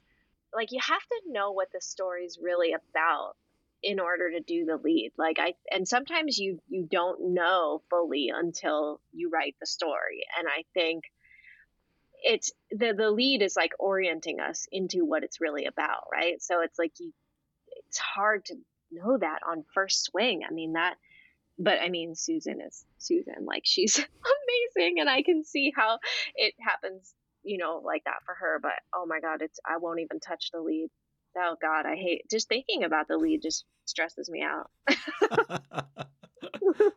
like 0.53 0.71
you 0.71 0.79
have 0.81 1.01
to 1.01 1.31
know 1.31 1.51
what 1.51 1.69
the 1.73 1.81
story's 1.81 2.37
really 2.41 2.73
about 2.73 3.35
in 3.81 3.99
order 3.99 4.31
to 4.31 4.39
do 4.39 4.65
the 4.65 4.77
lead 4.77 5.11
like 5.17 5.37
i 5.39 5.53
and 5.69 5.85
sometimes 5.85 6.37
you 6.37 6.57
you 6.69 6.87
don't 6.89 7.33
know 7.33 7.81
fully 7.89 8.31
until 8.33 9.01
you 9.11 9.29
write 9.29 9.55
the 9.59 9.65
story 9.65 10.23
and 10.39 10.47
i 10.47 10.63
think 10.73 11.03
it's 12.23 12.53
the 12.71 12.93
the 12.93 13.11
lead 13.11 13.41
is 13.41 13.57
like 13.57 13.73
orienting 13.79 14.39
us 14.39 14.67
into 14.71 15.05
what 15.05 15.23
it's 15.23 15.41
really 15.41 15.65
about 15.65 16.05
right 16.11 16.41
so 16.41 16.61
it's 16.61 16.79
like 16.79 16.93
you 16.99 17.11
it's 17.93 17.99
hard 17.99 18.43
to 18.45 18.55
know 18.91 19.17
that 19.19 19.41
on 19.47 19.63
first 19.71 20.05
swing. 20.05 20.41
I 20.49 20.51
mean 20.51 20.73
that 20.73 20.95
but 21.59 21.79
I 21.79 21.89
mean 21.89 22.15
Susan 22.15 22.59
is 22.59 22.83
Susan 22.97 23.45
like 23.45 23.61
she's 23.65 23.97
amazing 24.77 24.99
and 24.99 25.07
I 25.07 25.21
can 25.21 25.43
see 25.43 25.71
how 25.75 25.99
it 26.35 26.55
happens, 26.59 27.13
you 27.43 27.59
know, 27.59 27.83
like 27.85 28.03
that 28.05 28.23
for 28.25 28.33
her, 28.33 28.59
but 28.59 28.71
oh 28.95 29.05
my 29.05 29.19
god, 29.19 29.43
it's 29.43 29.59
I 29.63 29.77
won't 29.77 29.99
even 29.99 30.19
touch 30.19 30.49
the 30.51 30.59
lead. 30.59 30.89
Oh 31.37 31.55
god, 31.61 31.85
I 31.85 31.95
hate 31.95 32.23
just 32.31 32.49
thinking 32.49 32.83
about 32.83 33.07
the 33.07 33.17
lead 33.17 33.43
just 33.43 33.63
stresses 33.85 34.27
me 34.27 34.43
out. 34.43 34.71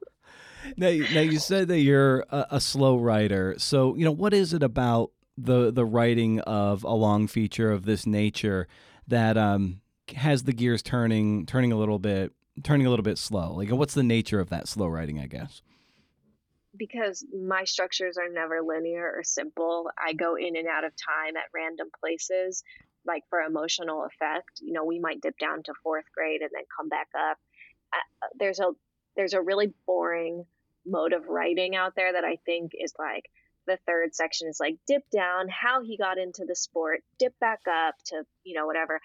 now, 0.78 0.88
now 0.88 1.20
you 1.20 1.38
said 1.38 1.68
that 1.68 1.80
you're 1.80 2.20
a, 2.30 2.46
a 2.52 2.60
slow 2.60 2.96
writer. 2.96 3.54
So, 3.58 3.94
you 3.96 4.06
know, 4.06 4.12
what 4.12 4.32
is 4.32 4.54
it 4.54 4.62
about 4.62 5.10
the 5.36 5.70
the 5.70 5.84
writing 5.84 6.40
of 6.40 6.82
a 6.84 6.94
long 6.94 7.26
feature 7.26 7.70
of 7.70 7.84
this 7.84 8.06
nature 8.06 8.66
that 9.06 9.36
um 9.36 9.82
has 10.14 10.44
the 10.44 10.52
gears 10.52 10.82
turning 10.82 11.46
turning 11.46 11.72
a 11.72 11.76
little 11.76 11.98
bit 11.98 12.32
turning 12.62 12.86
a 12.86 12.90
little 12.90 13.02
bit 13.02 13.18
slow? 13.18 13.54
Like 13.54 13.70
what's 13.70 13.94
the 13.94 14.02
nature 14.02 14.40
of 14.40 14.50
that 14.50 14.68
slow 14.68 14.86
writing, 14.86 15.18
I 15.18 15.26
guess? 15.26 15.62
because 16.76 17.24
my 17.34 17.64
structures 17.64 18.16
are 18.16 18.28
never 18.28 18.62
linear 18.62 19.12
or 19.16 19.22
simple. 19.22 19.90
I 19.98 20.12
go 20.12 20.36
in 20.36 20.56
and 20.56 20.68
out 20.68 20.84
of 20.84 20.92
time 20.96 21.36
at 21.36 21.44
random 21.54 21.88
places, 22.00 22.62
like 23.06 23.22
for 23.30 23.40
emotional 23.40 24.04
effect. 24.04 24.60
You 24.60 24.72
know, 24.72 24.84
we 24.84 24.98
might 24.98 25.20
dip 25.20 25.38
down 25.38 25.62
to 25.64 25.72
fourth 25.82 26.04
grade 26.14 26.42
and 26.42 26.50
then 26.52 26.64
come 26.76 26.88
back 26.88 27.08
up. 27.18 27.38
Uh, 27.92 28.26
there's 28.38 28.60
a 28.60 28.72
there's 29.16 29.32
a 29.32 29.40
really 29.40 29.72
boring 29.86 30.44
mode 30.84 31.12
of 31.12 31.28
writing 31.28 31.74
out 31.74 31.94
there 31.96 32.12
that 32.12 32.24
I 32.24 32.36
think 32.44 32.72
is 32.78 32.92
like 32.98 33.24
the 33.66 33.78
third 33.86 34.14
section 34.14 34.48
is 34.48 34.58
like 34.60 34.76
dip 34.86 35.02
down 35.10 35.48
how 35.48 35.82
he 35.82 35.96
got 35.96 36.18
into 36.18 36.44
the 36.46 36.54
sport 36.56 37.00
dip 37.18 37.38
back 37.40 37.60
up 37.70 37.94
to 38.06 38.22
you 38.44 38.54
know 38.54 38.66
whatever. 38.66 39.00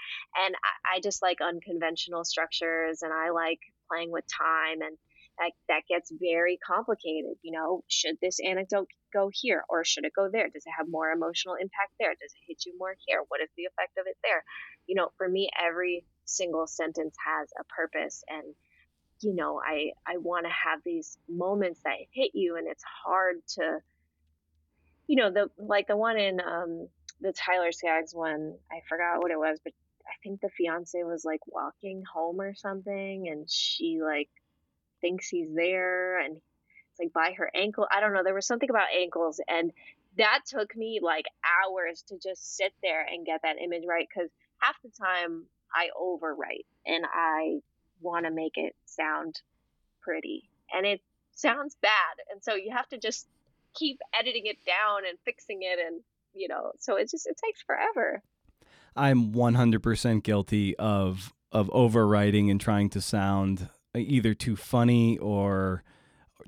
And 0.45 0.55
I, 0.55 0.97
I 0.97 0.99
just 1.01 1.21
like 1.21 1.39
unconventional 1.41 2.23
structures 2.25 3.01
and 3.01 3.13
i 3.13 3.29
like 3.29 3.59
playing 3.89 4.11
with 4.11 4.25
time 4.27 4.81
and 4.81 4.97
that, 5.37 5.51
that 5.69 5.81
gets 5.89 6.11
very 6.11 6.57
complicated 6.65 7.31
you 7.41 7.51
know 7.51 7.83
should 7.87 8.17
this 8.21 8.39
anecdote 8.39 8.87
go 9.13 9.29
here 9.33 9.63
or 9.69 9.83
should 9.83 10.05
it 10.05 10.13
go 10.15 10.29
there? 10.31 10.47
Does 10.47 10.65
it 10.65 10.73
have 10.77 10.87
more 10.87 11.11
emotional 11.11 11.55
impact 11.55 11.93
there? 11.99 12.11
Does 12.11 12.31
it 12.31 12.47
hit 12.47 12.65
you 12.65 12.77
more 12.77 12.95
here? 13.05 13.23
What 13.27 13.41
is 13.41 13.49
the 13.57 13.65
effect 13.65 13.97
of 13.97 14.05
it 14.07 14.17
there? 14.23 14.43
You 14.87 14.95
know 14.95 15.09
for 15.17 15.27
me 15.27 15.49
every 15.61 16.05
single 16.25 16.67
sentence 16.67 17.15
has 17.25 17.49
a 17.59 17.63
purpose 17.65 18.23
and 18.29 18.53
you 19.21 19.35
know 19.35 19.61
i 19.65 19.91
i 20.07 20.17
want 20.17 20.45
to 20.45 20.51
have 20.51 20.79
these 20.83 21.17
moments 21.29 21.81
that 21.83 21.97
hit 22.11 22.31
you 22.33 22.55
and 22.57 22.67
it's 22.67 22.83
hard 22.83 23.35
to 23.47 23.79
you 25.07 25.15
know, 25.15 25.31
the 25.31 25.49
like 25.57 25.87
the 25.87 25.97
one 25.97 26.17
in 26.17 26.39
um 26.41 26.87
the 27.21 27.33
Tyler 27.33 27.71
Skaggs 27.71 28.13
one, 28.15 28.55
I 28.71 28.81
forgot 28.89 29.21
what 29.21 29.31
it 29.31 29.37
was, 29.37 29.59
but 29.63 29.73
I 30.07 30.13
think 30.23 30.41
the 30.41 30.49
fiance 30.49 31.01
was 31.03 31.23
like 31.23 31.41
walking 31.47 32.03
home 32.11 32.41
or 32.41 32.55
something 32.55 33.27
and 33.29 33.49
she 33.49 33.99
like 34.01 34.29
thinks 34.99 35.27
he's 35.29 35.53
there 35.53 36.19
and 36.19 36.37
it's 36.37 36.99
like 36.99 37.13
by 37.13 37.33
her 37.37 37.49
ankle. 37.55 37.87
I 37.91 37.99
don't 37.99 38.13
know. 38.13 38.23
There 38.23 38.33
was 38.33 38.47
something 38.47 38.69
about 38.69 38.87
ankles 38.95 39.39
and 39.47 39.71
that 40.17 40.41
took 40.45 40.75
me 40.75 40.99
like 41.01 41.25
hours 41.63 42.03
to 42.09 42.17
just 42.17 42.57
sit 42.57 42.73
there 42.81 43.05
and 43.09 43.25
get 43.25 43.41
that 43.43 43.57
image 43.63 43.83
right 43.87 44.07
because 44.13 44.29
half 44.59 44.75
the 44.83 44.89
time 44.89 45.45
I 45.73 45.89
overwrite 45.99 46.65
and 46.85 47.05
I 47.05 47.59
want 48.01 48.25
to 48.25 48.31
make 48.31 48.57
it 48.57 48.75
sound 48.85 49.39
pretty 50.01 50.49
and 50.73 50.85
it 50.85 51.01
sounds 51.33 51.77
bad. 51.81 51.91
And 52.31 52.43
so 52.43 52.55
you 52.55 52.71
have 52.71 52.87
to 52.89 52.97
just 52.97 53.27
keep 53.75 53.99
editing 54.17 54.45
it 54.45 54.57
down 54.65 55.07
and 55.07 55.17
fixing 55.25 55.59
it 55.61 55.79
and 55.79 56.01
you 56.33 56.47
know 56.47 56.71
so 56.79 56.95
it 56.95 57.09
just 57.09 57.27
it 57.27 57.37
takes 57.43 57.61
forever. 57.61 58.21
I'm 58.95 59.31
100% 59.31 60.23
guilty 60.23 60.75
of 60.77 61.33
of 61.51 61.69
overwriting 61.69 62.49
and 62.49 62.59
trying 62.59 62.89
to 62.89 63.01
sound 63.01 63.69
either 63.95 64.33
too 64.33 64.55
funny 64.55 65.17
or 65.17 65.83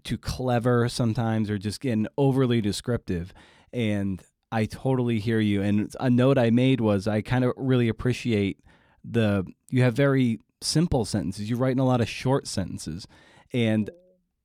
too 0.03 0.17
clever 0.17 0.87
sometimes 0.89 1.49
or 1.49 1.57
just 1.57 1.81
getting 1.81 2.07
overly 2.17 2.61
descriptive. 2.61 3.33
And 3.71 4.21
i 4.51 4.65
totally 4.65 5.19
hear 5.19 5.39
you. 5.39 5.61
And 5.61 5.93
a 5.99 6.09
note 6.09 6.37
i 6.37 6.49
made 6.51 6.79
was 6.79 7.07
i 7.07 7.21
kind 7.21 7.43
of 7.43 7.53
really 7.57 7.89
appreciate 7.89 8.59
the 9.03 9.45
you 9.69 9.83
have 9.83 9.95
very 9.95 10.39
simple 10.63 11.05
sentences. 11.05 11.49
You 11.49 11.57
write 11.57 11.73
in 11.73 11.79
a 11.79 11.85
lot 11.85 12.01
of 12.01 12.09
short 12.09 12.47
sentences. 12.47 13.07
And 13.53 13.89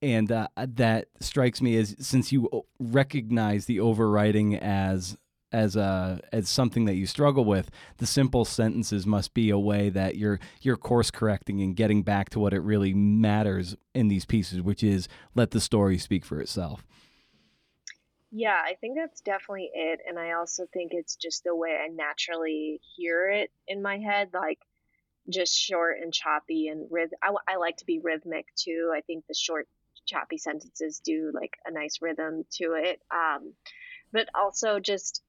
and 0.01 0.31
uh, 0.31 0.49
that 0.57 1.09
strikes 1.21 1.61
me 1.61 1.77
as 1.77 1.97
since 1.99 2.33
you 2.33 2.65
recognize 2.79 3.67
the 3.67 3.79
overwriting 3.79 4.59
as 4.61 5.17
as 5.51 5.77
a 5.77 5.81
uh, 5.81 6.19
as 6.33 6.49
something 6.49 6.85
that 6.85 6.95
you 6.95 7.07
struggle 7.07 7.45
with 7.45 7.71
the 7.99 8.07
simple 8.07 8.45
sentences 8.45 9.07
must 9.07 9.33
be 9.35 9.51
a 9.51 9.59
way 9.59 9.89
that 9.89 10.17
you're 10.17 10.39
you're 10.61 10.77
course 10.77 11.11
correcting 11.11 11.63
and 11.63 11.77
getting 11.77 12.03
back 12.03 12.29
to 12.29 12.39
what 12.39 12.53
it 12.53 12.61
really 12.61 12.93
matters 12.93 13.77
in 13.95 14.09
these 14.09 14.25
pieces 14.25 14.61
which 14.61 14.83
is 14.83 15.09
let 15.35 15.51
the 15.51 15.61
story 15.61 15.97
speak 15.97 16.25
for 16.25 16.41
itself 16.41 16.85
yeah 18.31 18.61
i 18.63 18.75
think 18.75 18.97
that's 18.97 19.23
definitely 19.23 19.71
it 19.73 20.01
and 20.07 20.19
i 20.19 20.33
also 20.33 20.67
think 20.73 20.93
it's 20.93 21.17
just 21.17 21.45
the 21.45 21.57
way 21.57 21.79
i 21.83 21.89
naturally 21.89 22.81
hear 22.97 23.29
it 23.31 23.51
in 23.67 23.81
my 23.81 23.99
head 23.99 24.29
like 24.35 24.59
just 25.31 25.55
short 25.55 25.99
and 26.03 26.15
choppy 26.15 26.69
and 26.69 26.87
rhythm. 26.91 27.19
I, 27.23 27.35
I 27.47 27.57
like 27.57 27.79
to 27.79 27.87
be 27.87 28.01
rhythmic 28.01 28.47
too 28.55 28.93
i 28.95 29.01
think 29.01 29.27
the 29.27 29.35
short 29.35 29.67
choppy 30.09 30.39
sentences 30.39 31.01
do 31.05 31.31
like 31.35 31.53
a 31.67 31.71
nice 31.71 31.99
rhythm 32.01 32.45
to 32.53 32.73
it. 32.73 33.01
Um, 33.13 33.53
but 34.13 34.29
also 34.35 34.81
just 34.81 35.23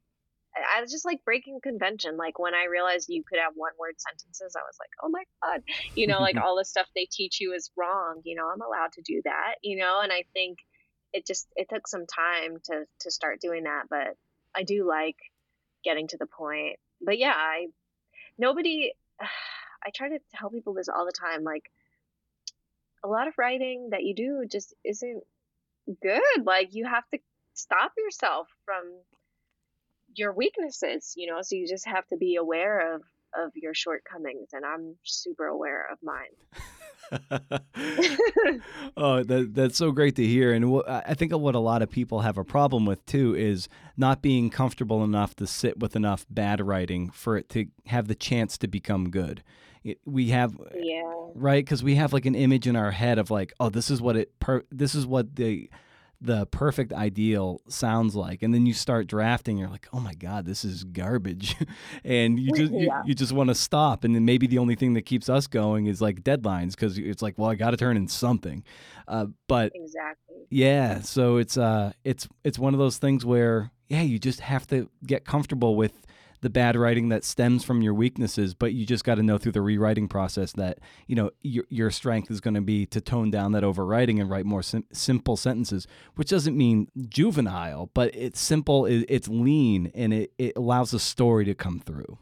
I 0.55 0.81
was 0.81 0.91
just 0.91 1.05
like 1.05 1.23
breaking 1.23 1.59
convention. 1.61 2.17
Like 2.17 2.39
when 2.39 2.55
I 2.55 2.65
realized 2.65 3.07
you 3.09 3.23
could 3.27 3.39
have 3.39 3.53
one 3.55 3.73
word 3.79 3.95
sentences, 3.97 4.55
I 4.55 4.61
was 4.61 4.77
like, 4.79 4.89
oh 5.03 5.09
my 5.09 5.23
God, 5.43 5.61
you 5.95 6.07
know, 6.07 6.19
like 6.19 6.37
all 6.43 6.57
the 6.57 6.65
stuff 6.65 6.87
they 6.95 7.07
teach 7.11 7.39
you 7.39 7.53
is 7.53 7.71
wrong. 7.77 8.21
You 8.23 8.35
know, 8.35 8.49
I'm 8.51 8.61
allowed 8.61 8.93
to 8.93 9.01
do 9.01 9.21
that, 9.25 9.55
you 9.61 9.77
know, 9.77 9.99
and 10.01 10.11
I 10.11 10.23
think 10.33 10.59
it 11.13 11.25
just, 11.25 11.47
it 11.55 11.69
took 11.69 11.87
some 11.87 12.05
time 12.05 12.57
to, 12.65 12.85
to 13.01 13.11
start 13.11 13.41
doing 13.41 13.63
that. 13.63 13.83
But 13.89 14.15
I 14.55 14.63
do 14.63 14.87
like 14.87 15.17
getting 15.83 16.07
to 16.07 16.17
the 16.17 16.27
point. 16.27 16.77
But 17.01 17.19
yeah, 17.19 17.33
I, 17.35 17.67
nobody, 18.37 18.93
I 19.85 19.91
try 19.95 20.09
to 20.09 20.19
tell 20.35 20.49
people 20.49 20.73
this 20.73 20.89
all 20.89 21.05
the 21.05 21.13
time. 21.13 21.43
Like, 21.43 21.71
a 23.03 23.07
lot 23.07 23.27
of 23.27 23.33
writing 23.37 23.89
that 23.91 24.03
you 24.03 24.15
do 24.15 24.45
just 24.49 24.73
isn't 24.83 25.23
good. 26.01 26.21
Like 26.43 26.73
you 26.73 26.85
have 26.85 27.07
to 27.11 27.19
stop 27.53 27.93
yourself 27.97 28.47
from 28.65 28.83
your 30.15 30.33
weaknesses, 30.33 31.13
you 31.15 31.27
know, 31.27 31.41
so 31.41 31.55
you 31.55 31.67
just 31.67 31.87
have 31.87 32.07
to 32.07 32.17
be 32.17 32.35
aware 32.35 32.95
of 32.95 33.03
of 33.37 33.51
your 33.55 33.75
shortcomings 33.75 34.49
and 34.53 34.65
I'm 34.65 34.95
super 35.03 35.45
aware 35.45 35.87
of 35.91 35.99
mine. 36.01 36.33
oh, 38.97 39.23
that 39.23 39.51
that's 39.53 39.77
so 39.77 39.91
great 39.91 40.15
to 40.15 40.25
hear. 40.25 40.53
And 40.53 40.81
I 40.87 41.13
think 41.15 41.31
what 41.33 41.55
a 41.55 41.59
lot 41.59 41.81
of 41.81 41.89
people 41.89 42.19
have 42.21 42.37
a 42.37 42.43
problem 42.43 42.85
with 42.85 43.03
too 43.05 43.35
is 43.35 43.67
not 43.97 44.21
being 44.21 44.49
comfortable 44.49 45.03
enough 45.03 45.35
to 45.37 45.47
sit 45.47 45.79
with 45.79 45.95
enough 45.95 46.25
bad 46.29 46.61
writing 46.61 47.09
for 47.09 47.37
it 47.37 47.49
to 47.49 47.65
have 47.87 48.07
the 48.07 48.15
chance 48.15 48.57
to 48.59 48.67
become 48.67 49.09
good 49.09 49.43
we 50.05 50.29
have 50.29 50.53
yeah. 50.75 51.01
right? 51.35 51.63
Because 51.63 51.83
we 51.83 51.95
have 51.95 52.13
like 52.13 52.25
an 52.25 52.35
image 52.35 52.67
in 52.67 52.75
our 52.75 52.91
head 52.91 53.17
of 53.17 53.31
like 53.31 53.53
oh 53.59 53.69
this 53.69 53.89
is 53.89 54.01
what 54.01 54.15
it 54.15 54.37
per 54.39 54.63
this 54.71 54.95
is 54.95 55.05
what 55.05 55.35
the 55.35 55.69
the 56.21 56.45
perfect 56.47 56.91
ideal 56.91 57.61
sounds 57.69 58.13
like. 58.13 58.43
And 58.43 58.53
then 58.53 58.65
you 58.65 58.73
start 58.73 59.07
drafting 59.07 59.57
you're 59.57 59.69
like 59.69 59.87
oh 59.93 59.99
my 59.99 60.13
god 60.13 60.45
this 60.45 60.65
is 60.65 60.83
garbage. 60.83 61.55
And 62.03 62.39
you 62.39 62.51
just 62.53 62.73
yeah. 62.73 62.79
you, 62.79 62.91
you, 63.07 63.13
just 63.13 63.31
want 63.31 63.49
to 63.49 63.55
stop. 63.55 64.03
And 64.03 64.15
then 64.15 64.25
maybe 64.25 64.47
the 64.47 64.57
only 64.57 64.75
thing 64.75 64.93
that 64.95 65.03
keeps 65.03 65.29
us 65.29 65.47
going 65.47 65.85
is 65.85 66.01
like 66.01 66.23
deadlines 66.23 66.71
because 66.71 66.97
it's 66.97 67.21
like 67.21 67.37
well 67.37 67.49
i 67.49 67.55
got 67.55 67.71
to 67.71 67.77
turn 67.77 67.97
in 67.97 68.07
something. 68.07 68.63
Uh, 69.07 69.27
but 69.47 69.71
exactly. 69.73 70.45
yeah 70.49 71.01
so 71.01 71.37
it's 71.37 71.57
uh 71.57 71.91
it's 72.03 72.27
it's 72.43 72.59
one 72.59 72.73
of 72.73 72.79
those 72.79 72.97
things 72.97 73.25
where 73.25 73.71
yeah 73.87 74.01
you 74.01 74.19
just 74.19 74.41
have 74.41 74.67
to 74.67 74.89
get 75.05 75.25
comfortable 75.25 75.75
with 75.75 76.05
the 76.41 76.49
bad 76.49 76.75
writing 76.75 77.09
that 77.09 77.23
stems 77.23 77.63
from 77.63 77.81
your 77.81 77.93
weaknesses, 77.93 78.53
but 78.53 78.73
you 78.73 78.85
just 78.85 79.03
got 79.03 79.15
to 79.15 79.23
know 79.23 79.37
through 79.37 79.51
the 79.51 79.61
rewriting 79.61 80.07
process 80.07 80.53
that 80.53 80.79
you 81.07 81.15
know 81.15 81.31
your 81.41 81.65
your 81.69 81.91
strength 81.91 82.31
is 82.31 82.39
going 82.41 82.53
to 82.53 82.61
be 82.61 82.85
to 82.87 83.01
tone 83.01 83.29
down 83.31 83.51
that 83.51 83.63
overwriting 83.63 84.19
and 84.19 84.29
write 84.29 84.45
more 84.45 84.63
sim- 84.63 84.85
simple 84.91 85.37
sentences, 85.37 85.87
which 86.15 86.29
doesn't 86.29 86.57
mean 86.57 86.87
juvenile, 87.07 87.89
but 87.93 88.13
it's 88.15 88.39
simple, 88.39 88.85
it's 88.85 89.27
lean, 89.27 89.91
and 89.93 90.13
it, 90.13 90.31
it 90.37 90.53
allows 90.55 90.91
the 90.91 90.99
story 90.99 91.45
to 91.45 91.53
come 91.53 91.79
through. 91.79 92.17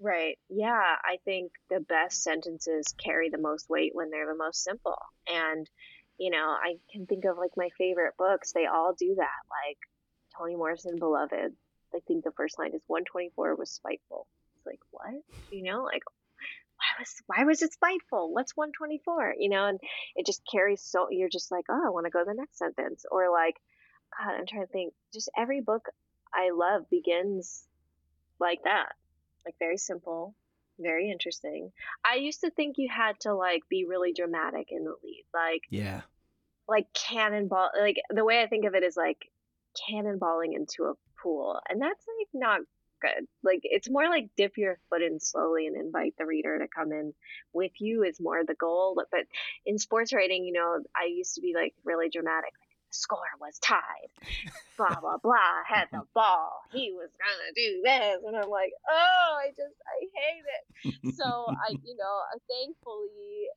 Right. 0.00 0.38
Yeah. 0.48 0.94
I 1.04 1.18
think 1.24 1.52
the 1.70 1.80
best 1.80 2.22
sentences 2.22 2.94
carry 3.02 3.30
the 3.30 3.38
most 3.38 3.68
weight 3.68 3.94
when 3.94 4.10
they're 4.10 4.32
the 4.32 4.38
most 4.38 4.62
simple. 4.62 4.96
And, 5.26 5.68
you 6.18 6.30
know, 6.30 6.38
I 6.38 6.76
can 6.92 7.06
think 7.06 7.24
of 7.24 7.36
like 7.36 7.50
my 7.56 7.68
favorite 7.76 8.14
books. 8.16 8.52
They 8.52 8.66
all 8.66 8.94
do 8.96 9.16
that. 9.16 9.40
Like 9.50 9.78
Toni 10.36 10.54
Morrison, 10.54 10.98
Beloved, 10.98 11.52
I 11.94 12.00
think 12.06 12.24
the 12.24 12.32
first 12.32 12.58
line 12.58 12.74
is 12.74 12.82
124 12.86 13.56
was 13.56 13.70
spiteful. 13.70 14.26
It's 14.56 14.66
like 14.66 14.80
what? 14.90 15.22
You 15.50 15.62
know, 15.64 15.84
like 15.84 16.02
why 16.78 16.86
was 16.98 17.14
why 17.26 17.44
was 17.44 17.62
it 17.62 17.72
spiteful? 17.72 18.32
What's 18.32 18.56
124? 18.56 19.34
You 19.38 19.50
know, 19.50 19.66
and 19.66 19.80
it 20.16 20.26
just 20.26 20.42
carries 20.50 20.82
so 20.82 21.08
you're 21.10 21.28
just 21.28 21.50
like, 21.50 21.64
oh, 21.68 21.82
I 21.86 21.90
want 21.90 22.06
to 22.06 22.10
go 22.10 22.20
to 22.20 22.24
the 22.24 22.34
next 22.34 22.58
sentence, 22.58 23.04
or 23.10 23.30
like, 23.30 23.56
God, 24.16 24.34
I'm 24.38 24.46
trying 24.46 24.66
to 24.66 24.72
think. 24.72 24.94
Just 25.12 25.30
every 25.36 25.60
book 25.60 25.86
I 26.32 26.50
love 26.50 26.88
begins 26.90 27.64
like 28.38 28.60
that, 28.64 28.92
like 29.44 29.56
very 29.58 29.78
simple, 29.78 30.34
very 30.78 31.10
interesting. 31.10 31.72
I 32.04 32.16
used 32.16 32.40
to 32.42 32.50
think 32.50 32.76
you 32.78 32.88
had 32.88 33.18
to 33.20 33.34
like 33.34 33.62
be 33.68 33.84
really 33.88 34.12
dramatic 34.12 34.68
in 34.70 34.84
the 34.84 34.94
lead, 35.02 35.24
like 35.34 35.62
yeah, 35.70 36.02
like 36.68 36.86
cannonball. 36.92 37.70
Like 37.78 37.96
the 38.10 38.24
way 38.24 38.40
I 38.40 38.46
think 38.46 38.64
of 38.66 38.74
it 38.74 38.84
is 38.84 38.96
like 38.96 39.30
cannonballing 39.90 40.54
into 40.54 40.84
a 40.84 40.94
pool. 41.22 41.60
And 41.68 41.80
that's 41.80 42.04
like 42.18 42.28
not 42.34 42.60
good. 43.00 43.26
Like 43.42 43.60
it's 43.62 43.90
more 43.90 44.08
like 44.08 44.30
dip 44.36 44.56
your 44.56 44.78
foot 44.90 45.02
in 45.02 45.20
slowly 45.20 45.66
and 45.66 45.76
invite 45.76 46.14
the 46.18 46.26
reader 46.26 46.58
to 46.58 46.66
come 46.68 46.92
in 46.92 47.12
with 47.52 47.72
you 47.78 48.04
is 48.04 48.20
more 48.20 48.44
the 48.44 48.54
goal. 48.54 49.02
But 49.10 49.24
in 49.66 49.78
sports 49.78 50.12
writing, 50.12 50.44
you 50.44 50.52
know, 50.52 50.78
I 50.96 51.06
used 51.06 51.34
to 51.36 51.40
be 51.40 51.54
like 51.54 51.74
really 51.84 52.08
dramatic. 52.08 52.52
Like 52.52 52.76
the 52.90 52.96
score 52.96 53.18
was 53.40 53.58
tied. 53.58 54.10
blah 54.76 55.00
blah 55.00 55.18
blah. 55.22 55.62
Had 55.66 55.88
the 55.92 56.02
ball. 56.14 56.60
He 56.72 56.92
was 56.92 57.10
gonna 57.18 57.52
do 57.54 57.80
this, 57.84 58.22
and 58.26 58.36
I'm 58.36 58.50
like, 58.50 58.72
oh, 58.90 59.38
I 59.38 59.48
just 59.48 59.76
I 59.86 60.06
hate 60.14 60.44
it. 60.46 61.14
So 61.16 61.24
I, 61.24 61.70
you 61.84 61.96
know, 61.96 62.20
thankfully, 62.48 63.48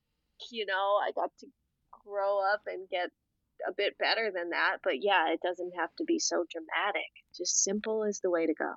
you 0.52 0.66
know, 0.66 1.00
I 1.02 1.12
got 1.14 1.32
to 1.40 1.48
grow 2.06 2.40
up 2.54 2.62
and 2.68 2.90
get 2.90 3.10
a 3.68 3.74
bit 3.74 3.98
better 3.98 4.32
than 4.34 4.50
that. 4.52 4.78
But 4.84 5.04
yeah, 5.04 5.32
it 5.32 5.42
doesn't 5.42 5.74
have 5.78 5.96
to 5.98 6.04
be 6.04 6.20
so 6.20 6.46
dramatic. 6.50 7.12
Just 7.36 7.64
simple 7.64 8.04
is 8.04 8.20
the 8.20 8.30
way 8.30 8.46
to 8.46 8.54
go. 8.54 8.74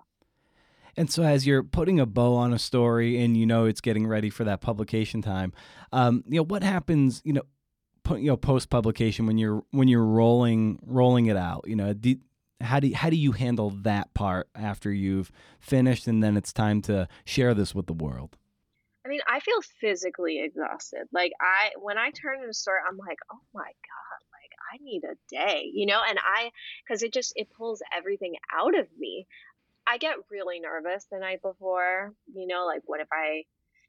And 0.96 1.10
so, 1.10 1.22
as 1.24 1.46
you're 1.46 1.62
putting 1.62 1.98
a 1.98 2.06
bow 2.06 2.36
on 2.36 2.52
a 2.52 2.58
story, 2.58 3.20
and 3.22 3.36
you 3.36 3.46
know 3.46 3.64
it's 3.64 3.80
getting 3.80 4.06
ready 4.06 4.30
for 4.30 4.44
that 4.44 4.60
publication 4.60 5.22
time, 5.22 5.52
um, 5.92 6.22
you 6.28 6.36
know 6.36 6.44
what 6.44 6.62
happens, 6.62 7.20
you 7.24 7.32
know, 7.32 7.42
put, 8.04 8.20
you 8.20 8.28
know, 8.28 8.36
post 8.36 8.70
publication 8.70 9.26
when 9.26 9.36
you're 9.36 9.64
when 9.72 9.88
you're 9.88 10.04
rolling 10.04 10.78
rolling 10.86 11.26
it 11.26 11.36
out. 11.36 11.64
You 11.66 11.76
know, 11.76 11.92
do, 11.92 12.16
how 12.60 12.78
do 12.78 12.88
you, 12.88 12.94
how 12.94 13.10
do 13.10 13.16
you 13.16 13.32
handle 13.32 13.70
that 13.82 14.14
part 14.14 14.48
after 14.54 14.92
you've 14.92 15.32
finished, 15.58 16.06
and 16.06 16.22
then 16.22 16.36
it's 16.36 16.52
time 16.52 16.80
to 16.82 17.08
share 17.24 17.54
this 17.54 17.74
with 17.74 17.86
the 17.86 17.92
world? 17.92 18.36
I 19.04 19.08
mean, 19.08 19.20
I 19.28 19.40
feel 19.40 19.60
physically 19.80 20.40
exhausted. 20.40 21.08
Like 21.12 21.32
I, 21.40 21.72
when 21.78 21.98
I 21.98 22.10
turn 22.10 22.42
in 22.42 22.48
a 22.48 22.54
story, 22.54 22.78
I'm 22.88 22.96
like, 22.96 23.18
oh 23.30 23.40
my 23.52 23.60
god, 23.60 24.20
I 24.74 24.78
need 24.82 25.02
a 25.04 25.14
day, 25.28 25.70
you 25.72 25.86
know. 25.86 26.00
And 26.06 26.18
I, 26.18 26.50
because 26.86 27.02
it 27.02 27.12
just 27.12 27.32
it 27.36 27.48
pulls 27.56 27.82
everything 27.96 28.34
out 28.52 28.78
of 28.78 28.86
me. 28.98 29.26
I 29.86 29.98
get 29.98 30.16
really 30.30 30.60
nervous 30.60 31.06
the 31.10 31.18
night 31.18 31.42
before, 31.42 32.12
you 32.32 32.46
know, 32.46 32.64
like 32.66 32.82
what 32.86 33.00
if 33.00 33.08
I, 33.12 33.44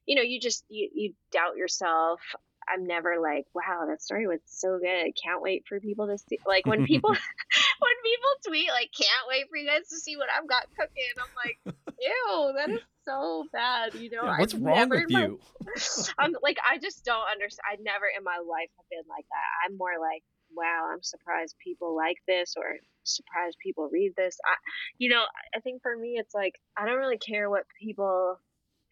you 0.05 0.15
know, 0.15 0.21
you 0.21 0.39
just 0.39 0.65
you, 0.69 0.89
you 0.93 1.13
doubt 1.31 1.55
yourself. 1.55 2.19
I'm 2.67 2.85
never 2.85 3.19
like, 3.21 3.45
wow, 3.53 3.85
that 3.87 4.01
story 4.01 4.27
was 4.27 4.39
so 4.45 4.79
good. 4.79 5.11
Can't 5.21 5.41
wait 5.41 5.65
for 5.69 5.79
people 5.79 6.07
to 6.07 6.17
see. 6.17 6.39
Like 6.45 6.65
when 6.65 6.85
people 6.85 7.09
when 7.79 7.95
people 8.03 8.31
tweet 8.47 8.69
like, 8.69 8.89
can't 8.95 9.27
wait 9.29 9.45
for 9.49 9.57
you 9.57 9.67
guys 9.67 9.87
to 9.89 9.99
see 9.99 10.17
what 10.17 10.27
I've 10.35 10.47
got 10.47 10.67
cooking. 10.77 11.13
I'm 11.17 11.33
like, 11.35 11.75
ew, 11.99 12.53
that 12.57 12.69
is 12.69 12.81
so 13.05 13.45
bad. 13.53 13.93
You 13.95 14.09
know, 14.09 14.25
yeah, 14.25 14.37
what's 14.39 14.53
I've 14.53 14.61
wrong 14.61 14.89
with 14.89 15.09
my, 15.09 15.25
you? 15.25 15.39
I'm 16.17 16.33
like, 16.41 16.57
I 16.67 16.77
just 16.77 17.05
don't 17.05 17.29
understand. 17.31 17.65
I 17.71 17.75
never 17.81 18.05
in 18.05 18.23
my 18.23 18.37
life 18.37 18.69
have 18.77 18.89
been 18.89 19.07
like 19.09 19.25
that. 19.29 19.47
I'm 19.65 19.77
more 19.77 19.95
like, 20.01 20.23
wow, 20.55 20.89
I'm 20.91 21.03
surprised 21.03 21.55
people 21.63 21.95
like 21.95 22.17
this 22.27 22.53
or 22.57 22.75
surprised 23.03 23.57
people 23.61 23.89
read 23.91 24.13
this. 24.15 24.37
I, 24.45 24.55
you 24.97 25.09
know, 25.09 25.23
I 25.55 25.59
think 25.59 25.81
for 25.81 25.95
me, 25.95 26.15
it's 26.17 26.33
like, 26.33 26.53
I 26.77 26.85
don't 26.85 26.99
really 26.99 27.17
care 27.17 27.49
what 27.49 27.63
people 27.81 28.39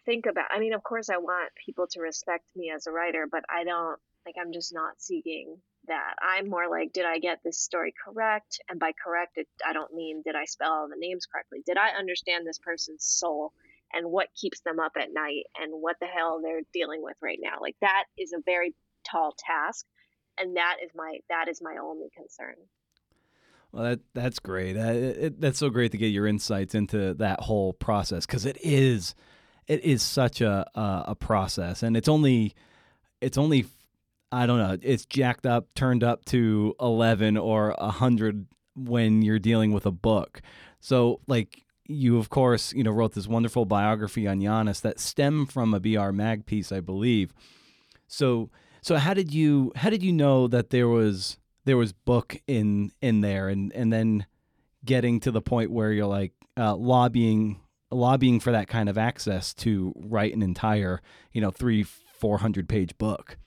think 0.05 0.25
about. 0.25 0.47
I 0.51 0.59
mean, 0.59 0.73
of 0.73 0.83
course, 0.83 1.09
I 1.09 1.17
want 1.17 1.51
people 1.65 1.87
to 1.91 2.01
respect 2.01 2.45
me 2.55 2.71
as 2.75 2.87
a 2.87 2.91
writer, 2.91 3.27
but 3.31 3.43
I 3.49 3.63
don't, 3.63 3.99
like, 4.25 4.35
I'm 4.39 4.53
just 4.53 4.73
not 4.73 5.01
seeking 5.01 5.57
that. 5.87 6.15
I'm 6.21 6.49
more 6.49 6.69
like, 6.69 6.93
did 6.93 7.05
I 7.05 7.19
get 7.19 7.39
this 7.43 7.59
story 7.59 7.93
correct? 8.05 8.59
And 8.69 8.79
by 8.79 8.91
correct, 9.03 9.37
it, 9.37 9.47
I 9.65 9.73
don't 9.73 9.93
mean 9.93 10.21
did 10.23 10.35
I 10.35 10.45
spell 10.45 10.71
all 10.71 10.87
the 10.87 10.95
names 10.97 11.25
correctly? 11.25 11.59
Did 11.65 11.77
I 11.77 11.97
understand 11.97 12.45
this 12.45 12.59
person's 12.59 13.03
soul 13.05 13.51
and 13.93 14.11
what 14.11 14.33
keeps 14.39 14.61
them 14.61 14.79
up 14.79 14.93
at 14.97 15.13
night 15.13 15.43
and 15.59 15.71
what 15.71 15.97
the 15.99 16.07
hell 16.07 16.41
they're 16.41 16.61
dealing 16.73 17.01
with 17.01 17.17
right 17.21 17.39
now? 17.41 17.57
Like 17.61 17.75
that 17.81 18.05
is 18.17 18.33
a 18.33 18.41
very 18.45 18.73
tall 19.09 19.35
task 19.37 19.85
and 20.39 20.55
that 20.55 20.77
is 20.83 20.91
my 20.95 21.19
that 21.29 21.47
is 21.47 21.61
my 21.61 21.77
only 21.81 22.09
concern. 22.15 22.55
Well, 23.71 23.83
that 23.83 23.99
that's 24.13 24.39
great. 24.39 24.77
Uh, 24.77 24.91
it, 24.91 25.41
that's 25.41 25.57
so 25.57 25.69
great 25.69 25.91
to 25.93 25.97
get 25.97 26.07
your 26.07 26.27
insights 26.27 26.75
into 26.75 27.15
that 27.15 27.41
whole 27.41 27.73
process 27.73 28.25
because 28.25 28.45
it 28.45 28.57
is, 28.61 29.15
it 29.67 29.83
is 29.83 30.03
such 30.03 30.41
a, 30.41 30.67
a 30.75 31.03
a 31.07 31.15
process, 31.15 31.81
and 31.81 31.97
it's 31.97 32.07
only, 32.07 32.53
it's 33.19 33.37
only, 33.37 33.65
I 34.31 34.45
don't 34.45 34.59
know, 34.59 34.77
it's 34.81 35.05
jacked 35.05 35.47
up, 35.47 35.73
turned 35.73 36.03
up 36.03 36.23
to 36.25 36.75
eleven 36.79 37.35
or 37.35 37.75
hundred 37.79 38.45
when 38.75 39.23
you're 39.23 39.39
dealing 39.39 39.71
with 39.71 39.85
a 39.87 39.91
book. 39.91 40.41
So, 40.79 41.21
like 41.25 41.63
you, 41.87 42.17
of 42.17 42.29
course, 42.29 42.73
you 42.73 42.83
know, 42.83 42.91
wrote 42.91 43.13
this 43.13 43.27
wonderful 43.27 43.65
biography 43.65 44.27
on 44.27 44.39
Giannis 44.39 44.81
that 44.81 44.99
stemmed 44.99 45.51
from 45.51 45.73
a 45.73 45.79
BR 45.79 46.11
Mag 46.11 46.45
piece, 46.45 46.71
I 46.71 46.79
believe. 46.79 47.33
So 48.07 48.49
so 48.83 48.97
how 48.97 49.13
did 49.13 49.33
you 49.33 49.71
how 49.75 49.89
did 49.89 50.03
you 50.03 50.11
know 50.11 50.47
that 50.49 50.69
there 50.69 50.89
was 50.89 51.37
there 51.63 51.77
was 51.77 51.93
book 51.93 52.39
in 52.47 52.91
in 53.01 53.21
there? 53.21 53.47
And 53.47 53.71
and 53.73 53.91
then 53.91 54.25
getting 54.85 55.21
to 55.21 55.31
the 55.31 55.41
point 55.41 55.71
where 55.71 55.91
you're 55.91 56.05
like 56.05 56.33
uh, 56.57 56.75
lobbying 56.75 57.61
lobbying 57.89 58.41
for 58.41 58.51
that 58.51 58.67
kind 58.67 58.89
of 58.89 58.97
access 58.97 59.53
to 59.53 59.93
write 59.95 60.35
an 60.35 60.43
entire 60.43 61.01
you 61.31 61.39
know 61.39 61.49
three 61.49 61.83
four 61.83 62.39
hundred 62.39 62.67
page 62.67 62.97
book? 62.97 63.37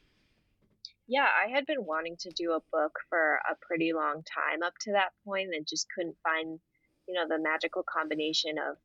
Yeah 1.06 1.26
i 1.44 1.50
had 1.50 1.66
been 1.66 1.84
wanting 1.84 2.16
to 2.20 2.30
do 2.30 2.52
a 2.52 2.60
book 2.72 2.98
for 3.10 3.38
a 3.48 3.54
pretty 3.60 3.92
long 3.92 4.22
time 4.24 4.62
up 4.64 4.72
to 4.80 4.92
that 4.92 5.10
point 5.24 5.50
and 5.54 5.66
just 5.66 5.86
couldn't 5.94 6.16
find 6.22 6.58
you 7.06 7.14
know 7.14 7.28
the 7.28 7.38
magical 7.38 7.84
combination 7.84 8.56
of 8.58 8.76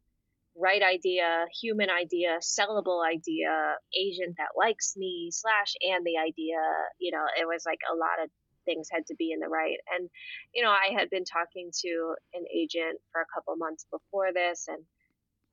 right 0.56 0.82
idea, 0.82 1.45
human 1.62 1.89
idea, 1.89 2.39
sellable 2.41 3.06
idea, 3.06 3.76
agent 3.97 4.36
that 4.38 4.58
likes 4.58 4.95
me, 4.97 5.30
slash, 5.32 5.74
and 5.82 6.06
the 6.06 6.18
idea. 6.18 6.60
You 6.99 7.12
know, 7.12 7.26
it 7.39 7.47
was 7.47 7.64
like 7.66 7.80
a 7.91 7.95
lot 7.95 8.24
of 8.24 8.30
things 8.66 8.88
had 8.91 9.06
to 9.08 9.16
be 9.16 9.32
in 9.32 9.39
the 9.39 9.47
right. 9.47 9.78
And, 9.95 10.10
you 10.54 10.64
know, 10.64 10.70
I 10.70 10.93
had 10.97 11.10
been 11.10 11.26
talking 11.26 11.72
to 11.82 12.16
an 12.34 12.43
agent 12.54 12.99
for 13.12 13.22
a 13.22 13.32
couple 13.34 13.56
months 13.58 13.86
before 13.91 14.34
this 14.34 14.66
and 14.68 14.84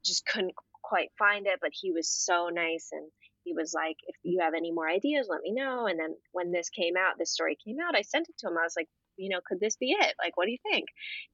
just 0.04 0.26
couldn't 0.26 0.54
quite 0.82 1.10
find 1.18 1.46
it, 1.46 1.58
but 1.60 1.70
he 1.72 1.92
was 1.92 2.08
so 2.08 2.48
nice 2.52 2.88
and 2.92 3.08
he 3.44 3.54
was 3.54 3.72
like, 3.74 3.96
if 4.06 4.16
you 4.22 4.40
have 4.42 4.54
any 4.54 4.72
more 4.72 4.88
ideas, 4.88 5.26
let 5.30 5.40
me 5.42 5.52
know. 5.52 5.86
And 5.86 5.98
then 5.98 6.14
when 6.32 6.52
this 6.52 6.68
came 6.68 6.94
out, 6.98 7.14
this 7.18 7.32
story 7.32 7.56
came 7.64 7.76
out, 7.80 7.96
I 7.96 8.02
sent 8.02 8.28
it 8.28 8.36
to 8.38 8.48
him. 8.48 8.58
I 8.58 8.64
was 8.64 8.74
like, 8.76 8.88
you 9.16 9.30
know, 9.30 9.40
could 9.46 9.58
this 9.60 9.76
be 9.76 9.96
it? 9.98 10.14
Like, 10.22 10.36
what 10.36 10.44
do 10.44 10.52
you 10.52 10.58
think? 10.70 10.86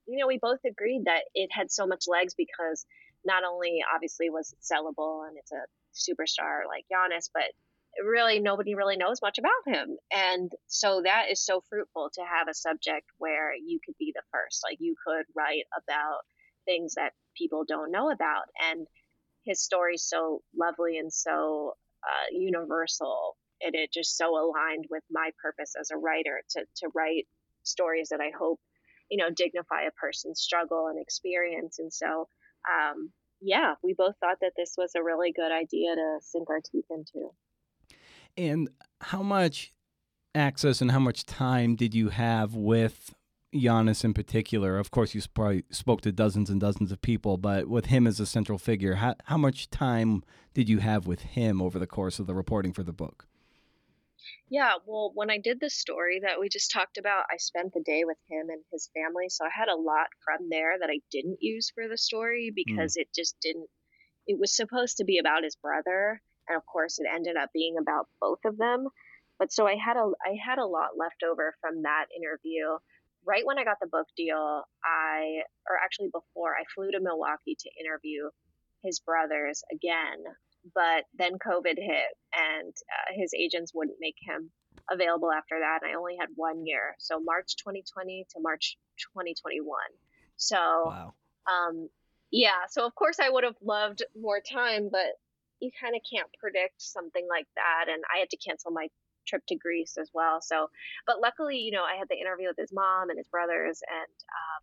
You 0.07 0.19
know, 0.19 0.27
we 0.27 0.39
both 0.41 0.61
agreed 0.67 1.03
that 1.05 1.25
it 1.35 1.51
had 1.53 1.71
so 1.71 1.87
much 1.87 2.05
legs 2.09 2.35
because 2.35 2.87
not 3.25 3.45
only 3.45 3.81
obviously 3.95 4.31
was 4.31 4.53
it 4.53 4.59
sellable 4.61 5.27
and 5.27 5.37
it's 5.39 5.53
a 5.53 5.65
superstar 5.95 6.67
like 6.69 6.85
Giannis, 6.93 7.31
but 7.33 7.45
really 8.03 8.41
nobody 8.41 8.75
really 8.75 8.97
knows 8.97 9.23
much 9.23 9.39
about 9.39 9.75
him. 9.75 9.97
And 10.13 10.51
so 10.67 11.03
that 11.05 11.27
is 11.31 11.45
so 11.45 11.63
fruitful 11.69 12.11
to 12.15 12.23
have 12.23 12.49
a 12.49 12.55
subject 12.55 13.07
where 13.19 13.55
you 13.55 13.79
could 13.85 13.95
be 13.99 14.13
the 14.15 14.23
first. 14.33 14.63
Like 14.69 14.79
you 14.81 14.95
could 15.07 15.25
write 15.37 15.65
about 15.77 16.23
things 16.65 16.95
that 16.95 17.13
people 17.37 17.65
don't 17.67 17.93
know 17.93 18.11
about. 18.11 18.45
And 18.71 18.87
his 19.45 19.63
story's 19.63 20.03
so 20.03 20.43
lovely 20.57 20.99
and 20.99 21.13
so 21.13 21.75
uh, 22.03 22.27
universal. 22.33 23.37
And 23.63 23.75
it 23.75 23.93
just 23.93 24.17
so 24.17 24.31
aligned 24.37 24.87
with 24.91 25.05
my 25.11 25.31
purpose 25.41 25.75
as 25.79 25.91
a 25.91 25.97
writer 25.97 26.43
to, 26.51 26.65
to 26.79 26.89
write 26.95 27.27
stories 27.63 28.09
that 28.11 28.21
I 28.21 28.31
hope, 28.37 28.61
you 29.11 29.17
know, 29.19 29.31
dignify 29.31 29.83
a 29.83 29.91
person's 29.93 30.41
struggle 30.41 30.89
and 30.89 31.01
experience. 31.01 31.79
And 31.79 31.93
so 31.93 32.27
um, 32.69 33.11
yeah, 33.41 33.75
we 33.83 33.95
both 33.95 34.15
thought 34.21 34.39
that 34.41 34.53
this 34.57 34.75
was 34.77 34.93
a 34.97 35.03
really 35.03 35.33
good 35.33 35.53
idea 35.53 35.95
to 35.95 36.19
sink 36.21 36.49
our 36.51 36.61
teeth 36.61 36.87
into. 36.91 37.31
And 38.37 38.69
how 39.01 39.23
much 39.23 39.73
access 40.35 40.81
and 40.81 40.91
how 40.91 40.99
much 40.99 41.25
time 41.25 41.77
did 41.77 41.95
you 41.95 42.09
have 42.09 42.55
with 42.55 43.15
Giannis 43.55 44.05
in 44.05 44.15
particular? 44.15 44.79
Of 44.79 44.91
course, 44.91 45.15
you 45.15 45.23
probably 45.33 45.65
spoke 45.71 46.01
to 46.03 46.13
dozens 46.13 46.51
and 46.51 46.61
dozens 46.61 46.91
of 46.91 47.01
people, 47.03 47.37
but 47.37 47.69
with 47.69 47.87
him 47.87 48.07
as 48.07 48.19
a 48.19 48.27
central 48.27 48.59
figure, 48.59 48.97
how, 48.97 49.15
how 49.25 49.37
much 49.37 49.71
time 49.71 50.25
did 50.55 50.69
you 50.69 50.79
have 50.79 51.07
with 51.07 51.21
him 51.21 51.63
over 51.63 51.79
the 51.79 51.87
course 51.87 52.19
of 52.19 52.27
the 52.27 52.35
reporting 52.35 52.73
for 52.73 52.83
the 52.83 52.93
book? 52.93 53.27
Yeah, 54.51 54.75
well, 54.87 55.13
when 55.15 55.31
I 55.31 55.39
did 55.39 55.59
the 55.61 55.71
story 55.71 56.21
that 56.23 56.39
we 56.41 56.49
just 56.49 56.71
talked 56.71 56.99
about, 56.99 57.25
I 57.31 57.37
spent 57.39 57.73
the 57.73 57.83
day 57.85 58.05
with 58.05 58.19
him 58.29 58.49
and 58.51 58.63
his 58.73 58.91
family. 58.95 59.29
So 59.29 59.45
I 59.45 59.51
had 59.53 59.69
a 59.69 59.77
lot 59.77 60.07
from 60.25 60.49
there 60.49 60.79
that 60.79 60.91
I 60.91 61.01
didn't 61.11 61.39
use 61.41 61.71
for 61.75 61.89
the 61.89 61.99
story 61.99 62.51
mm. 62.51 62.55
because 62.55 62.95
mm. 62.95 63.03
it 63.03 63.09
just 63.15 63.37
didn't, 63.41 63.69
it 64.27 64.39
was 64.39 64.55
supposed 64.55 64.99
to 64.99 65.05
be 65.05 65.19
about 65.19 65.45
his 65.45 65.57
brother. 65.57 66.21
And 66.49 66.57
of 66.57 66.67
course, 66.67 66.99
it 66.99 67.07
ended 67.13 67.37
up 67.37 67.51
being 67.53 67.77
about 67.81 68.09
both 68.21 68.41
of 68.45 68.59
them. 68.59 68.89
But 69.39 69.53
so 69.53 69.67
I 69.67 69.75
had 69.77 69.97
a, 69.97 70.13
I 70.25 70.37
had 70.45 70.59
a 70.59 70.67
lot 70.67 70.97
left 70.97 71.23
over 71.29 71.55
from 71.61 71.83
that 71.83 72.07
interview. 72.17 72.79
Right 73.27 73.47
when 73.47 73.59
I 73.59 73.65
got 73.65 73.79
the 73.81 73.89
book 73.89 74.07
deal, 74.17 74.63
I, 74.85 75.43
or 75.69 75.79
actually 75.83 76.11
before, 76.13 76.55
I 76.55 76.65
flew 76.75 76.91
to 76.91 77.01
Milwaukee 77.01 77.57
to 77.59 77.71
interview 77.81 78.29
his 78.83 79.01
brothers 79.01 79.65
again 79.73 80.23
but 80.75 81.05
then 81.17 81.39
COVID 81.39 81.77
hit 81.77 82.17
and 82.35 82.73
uh, 82.73 83.13
his 83.15 83.33
agents 83.35 83.73
wouldn't 83.75 83.99
make 84.01 84.17
him 84.21 84.51
available 84.91 85.31
after 85.33 85.59
that. 85.61 85.81
And 85.83 85.91
I 85.91 85.99
only 85.99 86.17
had 86.19 86.29
one 86.37 86.67
year. 86.67 86.95
So 86.99 87.21
March 87.21 87.57
2020 87.57 88.27
to 88.31 88.41
March 88.41 88.77
2021. 89.15 89.67
So, 90.37 90.57
wow. 90.57 91.15
um, 91.51 91.89
yeah. 92.31 92.67
So 92.69 92.87
of 92.87 92.95
course 92.95 93.19
I 93.21 93.31
would 93.31 93.45
have 93.45 93.57
loved 93.63 94.03
more 94.19 94.41
time, 94.41 94.89
but 94.91 95.19
you 95.61 95.71
kind 95.81 95.95
of 95.95 96.03
can't 96.09 96.29
predict 96.39 96.83
something 96.83 97.27
like 97.29 97.47
that. 97.57 97.87
And 97.89 98.03
I 98.15 98.19
had 98.19 98.31
to 98.31 98.37
cancel 98.37 98.71
my 98.71 98.89
trip 99.27 99.43
to 99.49 99.57
Greece 99.57 99.97
as 100.01 100.11
well. 100.13 100.41
So, 100.41 100.69
but 101.07 101.21
luckily, 101.21 101.59
you 101.59 101.73
know, 101.73 101.85
I 101.85 101.97
had 101.97 102.09
the 102.09 102.19
interview 102.19 102.49
with 102.49 102.59
his 102.59 102.73
mom 102.73 103.11
and 103.11 103.19
his 103.19 103.29
brothers 103.29 103.81
and, 103.89 104.15
um, 104.29 104.63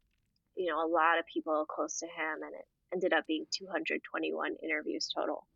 you 0.55 0.69
know, 0.69 0.85
a 0.85 0.87
lot 0.87 1.17
of 1.17 1.25
people 1.31 1.65
close 1.65 1.99
to 1.99 2.05
him 2.05 2.43
and 2.43 2.53
it 2.53 2.65
ended 2.93 3.13
up 3.13 3.25
being 3.25 3.45
221 3.57 4.55
interviews 4.61 5.09
total. 5.15 5.47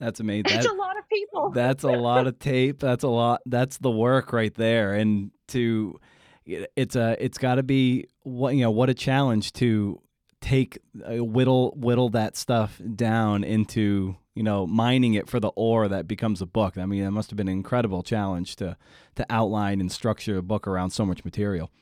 That's 0.00 0.20
amazing. 0.20 0.44
That's 0.44 0.66
that, 0.66 0.72
a 0.72 0.76
lot 0.76 0.98
of 0.98 1.08
people. 1.08 1.50
That's 1.50 1.84
a 1.84 1.88
lot 1.88 2.26
of 2.26 2.38
tape. 2.38 2.78
That's 2.78 3.04
a 3.04 3.08
lot. 3.08 3.40
That's 3.46 3.78
the 3.78 3.90
work 3.90 4.32
right 4.32 4.54
there. 4.54 4.94
And 4.94 5.32
to, 5.48 5.98
it's 6.44 6.96
a, 6.96 7.16
it's 7.18 7.38
got 7.38 7.56
to 7.56 7.62
be 7.62 8.06
what 8.22 8.54
you 8.54 8.62
know. 8.62 8.70
What 8.70 8.90
a 8.90 8.94
challenge 8.94 9.52
to 9.54 10.00
take 10.40 10.78
uh, 11.04 11.24
whittle 11.24 11.74
whittle 11.76 12.10
that 12.10 12.36
stuff 12.36 12.80
down 12.94 13.42
into 13.42 14.16
you 14.38 14.44
know, 14.44 14.68
mining 14.68 15.14
it 15.14 15.28
for 15.28 15.40
the 15.40 15.48
ore 15.56 15.88
that 15.88 16.06
becomes 16.06 16.40
a 16.40 16.46
book. 16.46 16.78
I 16.78 16.86
mean, 16.86 17.02
it 17.02 17.10
must 17.10 17.28
have 17.30 17.36
been 17.36 17.48
an 17.48 17.54
incredible 17.54 18.04
challenge 18.04 18.54
to 18.56 18.76
to 19.16 19.26
outline 19.28 19.80
and 19.80 19.90
structure 19.90 20.38
a 20.38 20.42
book 20.42 20.68
around 20.68 20.90
so 20.90 21.04
much 21.04 21.24
material. 21.24 21.72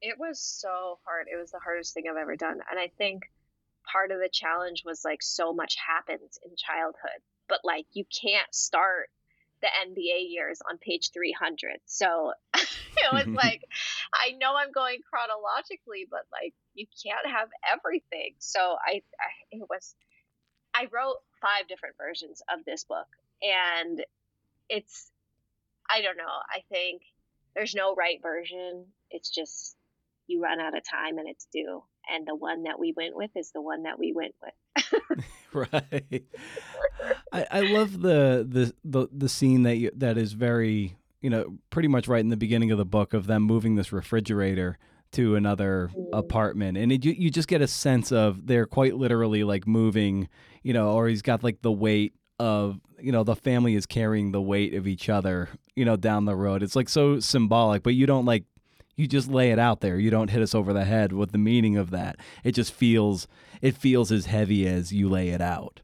It 0.00 0.18
was 0.18 0.40
so 0.40 0.98
hard. 1.04 1.26
It 1.30 1.38
was 1.38 1.50
the 1.50 1.58
hardest 1.58 1.92
thing 1.92 2.04
I've 2.10 2.16
ever 2.16 2.34
done. 2.34 2.60
And 2.70 2.80
I 2.80 2.90
think 2.96 3.24
part 3.90 4.10
of 4.10 4.18
the 4.18 4.28
challenge 4.32 4.82
was 4.84 5.04
like 5.04 5.22
so 5.22 5.52
much 5.52 5.76
happens 5.76 6.38
in 6.44 6.52
childhood, 6.56 7.20
but 7.48 7.60
like 7.64 7.86
you 7.92 8.04
can't 8.04 8.54
start 8.54 9.08
the 9.60 9.68
NBA 9.86 10.30
years 10.30 10.60
on 10.68 10.78
page 10.78 11.10
300. 11.12 11.78
So 11.86 12.32
it 12.54 13.12
was 13.12 13.26
like, 13.34 13.62
I 14.12 14.32
know 14.32 14.54
I'm 14.56 14.72
going 14.72 15.00
chronologically, 15.08 16.06
but 16.10 16.24
like 16.32 16.54
you 16.74 16.86
can't 17.02 17.26
have 17.26 17.48
everything. 17.72 18.34
So 18.38 18.60
I, 18.60 19.02
I 19.20 19.30
it 19.52 19.66
was, 19.68 19.94
I 20.74 20.88
wrote 20.92 21.16
five 21.40 21.68
different 21.68 21.96
versions 21.98 22.42
of 22.52 22.64
this 22.64 22.84
book, 22.84 23.08
and 23.42 24.04
it's, 24.68 25.10
I 25.88 26.02
don't 26.02 26.16
know. 26.16 26.24
I 26.24 26.62
think 26.70 27.02
there's 27.54 27.74
no 27.74 27.94
right 27.94 28.20
version. 28.22 28.86
It's 29.10 29.30
just 29.30 29.76
you 30.28 30.40
run 30.40 30.60
out 30.60 30.76
of 30.76 30.82
time 30.88 31.18
and 31.18 31.28
it's 31.28 31.46
due. 31.52 31.82
And 32.08 32.26
the 32.26 32.34
one 32.34 32.64
that 32.64 32.78
we 32.78 32.92
went 32.96 33.14
with 33.16 33.30
is 33.36 33.52
the 33.52 33.62
one 33.62 33.84
that 33.84 33.98
we 33.98 34.12
went 34.12 34.34
with. 34.42 35.24
right. 35.52 36.24
I, 37.32 37.46
I 37.50 37.60
love 37.60 38.00
the, 38.00 38.46
the 38.48 38.72
the 38.84 39.08
the 39.12 39.28
scene 39.28 39.62
that 39.62 39.76
you, 39.76 39.90
that 39.96 40.16
is 40.16 40.32
very 40.32 40.96
you 41.20 41.30
know 41.30 41.58
pretty 41.70 41.88
much 41.88 42.08
right 42.08 42.20
in 42.20 42.28
the 42.28 42.36
beginning 42.36 42.70
of 42.70 42.78
the 42.78 42.84
book 42.84 43.14
of 43.14 43.26
them 43.26 43.42
moving 43.42 43.74
this 43.74 43.92
refrigerator 43.92 44.78
to 45.12 45.34
another 45.36 45.90
mm. 45.94 46.08
apartment 46.12 46.78
and 46.78 46.92
it, 46.92 47.04
you, 47.04 47.12
you 47.12 47.30
just 47.30 47.48
get 47.48 47.60
a 47.60 47.66
sense 47.66 48.12
of 48.12 48.46
they're 48.46 48.66
quite 48.66 48.96
literally 48.96 49.44
like 49.44 49.66
moving 49.66 50.28
you 50.62 50.72
know 50.72 50.92
or 50.92 51.08
he's 51.08 51.22
got 51.22 51.42
like 51.42 51.62
the 51.62 51.72
weight 51.72 52.14
of 52.38 52.80
you 52.98 53.12
know 53.12 53.24
the 53.24 53.36
family 53.36 53.74
is 53.74 53.86
carrying 53.86 54.32
the 54.32 54.40
weight 54.40 54.74
of 54.74 54.86
each 54.86 55.08
other 55.08 55.48
you 55.74 55.84
know 55.84 55.96
down 55.96 56.24
the 56.24 56.36
road 56.36 56.62
it's 56.62 56.76
like 56.76 56.88
so 56.88 57.18
symbolic 57.18 57.82
but 57.82 57.94
you 57.94 58.06
don't 58.06 58.24
like 58.24 58.44
you 59.00 59.06
just 59.06 59.30
lay 59.30 59.50
it 59.50 59.58
out 59.58 59.80
there. 59.80 59.98
You 59.98 60.10
don't 60.10 60.28
hit 60.28 60.42
us 60.42 60.54
over 60.54 60.74
the 60.74 60.84
head 60.84 61.14
with 61.14 61.32
the 61.32 61.38
meaning 61.38 61.78
of 61.78 61.88
that. 61.90 62.16
It 62.44 62.52
just 62.52 62.70
feels 62.70 63.26
it 63.62 63.74
feels 63.74 64.12
as 64.12 64.26
heavy 64.26 64.68
as 64.68 64.92
you 64.92 65.08
lay 65.08 65.30
it 65.30 65.40
out. 65.40 65.80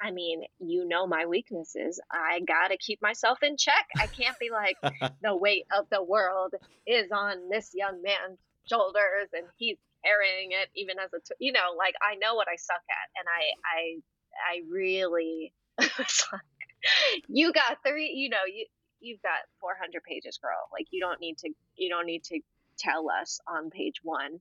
I 0.00 0.10
mean, 0.10 0.42
you 0.58 0.84
know 0.88 1.06
my 1.06 1.26
weaknesses. 1.26 2.00
I 2.10 2.40
got 2.40 2.68
to 2.68 2.76
keep 2.76 3.00
myself 3.00 3.38
in 3.44 3.56
check. 3.56 3.86
I 3.96 4.08
can't 4.08 4.36
be 4.40 4.50
like 4.50 4.76
the 5.22 5.36
weight 5.36 5.66
of 5.78 5.86
the 5.92 6.02
world 6.02 6.54
is 6.88 7.12
on 7.12 7.48
this 7.48 7.70
young 7.72 8.02
man's 8.02 8.40
shoulders 8.68 9.28
and 9.32 9.46
he's 9.56 9.78
carrying 10.04 10.50
it 10.50 10.70
even 10.74 10.98
as 10.98 11.10
a 11.14 11.20
t- 11.20 11.36
you 11.38 11.52
know, 11.52 11.76
like 11.78 11.94
I 12.02 12.16
know 12.16 12.34
what 12.34 12.48
I 12.48 12.56
suck 12.56 12.82
at 12.90 13.10
and 13.16 13.28
I 13.28 13.42
I 13.78 14.02
I 14.50 14.62
really 14.68 15.52
you 17.28 17.52
got 17.52 17.78
three, 17.86 18.10
you 18.12 18.28
know, 18.28 18.44
you 18.52 18.66
you've 19.02 19.22
got 19.22 19.42
400 19.60 20.02
pages, 20.04 20.38
girl. 20.40 20.68
Like 20.72 20.86
you 20.90 21.00
don't 21.00 21.20
need 21.20 21.38
to 21.38 21.50
you 21.76 21.90
don't 21.90 22.06
need 22.06 22.24
to 22.24 22.40
tell 22.78 23.10
us 23.10 23.40
on 23.46 23.70
page 23.70 24.00
one. 24.02 24.40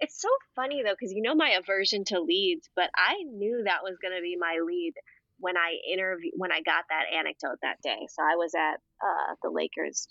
It's 0.00 0.20
so 0.20 0.28
funny 0.56 0.82
though, 0.82 0.94
because 0.98 1.12
you 1.12 1.22
know 1.22 1.34
my 1.34 1.50
aversion 1.50 2.04
to 2.06 2.20
leads, 2.20 2.68
but 2.74 2.90
I 2.96 3.22
knew 3.24 3.62
that 3.64 3.84
was 3.84 3.98
going 4.02 4.14
to 4.14 4.22
be 4.22 4.36
my 4.38 4.58
lead 4.64 4.94
when 5.38 5.56
I 5.56 5.78
interview 5.92 6.30
when 6.34 6.52
I 6.52 6.62
got 6.62 6.84
that 6.90 7.06
anecdote 7.14 7.58
that 7.62 7.82
day. 7.82 8.08
So 8.10 8.22
I 8.22 8.36
was 8.36 8.54
at 8.54 8.80
uh, 9.02 9.34
the 9.42 9.50
Lakers 9.50 10.08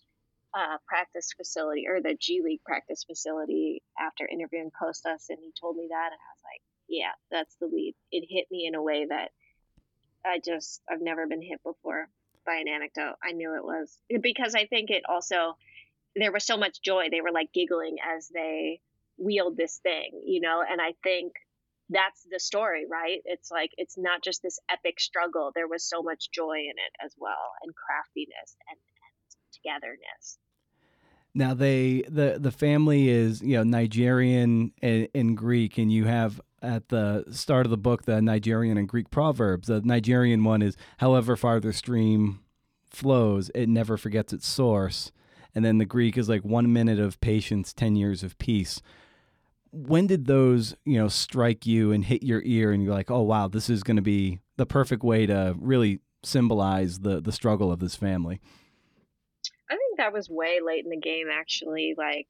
uh, 0.53 0.77
practice 0.87 1.29
facility 1.35 1.85
or 1.87 2.01
the 2.01 2.15
G 2.19 2.41
League 2.43 2.63
practice 2.65 3.03
facility 3.03 3.81
after 3.99 4.27
interviewing 4.27 4.71
Kostas, 4.71 5.29
and 5.29 5.39
he 5.41 5.51
told 5.59 5.75
me 5.75 5.87
that, 5.89 6.11
and 6.11 6.19
I 6.19 6.29
was 6.35 6.43
like, 6.43 6.61
"Yeah, 6.87 7.11
that's 7.31 7.55
the 7.59 7.67
lead." 7.67 7.95
It 8.11 8.25
hit 8.29 8.47
me 8.51 8.65
in 8.67 8.75
a 8.75 8.81
way 8.81 9.05
that 9.05 9.31
I 10.25 10.39
just 10.43 10.81
I've 10.89 11.01
never 11.01 11.27
been 11.27 11.41
hit 11.41 11.61
before 11.63 12.09
by 12.47 12.55
an 12.55 12.67
anecdote. 12.67 13.15
I 13.23 13.33
knew 13.33 13.55
it 13.55 13.63
was 13.63 13.95
because 14.21 14.55
I 14.55 14.65
think 14.65 14.89
it 14.89 15.03
also 15.07 15.57
there 16.15 16.31
was 16.31 16.45
so 16.45 16.57
much 16.57 16.81
joy. 16.81 17.09
They 17.11 17.21
were 17.21 17.31
like 17.31 17.53
giggling 17.53 17.97
as 18.17 18.27
they 18.33 18.81
wheeled 19.17 19.57
this 19.57 19.77
thing, 19.83 20.21
you 20.25 20.41
know, 20.41 20.63
and 20.67 20.81
I 20.81 20.93
think 21.03 21.33
that's 21.89 22.25
the 22.29 22.39
story, 22.39 22.85
right? 22.89 23.21
It's 23.25 23.51
like 23.51 23.71
it's 23.77 23.97
not 23.97 24.23
just 24.23 24.41
this 24.41 24.59
epic 24.69 24.99
struggle. 24.99 25.51
There 25.53 25.67
was 25.67 25.87
so 25.87 26.01
much 26.01 26.31
joy 26.31 26.57
in 26.57 26.75
it 26.77 27.05
as 27.05 27.13
well, 27.17 27.51
and 27.61 27.73
craftiness 27.75 28.57
and, 28.69 28.79
and 28.79 29.81
togetherness. 29.81 30.37
Now 31.33 31.53
they 31.53 32.03
the 32.09 32.37
the 32.39 32.51
family 32.51 33.09
is 33.09 33.41
you 33.41 33.57
know 33.57 33.63
Nigerian 33.63 34.71
and, 34.81 35.07
and, 35.13 35.37
Greek, 35.37 35.77
and 35.77 35.91
you 35.91 36.05
have 36.05 36.41
at 36.61 36.89
the 36.89 37.25
start 37.29 37.65
of 37.65 37.69
the 37.69 37.77
book 37.77 38.03
the 38.03 38.21
Nigerian 38.21 38.77
and 38.77 38.87
Greek 38.87 39.09
proverbs. 39.09 39.67
The 39.67 39.81
Nigerian 39.81 40.43
one 40.43 40.61
is, 40.61 40.75
"However 40.97 41.35
far 41.35 41.59
the 41.59 41.73
stream 41.73 42.39
flows, 42.89 43.49
it 43.53 43.69
never 43.69 43.97
forgets 43.97 44.33
its 44.33 44.47
source," 44.47 45.11
and 45.53 45.63
then 45.63 45.77
the 45.77 45.85
Greek 45.85 46.17
is 46.17 46.29
like, 46.29 46.43
"One 46.43 46.71
minute 46.73 46.99
of 46.99 47.19
patience, 47.21 47.73
ten 47.73 47.95
years 47.95 48.23
of 48.23 48.37
peace." 48.37 48.81
When 49.71 50.07
did 50.07 50.25
those 50.25 50.75
you 50.85 50.97
know 50.97 51.07
strike 51.07 51.65
you 51.65 51.91
and 51.91 52.05
hit 52.05 52.23
your 52.23 52.41
ear, 52.43 52.71
and 52.71 52.83
you're 52.83 52.93
like, 52.93 53.11
"Oh 53.11 53.21
wow, 53.21 53.47
this 53.47 53.69
is 53.69 53.83
going 53.83 53.97
to 53.97 54.01
be 54.01 54.39
the 54.55 54.65
perfect 54.65 55.03
way 55.03 55.25
to 55.25 55.55
really 55.59 55.99
symbolize 56.23 56.99
the 56.99 57.21
the 57.21 57.31
struggle 57.31 57.71
of 57.71 57.79
this 57.79 57.95
family"? 57.95 58.39
I 59.69 59.75
think 59.75 59.97
that 59.97 60.13
was 60.13 60.29
way 60.29 60.59
late 60.65 60.85
in 60.85 60.89
the 60.89 60.97
game, 60.97 61.27
actually, 61.31 61.93
like 61.97 62.27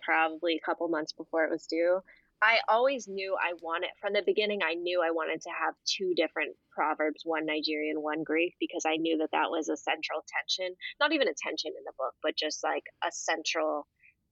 probably 0.00 0.54
a 0.56 0.60
couple 0.60 0.86
months 0.88 1.12
before 1.12 1.44
it 1.44 1.50
was 1.50 1.66
due. 1.66 2.00
I 2.42 2.58
always 2.68 3.08
knew 3.08 3.34
I 3.34 3.54
wanted, 3.62 3.90
from 4.00 4.12
the 4.12 4.22
beginning, 4.24 4.60
I 4.62 4.74
knew 4.74 5.02
I 5.02 5.10
wanted 5.10 5.40
to 5.42 5.50
have 5.50 5.74
two 5.86 6.12
different 6.14 6.54
proverbs, 6.70 7.22
one 7.24 7.46
Nigerian, 7.46 8.02
one 8.02 8.24
Greek, 8.24 8.54
because 8.60 8.84
I 8.86 8.96
knew 8.96 9.18
that 9.18 9.30
that 9.32 9.50
was 9.50 9.68
a 9.68 9.76
central 9.76 10.22
tension. 10.28 10.76
Not 11.00 11.12
even 11.12 11.28
a 11.28 11.34
tension 11.34 11.72
in 11.76 11.84
the 11.84 11.92
book, 11.98 12.14
but 12.22 12.36
just 12.36 12.62
like 12.62 12.84
a 13.02 13.10
central 13.10 13.86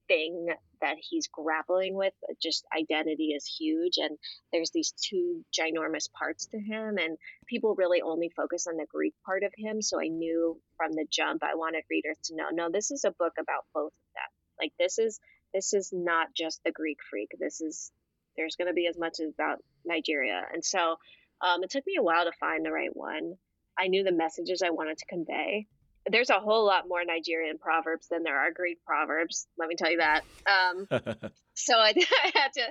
thing 0.07 0.49
that 0.83 0.97
he's 1.01 1.29
grappling 1.29 1.95
with. 1.95 2.13
Just 2.43 2.67
identity 2.77 3.33
is 3.33 3.47
huge, 3.47 3.97
and 3.97 4.19
there's 4.53 4.71
these 4.71 4.93
two 5.03 5.43
ginormous 5.59 6.13
parts 6.13 6.47
to 6.49 6.59
him, 6.61 6.99
and 6.99 7.17
people 7.47 7.75
really 7.75 8.03
only 8.03 8.31
focus 8.37 8.67
on 8.67 8.77
the 8.77 8.87
Greek 8.93 9.15
part 9.25 9.45
of 9.45 9.53
him. 9.57 9.81
So 9.81 9.99
I 9.99 10.09
knew 10.09 10.61
from 10.77 10.93
the 10.93 11.07
jump 11.11 11.43
I 11.43 11.55
wanted 11.55 11.85
readers 11.91 12.19
to 12.25 12.37
know, 12.37 12.51
no, 12.53 12.69
this 12.71 12.91
is 12.91 13.05
a 13.05 13.15
book 13.19 13.33
about 13.41 13.65
both 13.73 13.93
of 13.93 14.13
them. 14.15 14.31
Like 14.61 14.73
this 14.79 14.99
is 14.99 15.19
this 15.55 15.73
is 15.73 15.91
not 15.93 16.35
just 16.35 16.63
the 16.65 16.73
Greek 16.73 16.99
freak. 17.09 17.31
This 17.39 17.61
is 17.61 17.91
there's 18.37 18.57
going 18.57 18.69
to 18.69 18.75
be 18.75 18.89
as 18.89 18.99
much 18.99 19.21
about 19.21 19.63
Nigeria, 19.85 20.43
and 20.53 20.65
so 20.65 20.97
um, 21.41 21.63
it 21.63 21.71
took 21.71 21.87
me 21.87 21.95
a 21.99 22.03
while 22.03 22.25
to 22.25 22.33
find 22.33 22.65
the 22.65 22.73
right 22.73 22.95
one. 22.95 23.35
I 23.79 23.89
knew 23.89 24.05
the 24.05 24.13
messages 24.13 24.63
I 24.63 24.71
wanted 24.71 24.99
to 24.99 25.07
convey, 25.07 25.67
there's 26.11 26.31
a 26.31 26.41
whole 26.41 26.67
lot 26.67 26.89
more 26.89 27.05
Nigerian 27.05 27.59
proverbs 27.59 28.09
than 28.09 28.23
there 28.23 28.39
are 28.39 28.51
Greek 28.53 28.85
proverbs. 28.85 29.47
Let 29.59 29.69
me 29.69 29.75
tell 29.77 29.91
you 29.91 29.99
that. 29.99 30.23
Um, 30.47 30.87
so 31.55 31.75
I, 31.75 31.95
I, 32.25 32.33
had 32.35 32.53
to 32.55 32.65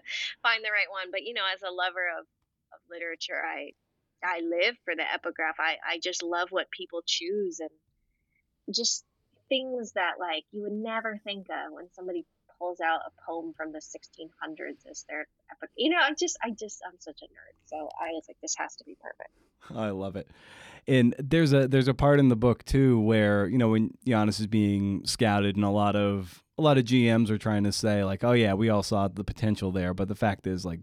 find 0.44 0.64
the 0.64 0.72
right 0.72 0.90
one. 0.90 1.10
But 1.12 1.24
you 1.24 1.34
know, 1.34 1.42
as 1.54 1.62
a 1.62 1.74
lover 1.74 2.08
of, 2.20 2.26
of 2.26 2.80
literature, 2.92 3.42
I 3.44 3.72
I 4.24 4.42
live 4.42 4.76
for 4.86 4.96
the 4.96 5.12
epigraph. 5.12 5.56
I 5.60 5.78
I 5.88 6.00
just 6.00 6.22
love 6.22 6.50
what 6.52 6.70
people 6.70 7.02
choose 7.06 7.60
and 7.60 7.70
just 8.74 9.04
things 9.50 9.94
that 9.94 10.14
like 10.20 10.44
you 10.52 10.62
would 10.62 10.72
never 10.72 11.20
think 11.24 11.48
of 11.50 11.74
when 11.74 11.92
somebody 11.94 12.26
pulls 12.64 12.80
out 12.80 13.02
a 13.06 13.12
poem 13.26 13.54
from 13.58 13.72
the 13.72 13.80
1600s 13.80 14.90
as 14.90 15.06
their 15.10 15.28
epic. 15.52 15.70
You 15.76 15.90
know, 15.90 15.98
I 16.02 16.12
just 16.18 16.38
I 16.42 16.52
just 16.52 16.82
I'm 16.86 16.98
such 17.00 17.22
a 17.22 17.26
nerd. 17.26 17.56
So 17.66 17.90
I 18.00 18.12
was 18.12 18.24
like, 18.28 18.38
this 18.42 18.56
has 18.58 18.76
to 18.78 18.84
be 18.86 18.96
perfect. 19.02 19.32
I 19.76 19.90
love 19.90 20.16
it 20.16 20.30
and 20.88 21.16
there's 21.18 21.54
a 21.54 21.68
there's 21.68 21.88
a 21.88 21.94
part 21.94 22.20
in 22.20 22.30
the 22.30 22.36
book 22.36 22.66
too 22.66 23.00
where 23.00 23.48
you 23.48 23.58
know 23.58 23.70
when 23.70 23.92
Giannis 24.06 24.40
is 24.40 24.48
being 24.48 25.06
scouted 25.06 25.56
and 25.56 25.64
a 25.64 25.70
lot 25.70 25.96
of 25.96 26.44
a 26.58 26.62
lot 26.62 26.78
of 26.78 26.86
GMs 26.86 27.30
are 27.30 27.38
trying 27.38 27.64
to 27.64 27.72
say 27.72 28.04
like, 28.04 28.24
oh 28.24 28.34
yeah, 28.34 28.54
we 28.54 28.70
all 28.70 28.84
saw 28.84 29.08
the 29.08 29.24
potential 29.24 29.72
there, 29.72 29.94
but 29.94 30.08
the 30.08 30.16
fact 30.16 30.46
is 30.46 30.66
like 30.66 30.80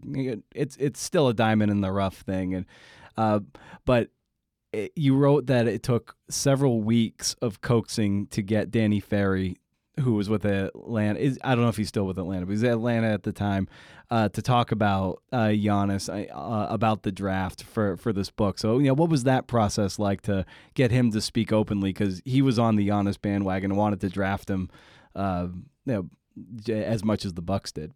it's 0.53 0.75
it's 0.77 1.01
still 1.01 1.27
a 1.27 1.33
diamond 1.33 1.71
in 1.71 1.81
the 1.81 1.91
rough 1.91 2.17
thing, 2.17 2.53
and 2.55 2.65
uh, 3.17 3.39
but 3.85 4.09
it, 4.73 4.91
you 4.95 5.15
wrote 5.15 5.47
that 5.47 5.67
it 5.67 5.83
took 5.83 6.15
several 6.29 6.81
weeks 6.81 7.35
of 7.41 7.61
coaxing 7.61 8.27
to 8.27 8.41
get 8.41 8.71
Danny 8.71 8.99
Ferry 8.99 9.57
who 10.01 10.13
was 10.13 10.29
with 10.29 10.45
Atlanta. 10.45 11.19
Is 11.19 11.39
I 11.43 11.55
don't 11.55 11.63
know 11.63 11.69
if 11.69 11.77
he's 11.77 11.87
still 11.87 12.05
with 12.05 12.17
Atlanta, 12.17 12.45
but 12.45 12.51
he's 12.51 12.63
at 12.63 12.71
Atlanta 12.71 13.07
at 13.07 13.23
the 13.23 13.31
time 13.31 13.67
uh, 14.09 14.29
to 14.29 14.41
talk 14.41 14.71
about 14.71 15.21
uh, 15.31 15.47
Giannis 15.47 16.09
uh, 16.09 16.67
about 16.69 17.03
the 17.03 17.11
draft 17.11 17.63
for 17.63 17.97
for 17.97 18.11
this 18.13 18.29
book. 18.29 18.59
So 18.59 18.79
you 18.79 18.87
know, 18.87 18.93
what 18.93 19.09
was 19.09 19.23
that 19.23 19.47
process 19.47 19.97
like 19.97 20.21
to 20.23 20.45
get 20.73 20.91
him 20.91 21.11
to 21.11 21.21
speak 21.21 21.51
openly 21.53 21.91
because 21.93 22.21
he 22.25 22.41
was 22.41 22.59
on 22.59 22.75
the 22.75 22.87
Giannis 22.87 23.19
bandwagon 23.19 23.71
and 23.71 23.77
wanted 23.77 24.01
to 24.01 24.09
draft 24.09 24.49
him, 24.49 24.69
uh, 25.15 25.47
you 25.85 26.09
know, 26.67 26.73
as 26.73 27.03
much 27.03 27.25
as 27.25 27.33
the 27.33 27.41
Bucks 27.41 27.71
did 27.71 27.93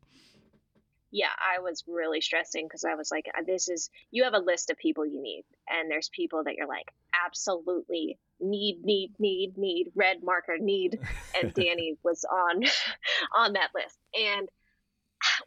yeah, 1.15 1.31
I 1.39 1.61
was 1.61 1.81
really 1.87 2.19
stressing 2.19 2.65
because 2.65 2.83
I 2.83 2.95
was 2.95 3.09
like, 3.09 3.29
uh, 3.37 3.41
this 3.47 3.69
is, 3.69 3.89
you 4.11 4.25
have 4.25 4.33
a 4.33 4.39
list 4.39 4.69
of 4.69 4.77
people 4.77 5.05
you 5.05 5.21
need. 5.21 5.45
And 5.69 5.89
there's 5.89 6.09
people 6.09 6.43
that 6.43 6.55
you're 6.55 6.67
like, 6.67 6.91
absolutely 7.25 8.19
need, 8.41 8.83
need, 8.83 9.13
need, 9.17 9.57
need, 9.57 9.93
red 9.95 10.23
marker, 10.23 10.57
need. 10.59 10.99
And 11.41 11.53
Danny 11.53 11.95
was 12.03 12.25
on, 12.25 12.63
on 13.33 13.53
that 13.53 13.69
list. 13.73 13.97
And 14.13 14.49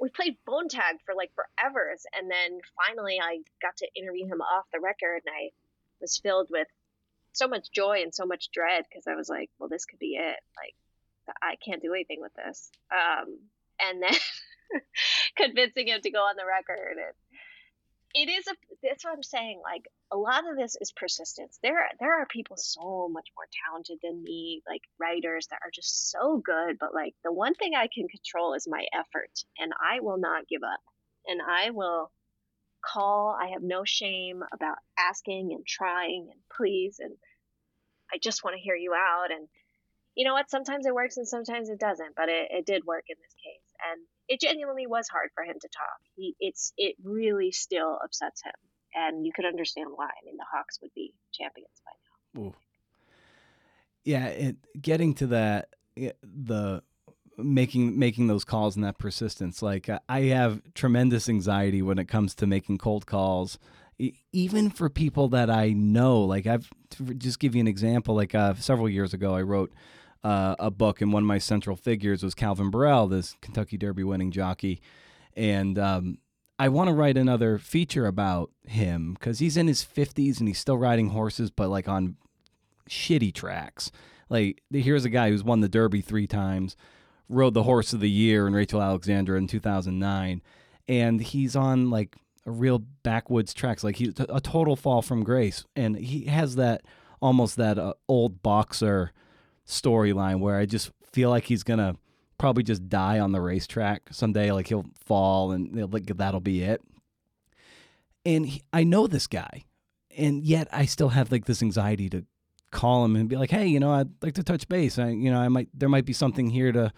we 0.01 0.09
played 0.09 0.39
phone 0.47 0.69
tag 0.69 0.97
for 1.05 1.15
like 1.15 1.33
forever. 1.35 1.95
And 2.19 2.31
then 2.31 2.61
finally 2.87 3.21
I 3.23 3.41
got 3.61 3.77
to 3.77 3.89
interview 3.95 4.25
him 4.25 4.41
off 4.41 4.65
the 4.73 4.81
record 4.81 5.21
and 5.27 5.35
I 5.39 5.51
was 6.01 6.17
filled 6.17 6.49
with 6.51 6.69
so 7.35 7.47
much 7.47 7.71
joy 7.71 8.01
and 8.03 8.15
so 8.15 8.25
much 8.25 8.51
dread 8.55 8.85
because 8.89 9.07
I 9.07 9.17
was 9.17 9.29
like, 9.29 9.51
well, 9.59 9.69
this 9.69 9.85
could 9.85 9.99
be 9.99 10.17
it. 10.17 10.41
Like, 10.57 10.75
I 11.43 11.57
can't 11.63 11.83
do 11.83 11.93
anything 11.93 12.23
with 12.23 12.33
this. 12.33 12.71
Um, 12.91 13.37
and 13.79 14.03
then 14.03 14.15
convincing 15.37 15.89
him 15.89 16.01
to 16.03 16.11
go 16.11 16.21
on 16.21 16.37
the 16.37 16.47
record. 16.47 16.97
And 16.97 17.15
it 18.15 18.31
is 18.31 18.47
a, 18.47 18.55
that's 18.83 19.05
what 19.05 19.15
I'm 19.15 19.23
saying. 19.23 19.61
Like, 19.63 19.89
a 20.11 20.17
lot 20.17 20.49
of 20.51 20.57
this 20.57 20.77
is 20.81 20.93
persistence. 20.93 21.59
There, 21.63 21.79
there 22.01 22.21
are 22.21 22.27
people 22.27 22.57
so 22.57 23.09
much 23.13 23.29
more 23.37 23.47
talented 23.67 23.99
than 24.03 24.23
me, 24.23 24.63
like 24.67 24.83
writers 24.99 25.47
that 25.51 25.61
are 25.65 25.71
just 25.73 26.11
so 26.11 26.39
good. 26.39 26.79
But 26.79 26.95
like, 26.95 27.15
the 27.25 27.33
one 27.33 27.55
thing 27.55 27.75
I 27.75 27.89
can 27.93 28.09
control 28.09 28.55
is 28.55 28.67
my 28.69 28.85
effort, 28.93 29.45
and 29.59 29.73
I 29.79 30.01
will 30.01 30.19
not 30.19 30.49
give 30.49 30.63
up. 30.63 30.81
And 31.27 31.41
I 31.47 31.71
will 31.71 32.11
call. 32.83 33.37
I 33.41 33.49
have 33.49 33.63
no 33.63 33.85
shame 33.85 34.43
about 34.53 34.79
asking 34.99 35.53
and 35.53 35.67
trying 35.67 36.29
and 36.31 36.41
please. 36.57 37.01
And 37.01 37.13
I 38.13 38.19
just 38.19 38.45
want 38.45 38.57
to 38.57 38.63
hear 38.63 38.77
you 38.77 38.95
out. 38.95 39.31
And 39.31 39.49
you 40.15 40.25
know 40.25 40.33
what? 40.33 40.51
Sometimes 40.51 40.87
it 40.87 40.95
works 40.95 41.17
and 41.17 41.29
sometimes 41.29 41.69
it 41.69 41.79
doesn't, 41.79 42.17
but 42.17 42.29
it, 42.29 42.49
it 42.51 42.67
did 42.67 42.85
work 42.85 43.05
in 43.09 43.17
this 43.21 43.35
case. 43.35 43.69
And 43.93 44.01
it 44.29 44.41
genuinely 44.41 44.87
was 44.87 45.09
hard 45.09 45.31
for 45.35 45.45
him 45.45 45.57
to 45.61 45.69
talk. 45.69 45.99
He, 46.17 46.35
it's, 46.41 46.73
it 46.77 46.97
really 47.03 47.53
still 47.53 47.99
upsets 48.03 48.43
him. 48.43 48.53
And 48.95 49.27
you 49.27 49.33
could 49.35 49.45
understand 49.45 49.89
why. 49.95 50.07
I 50.07 50.25
mean, 50.25 50.37
the 50.37 50.47
Hawks 50.51 50.79
would 50.83 50.93
be 50.95 51.13
champions 51.33 51.69
by 51.85 52.41
now. 52.41 52.47
Ooh. 52.47 52.55
Yeah. 54.05 54.27
It, 54.27 54.57
getting 54.81 55.15
to 55.15 55.27
that, 55.29 55.71
the 55.97 56.83
making 57.37 57.97
making 57.97 58.27
those 58.27 58.45
calls 58.45 58.75
and 58.75 58.85
that 58.85 58.99
persistence 58.99 59.63
like 59.63 59.89
i 60.09 60.23
have 60.23 60.61
tremendous 60.75 61.29
anxiety 61.29 61.81
when 61.81 61.97
it 61.97 62.09
comes 62.09 62.35
to 62.35 62.49
making 62.49 62.77
cold 62.77 63.07
calls 63.07 63.61
even 64.33 64.71
for 64.71 64.89
people 64.89 65.29
that 65.29 65.51
I 65.51 65.71
know, 65.71 66.21
like 66.21 66.47
I've 66.47 66.71
just 67.19 67.39
give 67.39 67.55
you 67.55 67.61
an 67.61 67.69
example. 67.69 68.15
Like 68.15 68.35
uh, 68.35 68.55
several 68.55 68.89
years 68.89 69.13
ago, 69.13 69.35
I 69.35 69.43
wrote 69.43 69.73
uh, 70.25 70.57
a 70.59 70.71
book, 70.71 71.01
and 71.01 71.13
one 71.13 71.23
of 71.23 71.27
my 71.27 71.39
central 71.39 71.77
figures 71.77 72.23
was 72.23 72.35
Calvin 72.35 72.71
Borel, 72.71 73.07
this 73.09 73.37
Kentucky 73.41 73.77
Derby 73.77 74.05
winning 74.05 74.31
jockey, 74.31 74.81
and 75.37 75.79
um, 75.79 76.19
I 76.59 76.69
want 76.69 76.89
to 76.89 76.95
write 76.95 77.17
another 77.17 77.59
feature 77.59 78.07
about 78.07 78.51
him 78.67 79.15
because 79.15 79.39
he's 79.39 79.57
in 79.57 79.69
his 79.69 79.83
fifties 79.83 80.41
and 80.41 80.49
he's 80.49 80.59
still 80.59 80.77
riding 80.77 81.11
horses, 81.11 81.51
but 81.51 81.69
like 81.69 81.89
on 81.89 82.17
shitty 82.89 83.33
tracks. 83.33 83.93
Like 84.29 84.63
here's 84.71 85.05
a 85.05 85.11
guy 85.11 85.31
who's 85.31 85.45
won 85.45 85.61
the 85.61 85.69
Derby 85.69 86.01
three 86.01 86.27
times, 86.27 86.77
rode 87.29 87.55
the 87.55 87.63
Horse 87.63 87.93
of 87.93 88.01
the 88.01 88.11
Year 88.11 88.47
in 88.47 88.55
Rachel 88.55 88.83
Alexandra 88.83 89.39
in 89.39 89.47
2009, 89.47 90.43
and 90.89 91.21
he's 91.21 91.55
on 91.55 91.91
like 91.91 92.17
a 92.45 92.51
real 92.51 92.81
backwoods 93.03 93.55
tracks. 93.55 93.85
Like 93.85 93.97
he's 93.97 94.15
a 94.19 94.41
total 94.41 94.75
fall 94.75 95.01
from 95.01 95.23
grace, 95.23 95.65
and 95.77 95.97
he 95.97 96.25
has 96.25 96.57
that 96.57 96.83
almost 97.23 97.57
that 97.57 97.79
uh, 97.79 97.95
old 98.09 98.43
boxer 98.43 99.13
storyline 99.69 100.41
where 100.41 100.59
I 100.59 100.67
just 100.67 100.91
feel 101.13 101.31
like 101.31 101.45
he's 101.45 101.63
gonna 101.63 101.97
probably 102.39 102.63
just 102.63 102.89
die 102.89 103.19
on 103.19 103.33
the 103.33 103.41
racetrack 103.41 104.09
someday. 104.11 104.51
Like 104.53 104.69
he'll 104.69 104.87
fall, 105.05 105.53
and 105.53 105.93
like 105.93 106.07
that'll 106.07 106.41
be 106.41 106.63
it. 106.63 106.83
And 108.25 108.47
he, 108.47 108.63
I 108.73 108.85
know 108.85 109.07
this 109.07 109.27
guy, 109.27 109.65
and 110.17 110.45
yet 110.45 110.69
I 110.73 110.87
still 110.87 111.11
have 111.11 111.31
like 111.31 111.45
this 111.45 111.63
anxiety 111.63 112.09
to 112.11 112.25
call 112.71 113.05
him 113.05 113.17
and 113.17 113.29
be 113.29 113.37
like, 113.37 113.51
"Hey, 113.51 113.67
you 113.67 113.81
know, 113.81 113.93
I'd 113.93 114.11
like 114.23 114.35
to 114.35 114.43
touch 114.43 114.69
base. 114.69 114.99
I, 114.99 115.11
you 115.11 115.31
know, 115.31 115.41
I 115.41 115.49
might 115.49 115.69
there 115.73 115.89
might 115.89 116.07
be 116.07 116.13
something 116.13 116.51
here 116.51 116.73
to." 116.73 116.93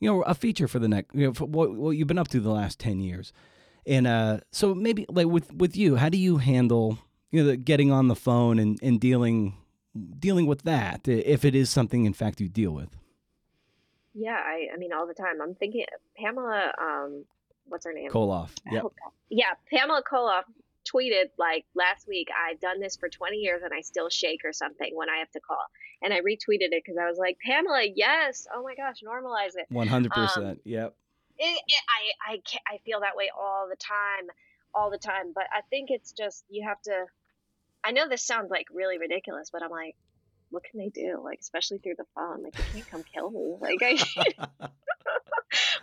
You 0.00 0.08
know, 0.08 0.22
a 0.22 0.34
feature 0.34 0.68
for 0.68 0.78
the 0.78 0.86
next, 0.86 1.12
you 1.12 1.26
know, 1.26 1.32
what, 1.44 1.74
what 1.74 1.90
you've 1.90 2.06
been 2.06 2.20
up 2.20 2.28
to 2.28 2.38
the 2.38 2.52
last 2.52 2.78
10 2.78 3.00
years 3.00 3.32
and 3.88 4.06
uh, 4.06 4.38
so 4.52 4.74
maybe 4.74 5.06
like 5.08 5.26
with 5.26 5.52
with 5.54 5.76
you, 5.76 5.96
how 5.96 6.10
do 6.10 6.18
you 6.18 6.36
handle 6.36 6.98
you 7.30 7.42
know 7.42 7.56
getting 7.56 7.90
on 7.90 8.08
the 8.08 8.14
phone 8.14 8.58
and, 8.58 8.78
and 8.82 9.00
dealing 9.00 9.56
dealing 10.18 10.46
with 10.46 10.62
that 10.62 11.06
if 11.06 11.44
it 11.44 11.54
is 11.54 11.70
something 11.70 12.04
in 12.04 12.12
fact 12.12 12.40
you 12.40 12.48
deal 12.48 12.72
with? 12.72 12.96
Yeah, 14.14 14.36
I 14.36 14.68
I 14.72 14.76
mean 14.76 14.92
all 14.92 15.06
the 15.06 15.14
time. 15.14 15.40
I'm 15.42 15.54
thinking 15.54 15.84
Pamela 16.16 16.72
um 16.80 17.24
what's 17.66 17.84
her 17.84 17.92
name? 17.92 18.10
Colloff. 18.10 18.50
Yep. 18.70 18.84
Yeah, 19.28 19.52
Pamela 19.70 20.02
Colloff 20.02 20.44
tweeted 20.92 21.30
like 21.38 21.66
last 21.74 22.08
week, 22.08 22.28
I've 22.48 22.60
done 22.60 22.80
this 22.80 22.96
for 22.96 23.10
20 23.10 23.36
years 23.36 23.62
and 23.62 23.72
I 23.74 23.82
still 23.82 24.08
shake 24.08 24.40
or 24.44 24.54
something 24.54 24.90
when 24.94 25.10
I 25.10 25.18
have 25.18 25.30
to 25.32 25.40
call. 25.40 25.64
And 26.00 26.14
I 26.14 26.20
retweeted 26.20 26.72
it 26.72 26.82
because 26.84 26.96
I 26.98 27.08
was 27.08 27.18
like, 27.18 27.36
Pamela, 27.44 27.84
yes. 27.94 28.46
Oh 28.54 28.62
my 28.62 28.74
gosh, 28.74 29.02
normalize 29.06 29.56
it. 29.56 29.66
100%. 29.70 30.38
Um, 30.38 30.56
yep 30.64 30.94
it, 31.38 31.62
it, 31.66 31.82
I 31.88 32.32
I 32.32 32.74
I 32.74 32.78
feel 32.84 33.00
that 33.00 33.16
way 33.16 33.30
all 33.36 33.68
the 33.68 33.76
time, 33.76 34.28
all 34.74 34.90
the 34.90 34.98
time. 34.98 35.32
But 35.34 35.44
I 35.52 35.62
think 35.70 35.90
it's 35.90 36.12
just 36.12 36.44
you 36.48 36.66
have 36.66 36.80
to. 36.82 37.06
I 37.88 37.92
know 37.92 38.04
this 38.04 38.20
sounds 38.20 38.50
like 38.52 38.66
really 38.68 39.00
ridiculous, 39.00 39.48
but 39.48 39.64
I'm 39.64 39.72
like, 39.72 39.96
what 40.52 40.60
can 40.62 40.76
they 40.76 40.92
do? 40.92 41.24
Like, 41.24 41.40
especially 41.40 41.78
through 41.78 41.96
the 41.96 42.04
phone. 42.14 42.44
Like, 42.44 42.52
they 42.60 42.68
can't 42.68 42.84
come 42.84 43.00
kill 43.00 43.32
me. 43.32 43.56
Like, 43.56 43.80
I. 43.80 43.96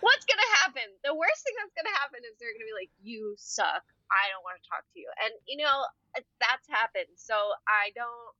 What's 0.06 0.26
gonna 0.30 0.51
happen? 0.62 0.86
The 1.01 1.18
worst 1.18 1.41
thing 1.41 1.58
that's 1.58 1.74
gonna 1.74 1.97
happen 1.97 2.22
is 2.30 2.38
they're 2.38 2.53
gonna 2.53 2.70
be 2.70 2.78
like, 2.78 2.93
"You 3.01 3.34
suck. 3.38 3.82
I 4.14 4.30
don't 4.30 4.45
want 4.45 4.62
to 4.62 4.70
talk 4.70 4.86
to 4.93 4.99
you." 4.99 5.10
And 5.26 5.34
you 5.49 5.58
know 5.58 5.82
that's 6.14 6.70
happened. 6.70 7.10
So 7.18 7.34
I 7.66 7.89
don't. 7.97 8.34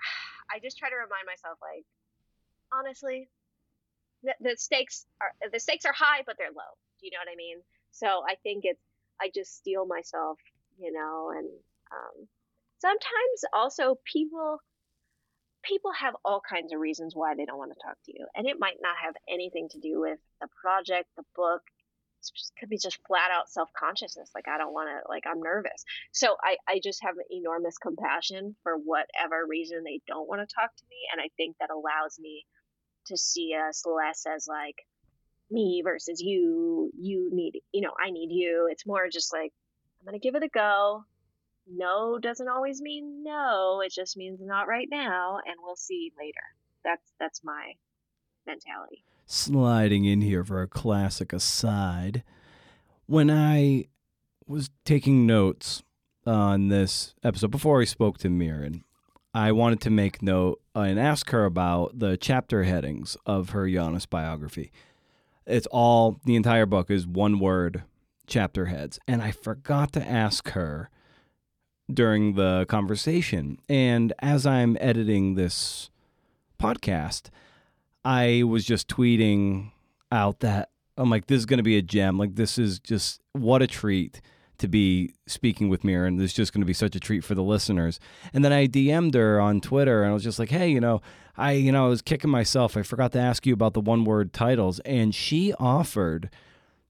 I 0.52 0.56
just 0.64 0.80
try 0.80 0.88
to 0.88 0.96
remind 0.96 1.28
myself, 1.28 1.60
like, 1.60 1.84
honestly, 2.72 3.28
the, 4.24 4.32
the 4.40 4.56
stakes 4.56 5.04
are 5.20 5.36
the 5.52 5.60
stakes 5.60 5.84
are 5.84 5.92
high, 5.92 6.24
but 6.24 6.38
they're 6.38 6.56
low. 6.56 6.72
Do 6.96 7.04
you 7.04 7.12
know 7.12 7.20
what 7.20 7.28
I 7.28 7.36
mean? 7.36 7.60
So 7.92 8.24
I 8.24 8.40
think 8.40 8.64
it's 8.64 8.80
I 9.20 9.28
just 9.28 9.60
steel 9.60 9.84
myself, 9.84 10.40
you 10.80 10.92
know, 10.96 11.36
and 11.36 11.48
um, 11.92 12.28
sometimes 12.80 13.44
also 13.52 13.96
people 14.10 14.58
people 15.62 15.92
have 15.92 16.16
all 16.24 16.40
kinds 16.48 16.72
of 16.72 16.80
reasons 16.80 17.14
why 17.14 17.34
they 17.34 17.44
don't 17.44 17.58
want 17.58 17.72
to 17.72 17.86
talk 17.86 17.96
to 18.06 18.12
you, 18.12 18.26
and 18.34 18.46
it 18.46 18.58
might 18.58 18.78
not 18.80 18.96
have 19.02 19.14
anything 19.28 19.68
to 19.70 19.78
do 19.78 20.00
with 20.00 20.18
the 20.40 20.48
project, 20.60 21.08
the 21.16 21.24
book. 21.36 21.62
It 22.22 22.30
could 22.58 22.68
be 22.68 22.78
just 22.78 22.98
flat 23.06 23.30
out 23.30 23.48
self 23.48 23.70
consciousness. 23.78 24.30
Like 24.34 24.48
I 24.48 24.58
don't 24.58 24.74
want 24.74 24.88
to, 24.88 25.08
like 25.08 25.24
I'm 25.26 25.40
nervous. 25.40 25.84
So 26.12 26.36
I 26.42 26.56
I 26.68 26.80
just 26.82 27.02
have 27.02 27.14
enormous 27.30 27.78
compassion 27.78 28.56
for 28.62 28.76
whatever 28.76 29.46
reason 29.48 29.84
they 29.84 30.00
don't 30.06 30.28
want 30.28 30.46
to 30.46 30.54
talk 30.54 30.74
to 30.74 30.84
me, 30.90 30.96
and 31.12 31.20
I 31.20 31.28
think 31.36 31.56
that 31.60 31.70
allows 31.70 32.18
me 32.18 32.44
to 33.06 33.16
see 33.16 33.54
uh, 33.54 33.68
us 33.70 33.84
less 33.86 34.26
as 34.26 34.46
like 34.48 34.76
me 35.50 35.82
versus 35.84 36.20
you. 36.20 36.90
You 36.98 37.30
need, 37.32 37.60
you 37.72 37.82
know, 37.82 37.92
I 37.98 38.10
need 38.10 38.30
you. 38.30 38.68
It's 38.70 38.86
more 38.86 39.08
just 39.10 39.32
like, 39.32 39.52
I'm 40.06 40.12
to 40.12 40.18
give 40.18 40.34
it 40.34 40.42
a 40.42 40.48
go. 40.48 41.04
No 41.72 42.18
doesn't 42.18 42.48
always 42.48 42.80
mean 42.80 43.22
no. 43.22 43.80
It 43.84 43.92
just 43.92 44.16
means 44.16 44.40
not 44.42 44.68
right 44.68 44.88
now, 44.90 45.38
and 45.46 45.56
we'll 45.62 45.76
see 45.76 46.12
later. 46.18 46.40
That's 46.84 47.12
that's 47.18 47.44
my 47.44 47.72
mentality. 48.46 49.04
Sliding 49.26 50.04
in 50.04 50.20
here 50.22 50.44
for 50.44 50.62
a 50.62 50.68
classic 50.68 51.32
aside. 51.32 52.24
When 53.06 53.30
I 53.30 53.86
was 54.46 54.70
taking 54.84 55.26
notes 55.26 55.82
on 56.26 56.68
this 56.68 57.14
episode 57.22 57.50
before 57.50 57.80
I 57.80 57.84
spoke 57.84 58.18
to 58.18 58.28
Mirin, 58.28 58.82
I 59.32 59.52
wanted 59.52 59.80
to 59.82 59.90
make 59.90 60.22
note 60.22 60.60
and 60.74 60.98
ask 60.98 61.30
her 61.30 61.44
about 61.44 61.98
the 61.98 62.16
chapter 62.16 62.64
headings 62.64 63.16
of 63.26 63.50
her 63.50 63.66
Giannis 63.66 64.08
biography. 64.08 64.72
It's 65.46 65.68
all, 65.68 66.20
the 66.24 66.34
entire 66.34 66.66
book 66.66 66.90
is 66.90 67.06
one 67.06 67.38
word 67.38 67.84
chapter 68.26 68.66
heads. 68.66 68.98
And 69.06 69.22
I 69.22 69.30
forgot 69.30 69.92
to 69.92 70.08
ask 70.08 70.50
her 70.50 70.90
during 71.94 72.34
the 72.34 72.66
conversation. 72.68 73.58
And 73.68 74.12
as 74.20 74.46
I'm 74.46 74.76
editing 74.80 75.34
this 75.34 75.90
podcast, 76.60 77.30
I 78.04 78.42
was 78.46 78.64
just 78.64 78.88
tweeting 78.88 79.72
out 80.12 80.40
that 80.40 80.70
I'm 80.96 81.10
like, 81.10 81.26
this 81.26 81.38
is 81.38 81.46
going 81.46 81.58
to 81.58 81.64
be 81.64 81.78
a 81.78 81.82
gem. 81.82 82.18
Like, 82.18 82.36
this 82.36 82.58
is 82.58 82.78
just 82.78 83.20
what 83.32 83.62
a 83.62 83.66
treat 83.66 84.20
to 84.58 84.68
be 84.68 85.14
speaking 85.26 85.70
with 85.70 85.82
Mirin, 85.82 86.08
and 86.08 86.20
this 86.20 86.32
is 86.32 86.36
just 86.36 86.52
going 86.52 86.60
to 86.60 86.66
be 86.66 86.74
such 86.74 86.94
a 86.94 87.00
treat 87.00 87.24
for 87.24 87.34
the 87.34 87.42
listeners. 87.42 87.98
And 88.34 88.44
then 88.44 88.52
I 88.52 88.66
DM'd 88.66 89.14
her 89.14 89.40
on 89.40 89.62
Twitter, 89.62 90.02
and 90.02 90.10
I 90.10 90.14
was 90.14 90.22
just 90.22 90.38
like, 90.38 90.50
"Hey, 90.50 90.70
you 90.70 90.80
know, 90.80 91.00
I, 91.36 91.52
you 91.52 91.72
know, 91.72 91.86
I 91.86 91.88
was 91.88 92.02
kicking 92.02 92.30
myself. 92.30 92.76
I 92.76 92.82
forgot 92.82 93.12
to 93.12 93.18
ask 93.18 93.46
you 93.46 93.54
about 93.54 93.72
the 93.72 93.80
one-word 93.80 94.34
titles." 94.34 94.78
And 94.80 95.14
she 95.14 95.54
offered 95.54 96.28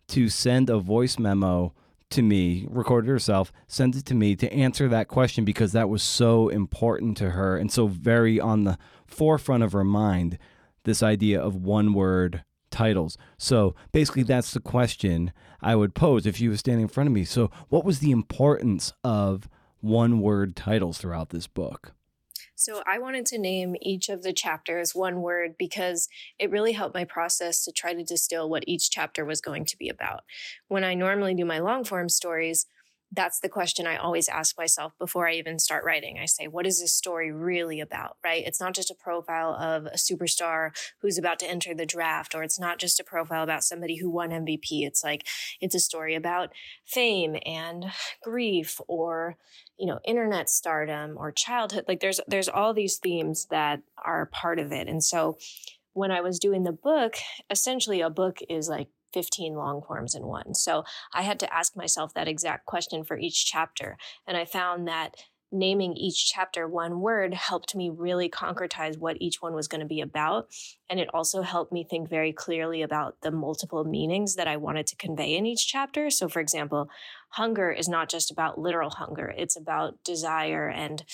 to 0.09 0.29
send 0.29 0.69
a 0.69 0.79
voice 0.79 1.19
memo 1.19 1.73
to 2.11 2.23
me, 2.23 2.67
recorded 2.69 3.09
herself, 3.09 3.53
send 3.67 3.95
it 3.97 4.05
to 4.07 4.15
me 4.15 4.37
to 4.37 4.53
answer 4.53 4.89
that 4.89 5.09
question 5.09 5.45
because 5.45 5.73
that 5.73 5.89
was 5.89 6.03
so 6.03 6.49
important 6.49 7.17
to 7.19 7.31
her 7.31 7.57
and 7.57 7.71
so 7.73 7.87
very 7.87 8.41
on 8.41 8.65
the 8.65 8.79
forefront 9.07 9.63
of 9.63 9.73
her 9.73 9.85
mind. 9.85 10.39
This 10.85 11.03
idea 11.03 11.41
of 11.41 11.55
one-word 11.57 12.43
titles. 12.71 13.19
So 13.37 13.75
basically, 13.93 14.23
that's 14.23 14.53
the 14.53 14.61
question 14.61 15.33
I 15.61 15.77
would 15.77 15.95
pose 15.95 16.27
if 16.27 16.41
you 16.41 16.51
were 16.51 16.57
standing 16.57 16.83
in 16.83 16.89
front 16.89 17.09
of 17.09 17.13
me. 17.13 17.25
So, 17.25 17.51
what 17.69 17.85
was 17.85 17.99
the 17.99 18.13
importance 18.13 18.93
of 19.05 19.49
one 19.81 20.21
word 20.21 20.57
titles 20.57 20.99
throughout 20.99 21.31
this 21.31 21.47
book? 21.47 21.93
So 22.61 22.83
I 22.87 22.99
wanted 22.99 23.25
to 23.27 23.39
name 23.39 23.75
each 23.81 24.11
of 24.11 24.23
the 24.23 24.35
chapters 24.35 24.95
one 24.95 25.23
word 25.23 25.55
because 25.59 26.11
it 26.39 26.51
really 26.51 26.73
helped 26.73 26.95
my 26.95 27.07
process 27.07 27.65
to 27.65 27.73
try 27.73 27.95
to 27.95 28.05
distill 28.05 28.51
what 28.51 28.65
each 28.67 28.91
chapter 28.91 29.25
was 29.25 29.41
going 29.41 29.65
to 29.65 29.79
be 29.79 29.89
about. 29.89 30.25
When 30.69 30.85
I 30.85 30.93
normally 30.93 31.33
do 31.33 31.47
my 31.47 31.59
long 31.59 31.85
form 31.85 32.11
stories, 32.11 32.67
that's 33.13 33.41
the 33.41 33.49
question 33.49 33.87
I 33.87 33.97
always 33.97 34.29
ask 34.29 34.57
myself 34.57 34.93
before 34.99 35.29
I 35.29 35.35
even 35.35 35.59
start 35.59 35.85
writing. 35.85 36.19
I 36.19 36.27
say, 36.27 36.47
what 36.47 36.67
is 36.67 36.81
this 36.81 36.95
story 36.95 37.33
really 37.33 37.81
about, 37.81 38.17
right? 38.25 38.45
It's 38.47 38.61
not 38.61 38.75
just 38.75 38.91
a 38.91 38.95
profile 38.95 39.55
of 39.55 39.87
a 39.87 39.97
superstar 39.97 40.71
who's 41.01 41.19
about 41.19 41.41
to 41.41 41.51
enter 41.51 41.75
the 41.75 41.87
draft, 41.87 42.35
or 42.35 42.45
it's 42.45 42.61
not 42.61 42.79
just 42.79 43.01
a 43.01 43.05
profile 43.05 43.43
about 43.43 43.65
somebody 43.65 43.97
who 43.97 44.09
won 44.09 44.31
MVP. 44.31 44.83
It's 44.87 45.03
like, 45.03 45.27
it's 45.61 45.75
a 45.75 45.81
story 45.81 46.15
about 46.15 46.51
fame 46.85 47.37
and 47.45 47.87
grief 48.23 48.81
or, 48.87 49.37
you 49.77 49.87
know, 49.87 49.99
internet 50.05 50.49
stardom 50.49 51.17
or 51.17 51.33
childhood. 51.33 51.87
Like 51.89 52.01
there's, 52.01 52.21
there's 52.29 52.49
all 52.49 52.73
these 52.73 52.99
themes 52.99 53.47
that 53.51 53.83
are 54.05 54.27
part 54.27 54.61
of 54.61 54.71
it. 54.71 54.87
And 54.87 55.03
so 55.03 55.37
when 55.95 56.13
I 56.13 56.21
was 56.21 56.39
doing 56.39 56.63
the 56.63 56.73
book, 56.73 57.17
essentially 57.51 58.01
a 58.01 58.11
book 58.11 58.39
is 58.49 58.69
like 58.69 58.89
15 59.13 59.55
long 59.55 59.83
forms 59.83 60.15
in 60.15 60.27
one. 60.27 60.55
So 60.55 60.85
I 61.13 61.23
had 61.23 61.41
to 61.41 61.55
ask 61.55 61.77
myself 61.77 62.15
that 62.15 62.29
exact 62.29 62.67
question 62.67 63.05
for 63.05 63.19
each 63.19 63.47
chapter. 63.47 63.97
And 64.27 64.37
I 64.37 64.45
found 64.45 64.89
that 64.89 65.17
naming 65.53 65.95
each 65.97 66.31
chapter 66.31 66.69
one 66.69 67.01
word 67.01 67.35
helped 67.35 67.75
me 67.75 67.91
really 67.91 68.29
concretize 68.29 68.99
what 68.99 69.17
each 69.21 69.43
one 69.43 69.55
was 69.55 69.67
going 69.67 69.81
to 69.81 69.87
be 69.87 70.01
about. 70.01 70.49
And 70.89 71.01
it 71.01 71.09
also 71.13 71.43
helped 71.43 71.73
me 71.73 71.85
think 71.85 72.09
very 72.09 72.33
clearly 72.33 72.83
about 72.83 73.21
the 73.23 73.31
multiple 73.31 73.85
meanings 73.85 74.37
that 74.37 74.47
I 74.47 74.57
wanted 74.57 74.87
to 74.89 74.97
convey 74.97 75.35
in 75.37 75.47
each 75.47 75.67
chapter. 75.67 76.11
So, 76.11 76.29
for 76.29 76.41
example, 76.41 76.89
hunger 77.31 77.71
is 77.71 77.89
not 77.89 78.09
just 78.09 78.31
about 78.31 78.59
literal 78.59 78.91
hunger, 78.91 79.35
it's 79.37 79.57
about 79.57 80.03
desire 80.05 80.69
and 80.69 81.05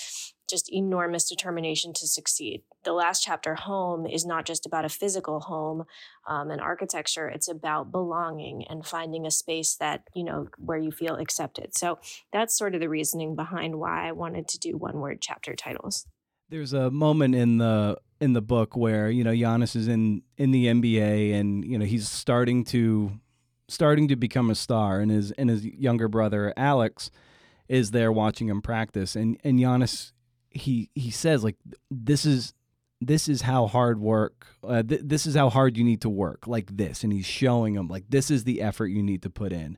just 0.47 0.71
enormous 0.71 1.27
determination 1.27 1.93
to 1.93 2.07
succeed. 2.07 2.63
The 2.83 2.93
last 2.93 3.23
chapter, 3.23 3.55
Home, 3.55 4.05
is 4.05 4.25
not 4.25 4.45
just 4.45 4.65
about 4.65 4.85
a 4.85 4.89
physical 4.89 5.41
home 5.41 5.85
um, 6.27 6.51
and 6.51 6.61
architecture, 6.61 7.27
it's 7.27 7.47
about 7.47 7.91
belonging 7.91 8.65
and 8.67 8.85
finding 8.85 9.25
a 9.25 9.31
space 9.31 9.75
that, 9.75 10.03
you 10.15 10.23
know, 10.23 10.47
where 10.57 10.77
you 10.77 10.91
feel 10.91 11.15
accepted. 11.15 11.75
So 11.75 11.99
that's 12.31 12.57
sort 12.57 12.75
of 12.75 12.81
the 12.81 12.89
reasoning 12.89 13.35
behind 13.35 13.77
why 13.77 14.07
I 14.07 14.11
wanted 14.11 14.47
to 14.49 14.59
do 14.59 14.77
one 14.77 14.99
word 14.99 15.19
chapter 15.21 15.55
titles. 15.55 16.05
There's 16.49 16.73
a 16.73 16.89
moment 16.89 17.35
in 17.35 17.57
the 17.57 17.97
in 18.19 18.33
the 18.33 18.41
book 18.41 18.75
where 18.75 19.09
you 19.09 19.23
know 19.23 19.31
Giannis 19.31 19.75
is 19.75 19.87
in 19.87 20.21
in 20.37 20.51
the 20.51 20.67
NBA 20.67 21.33
and 21.33 21.63
you 21.65 21.77
know 21.77 21.85
he's 21.85 22.09
starting 22.09 22.63
to 22.65 23.19
starting 23.67 24.07
to 24.07 24.15
become 24.15 24.49
a 24.49 24.55
star 24.55 24.99
and 24.99 25.11
his 25.11 25.31
and 25.31 25.49
his 25.49 25.65
younger 25.65 26.07
brother 26.07 26.53
Alex 26.55 27.11
is 27.67 27.91
there 27.91 28.11
watching 28.11 28.47
him 28.47 28.61
practice 28.61 29.15
and 29.15 29.37
and 29.43 29.59
Giannis 29.59 30.13
he 30.49 30.89
he 30.95 31.11
says 31.11 31.43
like 31.43 31.57
this 31.91 32.25
is 32.25 32.53
this 32.99 33.27
is 33.27 33.41
how 33.41 33.67
hard 33.67 33.99
work 33.99 34.47
uh, 34.63 34.81
th- 34.81 35.01
this 35.03 35.25
is 35.25 35.35
how 35.35 35.49
hard 35.49 35.77
you 35.77 35.83
need 35.83 36.01
to 36.01 36.09
work 36.09 36.47
like 36.47 36.75
this. 36.77 37.03
And 37.03 37.13
he's 37.13 37.25
showing 37.25 37.75
them 37.75 37.87
like 37.87 38.05
this 38.09 38.31
is 38.31 38.43
the 38.43 38.61
effort 38.61 38.87
you 38.87 39.03
need 39.03 39.21
to 39.23 39.29
put 39.29 39.53
in. 39.53 39.77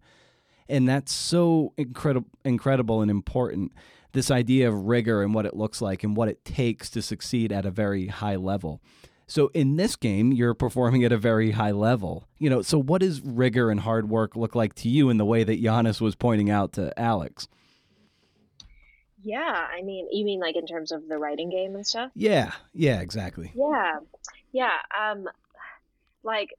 And 0.68 0.88
that's 0.88 1.12
so 1.12 1.74
incredible 1.78 2.30
incredible 2.46 3.02
and 3.02 3.12
important 3.12 3.74
this 4.12 4.32
idea 4.32 4.68
of 4.68 4.86
rigor 4.86 5.22
and 5.22 5.34
what 5.34 5.46
it 5.46 5.56
looks 5.56 5.82
like 5.82 6.04
and 6.04 6.16
what 6.16 6.30
it 6.30 6.44
takes 6.44 6.90
to 6.92 7.02
succeed 7.02 7.52
at 7.52 7.66
a 7.66 7.72
very 7.72 8.08
high 8.08 8.36
level. 8.36 8.82
So 9.28 9.52
in 9.54 9.76
this 9.76 9.96
game 9.96 10.32
you're 10.32 10.54
performing 10.54 11.04
at 11.04 11.12
a 11.12 11.18
very 11.18 11.52
high 11.52 11.72
level. 11.72 12.28
You 12.38 12.50
know 12.50 12.62
so 12.62 12.80
what 12.80 13.02
does 13.02 13.22
rigor 13.22 13.70
and 13.70 13.82
hard 13.82 14.10
work 14.10 14.36
look 14.36 14.56
like 14.56 14.76
to 14.76 14.90
you 14.90 15.10
in 15.10 15.18
the 15.18 15.26
way 15.26 15.44
that 15.44 15.62
Giannis 15.62 16.00
was 16.00 16.16
pointing 16.16 16.50
out 16.50 16.72
to 16.74 16.98
Alex 16.98 17.48
yeah, 19.24 19.68
I 19.76 19.82
mean, 19.82 20.08
you 20.12 20.26
mean 20.26 20.40
like 20.40 20.56
in 20.56 20.66
terms 20.66 20.92
of 20.92 21.08
the 21.08 21.18
writing 21.18 21.50
game 21.50 21.76
and 21.76 21.86
stuff? 21.86 22.12
Yeah, 22.16 22.54
yeah, 22.74 23.02
exactly. 23.02 23.52
Yeah, 23.56 24.00
yeah. 24.52 24.78
Um, 24.98 25.28
like 26.24 26.54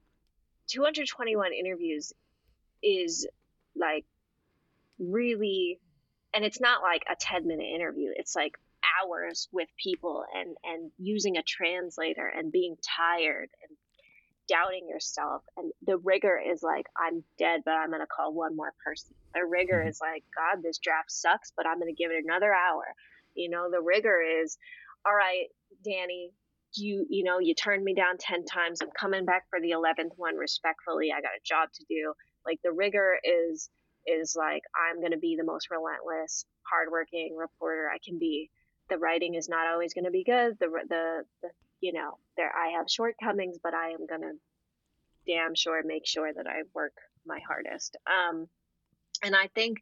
221 0.67 1.53
interviews 1.53 2.13
is 2.83 3.27
like 3.75 4.05
really, 4.99 5.79
and 6.33 6.45
it's 6.45 6.61
not 6.61 6.81
like 6.81 7.03
a 7.11 7.15
10 7.19 7.47
minute 7.47 7.67
interview. 7.73 8.11
It's 8.15 8.35
like 8.35 8.57
hours 9.03 9.47
with 9.51 9.69
people 9.81 10.25
and 10.33 10.55
and 10.63 10.91
using 10.97 11.37
a 11.37 11.43
translator 11.43 12.27
and 12.27 12.51
being 12.51 12.75
tired 12.97 13.49
and 13.67 13.77
doubting 14.51 14.87
yourself 14.89 15.43
and 15.55 15.71
the 15.87 15.97
rigor 15.97 16.37
is 16.37 16.61
like 16.61 16.85
i'm 16.97 17.23
dead 17.39 17.61
but 17.63 17.71
i'm 17.71 17.89
going 17.89 18.01
to 18.01 18.07
call 18.07 18.33
one 18.33 18.55
more 18.55 18.73
person. 18.83 19.15
The 19.33 19.45
rigor 19.45 19.79
mm-hmm. 19.79 19.87
is 19.87 19.99
like 20.01 20.23
god 20.35 20.61
this 20.61 20.77
draft 20.77 21.09
sucks 21.09 21.53
but 21.55 21.65
i'm 21.65 21.79
going 21.79 21.93
to 21.93 22.03
give 22.03 22.11
it 22.11 22.25
another 22.25 22.53
hour. 22.53 22.83
You 23.33 23.49
know 23.49 23.71
the 23.71 23.81
rigor 23.81 24.21
is 24.21 24.57
all 25.05 25.15
right 25.15 25.47
danny 25.85 26.31
you 26.75 27.05
you 27.09 27.23
know 27.23 27.39
you 27.39 27.55
turned 27.55 27.83
me 27.83 27.93
down 27.93 28.17
10 28.19 28.45
times. 28.45 28.81
I'm 28.81 28.89
coming 28.99 29.25
back 29.25 29.45
for 29.49 29.59
the 29.61 29.71
11th 29.71 30.11
one 30.17 30.35
respectfully. 30.35 31.11
I 31.15 31.21
got 31.21 31.31
a 31.31 31.45
job 31.45 31.69
to 31.73 31.85
do. 31.89 32.13
Like 32.45 32.59
the 32.63 32.73
rigor 32.73 33.19
is 33.23 33.69
is 34.05 34.35
like 34.35 34.63
i'm 34.75 34.99
going 34.99 35.11
to 35.11 35.19
be 35.19 35.35
the 35.37 35.45
most 35.45 35.69
relentless 35.69 36.43
hardworking 36.63 37.35
reporter 37.37 37.87
i 37.87 37.99
can 38.03 38.19
be. 38.19 38.49
The 38.89 38.97
writing 38.97 39.35
is 39.35 39.47
not 39.47 39.67
always 39.67 39.93
going 39.93 40.05
to 40.05 40.11
be 40.11 40.25
good. 40.25 40.57
The 40.59 40.67
the, 40.89 41.23
the 41.41 41.49
you 41.81 41.93
know, 41.93 42.17
there 42.37 42.51
I 42.55 42.77
have 42.77 42.89
shortcomings, 42.89 43.57
but 43.61 43.73
I 43.73 43.89
am 43.89 44.05
gonna 44.07 44.33
damn 45.27 45.55
sure 45.55 45.81
make 45.83 46.05
sure 46.05 46.31
that 46.33 46.47
I 46.47 46.61
work 46.73 46.93
my 47.25 47.39
hardest. 47.45 47.97
Um, 48.07 48.47
and 49.23 49.35
I 49.35 49.47
think, 49.53 49.79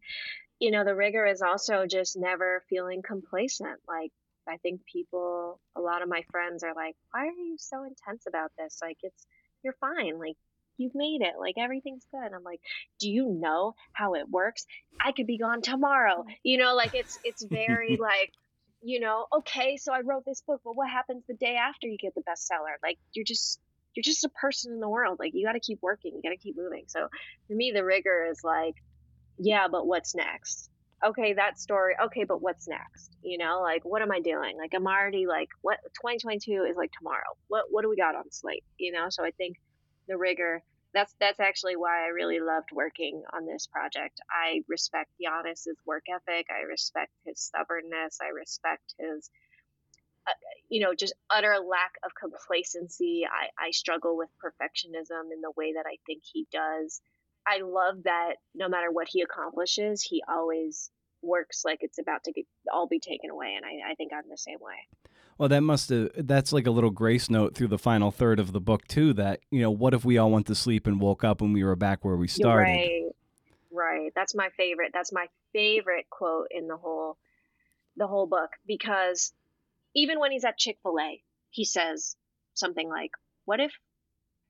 you 0.59 0.71
know, 0.71 0.83
the 0.83 0.95
rigor 0.95 1.25
is 1.25 1.41
also 1.41 1.85
just 1.85 2.17
never 2.17 2.63
feeling 2.69 3.01
complacent. 3.01 3.79
Like 3.87 4.11
I 4.47 4.57
think 4.57 4.81
people, 4.85 5.59
a 5.75 5.81
lot 5.81 6.01
of 6.01 6.09
my 6.09 6.23
friends 6.31 6.63
are 6.63 6.73
like, 6.73 6.95
"Why 7.11 7.27
are 7.27 7.31
you 7.31 7.55
so 7.57 7.83
intense 7.83 8.25
about 8.27 8.51
this? 8.57 8.79
Like 8.81 8.97
it's 9.03 9.25
you're 9.63 9.75
fine. 9.79 10.19
Like 10.19 10.37
you've 10.77 10.95
made 10.95 11.21
it. 11.21 11.35
Like 11.39 11.55
everything's 11.57 12.05
good." 12.11 12.33
I'm 12.33 12.43
like, 12.43 12.61
"Do 12.99 13.09
you 13.09 13.27
know 13.29 13.75
how 13.93 14.15
it 14.15 14.29
works? 14.29 14.65
I 14.99 15.11
could 15.11 15.27
be 15.27 15.37
gone 15.37 15.61
tomorrow." 15.61 16.25
You 16.43 16.57
know, 16.57 16.75
like 16.75 16.95
it's 16.95 17.19
it's 17.23 17.43
very 17.49 17.97
like 17.97 18.33
you 18.81 18.99
know, 18.99 19.25
okay, 19.37 19.77
so 19.77 19.93
I 19.93 20.01
wrote 20.01 20.23
this 20.25 20.41
book, 20.41 20.61
but 20.63 20.75
what 20.75 20.89
happens 20.89 21.23
the 21.27 21.33
day 21.35 21.55
after 21.55 21.87
you 21.87 21.97
get 21.97 22.15
the 22.15 22.21
bestseller? 22.21 22.75
Like 22.81 22.97
you're 23.13 23.25
just 23.25 23.59
you're 23.95 24.03
just 24.03 24.23
a 24.23 24.29
person 24.29 24.73
in 24.73 24.79
the 24.79 24.89
world. 24.89 25.17
Like 25.19 25.33
you 25.33 25.45
got 25.45 25.53
to 25.53 25.59
keep 25.59 25.79
working, 25.81 26.13
you 26.15 26.21
got 26.21 26.29
to 26.33 26.41
keep 26.41 26.55
moving. 26.57 26.85
So 26.87 27.07
for 27.47 27.53
me, 27.53 27.71
the 27.71 27.83
rigor 27.83 28.27
is 28.31 28.43
like, 28.43 28.75
yeah, 29.37 29.67
but 29.69 29.87
what's 29.87 30.15
next? 30.15 30.69
Okay, 31.03 31.33
that 31.33 31.59
story. 31.59 31.95
Okay, 32.05 32.25
but 32.25 32.41
what's 32.41 32.67
next? 32.67 33.11
You 33.21 33.37
know, 33.37 33.61
like 33.61 33.83
what 33.83 34.01
am 34.01 34.11
I 34.11 34.19
doing? 34.19 34.57
Like 34.57 34.73
I'm 34.73 34.87
already 34.87 35.27
like 35.27 35.49
what 35.61 35.79
2022 35.83 36.67
is 36.69 36.77
like 36.77 36.91
tomorrow. 36.97 37.35
What 37.47 37.65
what 37.69 37.81
do 37.81 37.89
we 37.89 37.95
got 37.95 38.15
on 38.15 38.31
slate? 38.31 38.63
You 38.77 38.91
know, 38.91 39.07
so 39.09 39.23
I 39.23 39.31
think 39.31 39.57
the 40.07 40.17
rigor 40.17 40.61
that's 40.93 41.13
that's 41.19 41.39
actually 41.39 41.75
why 41.75 42.05
I 42.05 42.07
really 42.07 42.39
loved 42.39 42.71
working 42.71 43.23
on 43.33 43.45
this 43.45 43.67
project. 43.67 44.19
I 44.29 44.61
respect 44.67 45.11
Giannis's 45.21 45.77
work 45.85 46.03
ethic. 46.09 46.47
I 46.49 46.63
respect 46.63 47.11
his 47.25 47.39
stubbornness. 47.39 48.19
I 48.21 48.29
respect 48.29 48.95
his, 48.97 49.29
uh, 50.27 50.31
you 50.69 50.81
know, 50.81 50.93
just 50.95 51.13
utter 51.29 51.57
lack 51.59 51.93
of 52.03 52.11
complacency. 52.19 53.23
I, 53.25 53.67
I 53.67 53.71
struggle 53.71 54.17
with 54.17 54.29
perfectionism 54.43 55.31
in 55.33 55.41
the 55.41 55.53
way 55.55 55.73
that 55.73 55.85
I 55.85 55.97
think 56.05 56.23
he 56.23 56.47
does. 56.51 57.01
I 57.47 57.61
love 57.61 58.03
that 58.03 58.35
no 58.55 58.67
matter 58.67 58.91
what 58.91 59.07
he 59.09 59.21
accomplishes, 59.21 60.01
he 60.01 60.23
always 60.27 60.89
works 61.21 61.63
like 61.65 61.79
it's 61.81 61.99
about 61.99 62.23
to 62.23 62.31
get, 62.31 62.45
all 62.71 62.87
be 62.87 62.99
taken 62.99 63.29
away. 63.29 63.55
And 63.55 63.65
I, 63.65 63.91
I 63.91 63.95
think 63.95 64.11
I'm 64.13 64.29
the 64.29 64.37
same 64.37 64.59
way. 64.59 64.87
Well, 65.39 65.47
that 65.49 65.61
must 65.61 65.89
have, 65.89 66.09
that's 66.17 66.51
like 66.51 66.67
a 66.67 66.71
little 66.71 66.89
grace 66.89 67.29
note 67.29 67.55
through 67.55 67.69
the 67.69 67.77
final 67.77 68.11
third 68.11 68.41
of 68.41 68.51
the 68.51 68.59
book, 68.59 68.85
too. 68.89 69.13
That, 69.13 69.39
you 69.49 69.61
know, 69.61 69.71
what 69.71 69.93
if 69.93 70.03
we 70.03 70.17
all 70.17 70.29
went 70.29 70.47
to 70.47 70.55
sleep 70.55 70.85
and 70.85 70.99
woke 70.99 71.23
up 71.23 71.39
and 71.39 71.53
we 71.53 71.63
were 71.63 71.77
back 71.77 72.03
where 72.03 72.17
we 72.17 72.27
started? 72.27 72.69
Right. 72.69 73.05
Right. 73.71 74.11
That's 74.13 74.35
my 74.35 74.49
favorite. 74.57 74.91
That's 74.93 75.13
my 75.13 75.27
favorite 75.53 76.09
quote 76.09 76.47
in 76.51 76.67
the 76.67 76.75
whole, 76.75 77.17
the 77.95 78.05
whole 78.05 78.27
book 78.27 78.49
because 78.67 79.31
even 79.95 80.19
when 80.19 80.31
he's 80.31 80.43
at 80.43 80.57
Chick 80.57 80.77
fil 80.83 80.99
A, 80.99 81.23
he 81.51 81.63
says 81.63 82.17
something 82.53 82.89
like, 82.89 83.11
what 83.45 83.61
if 83.61 83.71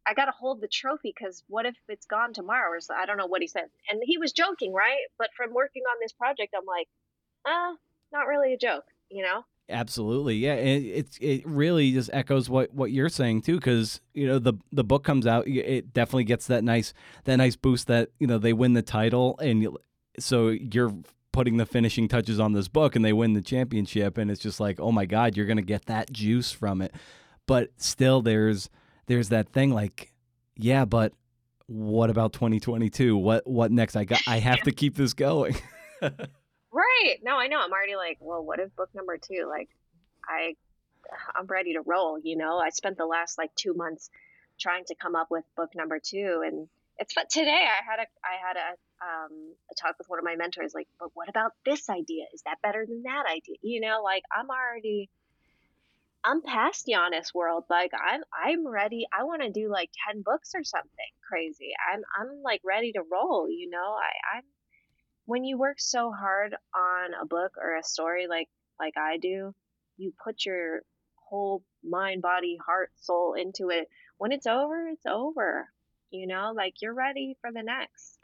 I 0.08 0.16
got 0.16 0.26
to 0.26 0.32
hold 0.32 0.60
the 0.60 0.68
trophy 0.68 1.14
because 1.16 1.44
what 1.48 1.68
if 1.68 1.76
it's 1.88 2.08
gone 2.08 2.34
tomorrow? 2.34 2.72
Or 2.72 2.82
so, 2.82 2.96
I 2.96 3.06
don't 3.06 3.18
know 3.18 3.28
what 3.28 3.42
he 3.42 3.48
said. 3.48 3.70
And 3.90 4.02
he 4.04 4.18
was 4.18 4.32
joking, 4.32 4.74
right? 4.74 5.06
But 5.20 5.30
from 5.38 5.54
working 5.54 5.84
on 5.84 5.98
this 6.02 6.14
project, 6.14 6.56
I'm 6.58 6.66
like, 6.66 6.88
uh, 7.46 7.76
not 8.12 8.26
really 8.26 8.54
a 8.54 8.58
joke, 8.58 8.86
you 9.12 9.22
know? 9.22 9.44
Absolutely, 9.70 10.36
yeah. 10.36 10.56
It, 10.56 10.84
it 10.84 11.18
it 11.22 11.48
really 11.48 11.92
just 11.92 12.10
echoes 12.12 12.50
what 12.50 12.74
what 12.74 12.92
you're 12.92 13.10
saying 13.10 13.42
too, 13.44 13.56
because 13.56 14.02
you 14.14 14.26
know 14.26 14.40
the 14.40 14.54
the 14.72 14.84
book 14.84 15.04
comes 15.04 15.28
out, 15.28 15.48
it 15.48 15.94
definitely 15.94 16.24
gets 16.24 16.48
that 16.48 16.64
nice 16.64 16.94
that 17.26 17.36
nice 17.36 17.56
boost 17.56 17.88
that 17.88 18.10
you 18.20 18.26
know 18.26 18.40
they 18.40 18.54
win 18.54 18.74
the 18.74 18.82
title, 18.82 19.38
and 19.40 19.68
so 20.18 20.48
you're 20.48 20.94
putting 21.32 21.58
the 21.58 21.66
finishing 21.68 22.08
touches 22.08 22.40
on 22.40 22.54
this 22.54 22.68
book, 22.68 22.96
and 22.96 23.06
they 23.06 23.14
win 23.14 23.34
the 23.34 23.42
championship, 23.42 24.18
and 24.18 24.32
it's 24.32 24.42
just 24.42 24.60
like, 24.60 24.80
oh 24.80 24.92
my 24.92 25.06
god, 25.06 25.38
you're 25.38 25.46
gonna 25.46 25.62
get 25.62 25.86
that 25.86 26.12
juice 26.12 26.52
from 26.52 26.82
it, 26.82 26.94
but 27.46 27.70
still, 27.78 28.22
there's 28.24 28.70
there's 29.06 29.30
that 29.30 29.50
thing 29.50 29.72
like, 29.72 30.12
yeah, 30.56 30.84
but 30.86 31.14
what 31.68 32.10
about 32.10 32.34
2022? 32.34 33.16
What 33.16 33.46
what 33.46 33.72
next? 33.72 33.96
I 33.96 34.04
got 34.04 34.22
I 34.28 34.40
have 34.40 34.62
to 34.64 34.72
keep 34.72 34.96
this 34.96 35.14
going. 35.14 35.56
Right. 36.72 37.18
No, 37.24 37.38
I 37.38 37.48
know. 37.48 37.60
I'm 37.60 37.72
already 37.72 37.96
like, 37.96 38.18
well, 38.20 38.44
what 38.44 38.60
if 38.60 38.76
book 38.76 38.90
number 38.94 39.18
two? 39.18 39.48
Like, 39.50 39.70
I 40.28 40.56
I'm 41.36 41.46
ready 41.48 41.74
to 41.74 41.82
roll. 41.82 42.20
You 42.20 42.38
know, 42.38 42.58
I 42.58 42.70
spent 42.70 42.98
the 42.98 43.06
last 43.06 43.38
like 43.38 43.54
two 43.56 43.74
months 43.74 44.10
trying 44.60 44.86
to 44.86 44.96
come 44.96 45.16
up 45.16 45.28
with 45.32 45.44
book 45.56 45.72
number 45.76 46.00
two, 46.00 46.44
and 46.46 46.68
it's 46.98 47.14
but 47.14 47.30
today 47.30 47.66
I 47.66 47.84
had 47.84 48.00
a 48.00 48.08
I 48.24 48.48
had 48.48 48.58
a 48.58 48.70
um, 49.02 49.54
a 49.72 49.76
talk 49.76 49.96
with 49.98 50.10
one 50.10 50.20
of 50.20 50.26
my 50.26 50.36
mentors, 50.36 50.74
like, 50.74 50.88
but 51.00 51.10
what 51.14 51.30
about 51.30 51.52
this 51.66 51.90
idea? 51.90 52.26
Is 52.34 52.42
that 52.46 52.62
better 52.62 52.86
than 52.88 53.04
that 53.04 53.24
idea? 53.26 53.56
You 53.62 53.82
know, 53.82 54.02
like 54.04 54.24
I'm 54.36 54.50
already 54.50 55.10
I'm 56.24 56.42
past 56.42 56.86
Giannis 56.88 57.34
world. 57.34 57.64
Like 57.70 57.92
I'm 57.94 58.22
I'm 58.34 58.68
ready. 58.68 59.06
I 59.18 59.24
want 59.24 59.42
to 59.42 59.50
do 59.50 59.70
like 59.72 59.90
10 60.12 60.22
books 60.22 60.52
or 60.54 60.64
something 60.64 61.12
crazy. 61.28 61.72
I'm 61.92 62.02
I'm 62.20 62.42
like 62.44 62.62
ready 62.66 62.92
to 62.94 63.02
roll, 63.10 63.48
you 63.50 63.70
know. 63.70 63.96
I 63.98 64.38
I'm 64.38 64.44
when 65.30 65.44
you 65.44 65.60
work 65.60 65.80
so 65.80 66.12
hard 66.12 66.56
on 66.76 67.14
a 67.22 67.24
book 67.24 67.54
or 67.62 67.76
a 67.76 67.84
story 67.84 68.26
like 68.28 68.50
like 68.80 68.98
I 68.98 69.18
do, 69.18 69.54
you 69.98 70.12
put 70.24 70.44
your 70.44 70.82
whole 71.16 71.62
mind, 71.84 72.24
body, 72.24 72.58
heart, 72.66 72.90
soul 72.96 73.36
into 73.36 73.70
it. 73.70 73.90
When 74.18 74.32
it's 74.32 74.48
over, 74.48 74.88
it's 74.88 75.06
over. 75.06 75.68
You 76.10 76.26
know, 76.26 76.52
like 76.56 76.82
you're 76.82 76.96
ready 76.96 77.38
for 77.42 77.52
the 77.52 77.62
next. 77.62 78.18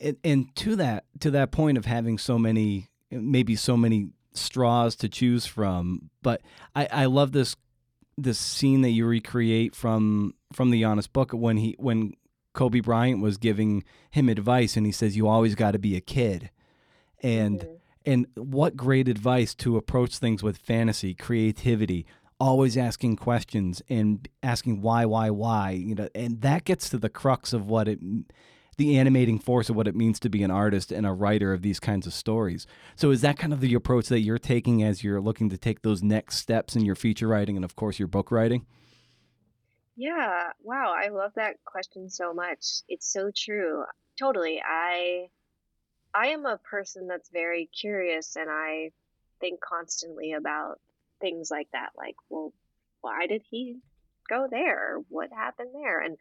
And, 0.00 0.16
and 0.24 0.56
to 0.56 0.76
that 0.76 1.04
to 1.20 1.30
that 1.32 1.50
point 1.50 1.76
of 1.76 1.84
having 1.84 2.16
so 2.16 2.38
many 2.38 2.88
maybe 3.10 3.54
so 3.54 3.76
many 3.76 4.08
straws 4.32 4.96
to 4.96 5.08
choose 5.08 5.44
from, 5.44 6.08
but 6.22 6.40
I, 6.74 6.88
I 6.90 7.04
love 7.04 7.32
this 7.32 7.56
this 8.16 8.38
scene 8.38 8.80
that 8.80 8.90
you 8.90 9.04
recreate 9.04 9.76
from 9.76 10.32
from 10.54 10.70
the 10.70 10.80
Giannis 10.80 11.12
book 11.12 11.32
when 11.32 11.58
he 11.58 11.76
when 11.78 12.14
Kobe 12.58 12.80
Bryant 12.80 13.22
was 13.22 13.36
giving 13.36 13.84
him 14.10 14.28
advice 14.28 14.76
and 14.76 14.84
he 14.84 14.90
says 14.90 15.16
you 15.16 15.28
always 15.28 15.54
got 15.54 15.70
to 15.70 15.78
be 15.78 15.94
a 15.94 16.00
kid. 16.00 16.50
And 17.22 17.60
mm-hmm. 17.60 17.74
and 18.04 18.26
what 18.34 18.76
great 18.76 19.06
advice 19.06 19.54
to 19.56 19.76
approach 19.76 20.18
things 20.18 20.42
with 20.42 20.58
fantasy, 20.58 21.14
creativity, 21.14 22.04
always 22.40 22.76
asking 22.76 23.14
questions 23.14 23.80
and 23.88 24.26
asking 24.42 24.80
why 24.82 25.06
why 25.06 25.30
why, 25.30 25.70
you 25.70 25.94
know, 25.94 26.08
and 26.16 26.40
that 26.40 26.64
gets 26.64 26.90
to 26.90 26.98
the 26.98 27.08
crux 27.08 27.52
of 27.52 27.68
what 27.68 27.86
it 27.86 28.00
the 28.76 28.98
animating 28.98 29.38
force 29.38 29.68
of 29.68 29.76
what 29.76 29.86
it 29.86 29.94
means 29.94 30.18
to 30.18 30.28
be 30.28 30.42
an 30.42 30.50
artist 30.50 30.90
and 30.90 31.06
a 31.06 31.12
writer 31.12 31.52
of 31.52 31.62
these 31.62 31.78
kinds 31.78 32.08
of 32.08 32.12
stories. 32.12 32.66
So 32.96 33.12
is 33.12 33.20
that 33.20 33.38
kind 33.38 33.52
of 33.52 33.60
the 33.60 33.74
approach 33.74 34.08
that 34.08 34.22
you're 34.22 34.36
taking 34.36 34.82
as 34.82 35.04
you're 35.04 35.20
looking 35.20 35.48
to 35.50 35.58
take 35.58 35.82
those 35.82 36.02
next 36.02 36.38
steps 36.38 36.74
in 36.74 36.84
your 36.84 36.96
feature 36.96 37.28
writing 37.28 37.54
and 37.54 37.64
of 37.64 37.76
course 37.76 38.00
your 38.00 38.08
book 38.08 38.32
writing? 38.32 38.66
Yeah, 39.98 40.52
wow, 40.62 40.94
I 40.96 41.08
love 41.08 41.32
that 41.34 41.56
question 41.64 42.08
so 42.08 42.32
much. 42.32 42.82
It's 42.88 43.12
so 43.12 43.30
true. 43.36 43.84
Totally. 44.18 44.62
I 44.64 45.28
I 46.14 46.28
am 46.28 46.46
a 46.46 46.58
person 46.58 47.08
that's 47.08 47.30
very 47.30 47.66
curious 47.66 48.36
and 48.36 48.50
I 48.50 48.92
think 49.40 49.60
constantly 49.60 50.32
about 50.34 50.80
things 51.20 51.50
like 51.50 51.70
that 51.72 51.90
like, 51.96 52.16
well, 52.30 52.52
why 53.02 53.26
did 53.28 53.42
he 53.50 53.80
go 54.28 54.48
there? 54.50 54.98
What 55.10 55.32
happened 55.32 55.70
there? 55.74 56.00
And 56.00 56.18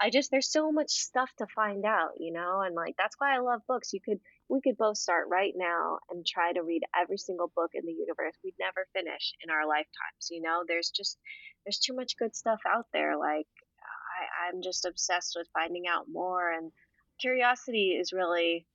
I 0.00 0.10
just 0.10 0.30
there's 0.30 0.50
so 0.50 0.72
much 0.72 0.90
stuff 0.90 1.30
to 1.38 1.46
find 1.48 1.84
out, 1.84 2.20
you 2.20 2.32
know, 2.32 2.60
and 2.62 2.74
like 2.74 2.96
that's 2.98 3.16
why 3.18 3.34
I 3.34 3.40
love 3.40 3.66
books. 3.68 3.92
You 3.94 4.00
could 4.00 4.20
we 4.48 4.60
could 4.60 4.76
both 4.78 4.96
start 4.96 5.28
right 5.30 5.52
now 5.56 5.98
and 6.10 6.26
try 6.26 6.52
to 6.52 6.62
read 6.62 6.82
every 6.98 7.18
single 7.18 7.52
book 7.54 7.70
in 7.74 7.84
the 7.84 7.92
universe. 7.92 8.34
We'd 8.42 8.54
never 8.58 8.86
finish 8.94 9.32
in 9.44 9.50
our 9.50 9.66
lifetimes, 9.66 10.28
you 10.30 10.40
know. 10.40 10.64
There's 10.66 10.90
just 10.90 11.18
there's 11.64 11.78
too 11.78 11.94
much 11.94 12.16
good 12.18 12.34
stuff 12.34 12.60
out 12.66 12.86
there. 12.92 13.18
Like 13.18 13.46
I, 14.18 14.48
I'm 14.48 14.62
just 14.62 14.86
obsessed 14.86 15.34
with 15.36 15.48
finding 15.52 15.84
out 15.86 16.06
more 16.10 16.50
and 16.50 16.72
curiosity 17.20 17.96
is 18.00 18.12
really 18.12 18.66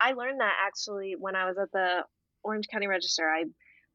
I 0.00 0.12
learned 0.12 0.40
that 0.40 0.54
actually 0.66 1.14
when 1.18 1.36
I 1.36 1.46
was 1.46 1.56
at 1.58 1.72
the 1.72 2.04
Orange 2.46 2.68
County 2.70 2.86
Register. 2.86 3.28
I 3.28 3.44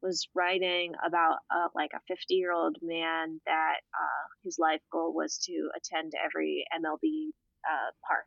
was 0.02 0.28
writing 0.34 0.94
about 1.06 1.38
uh, 1.50 1.68
like 1.76 1.92
a 1.96 2.02
50 2.08 2.34
year 2.36 2.52
old 2.52 2.78
man 2.82 3.40
that 3.46 3.78
uh, 3.94 4.28
his 4.44 4.58
life 4.60 4.82
goal 4.92 5.14
was 5.14 5.38
to 5.46 5.70
attend 5.76 6.14
every 6.24 6.66
MLB 6.74 7.30
uh, 7.66 7.92
park. 8.06 8.26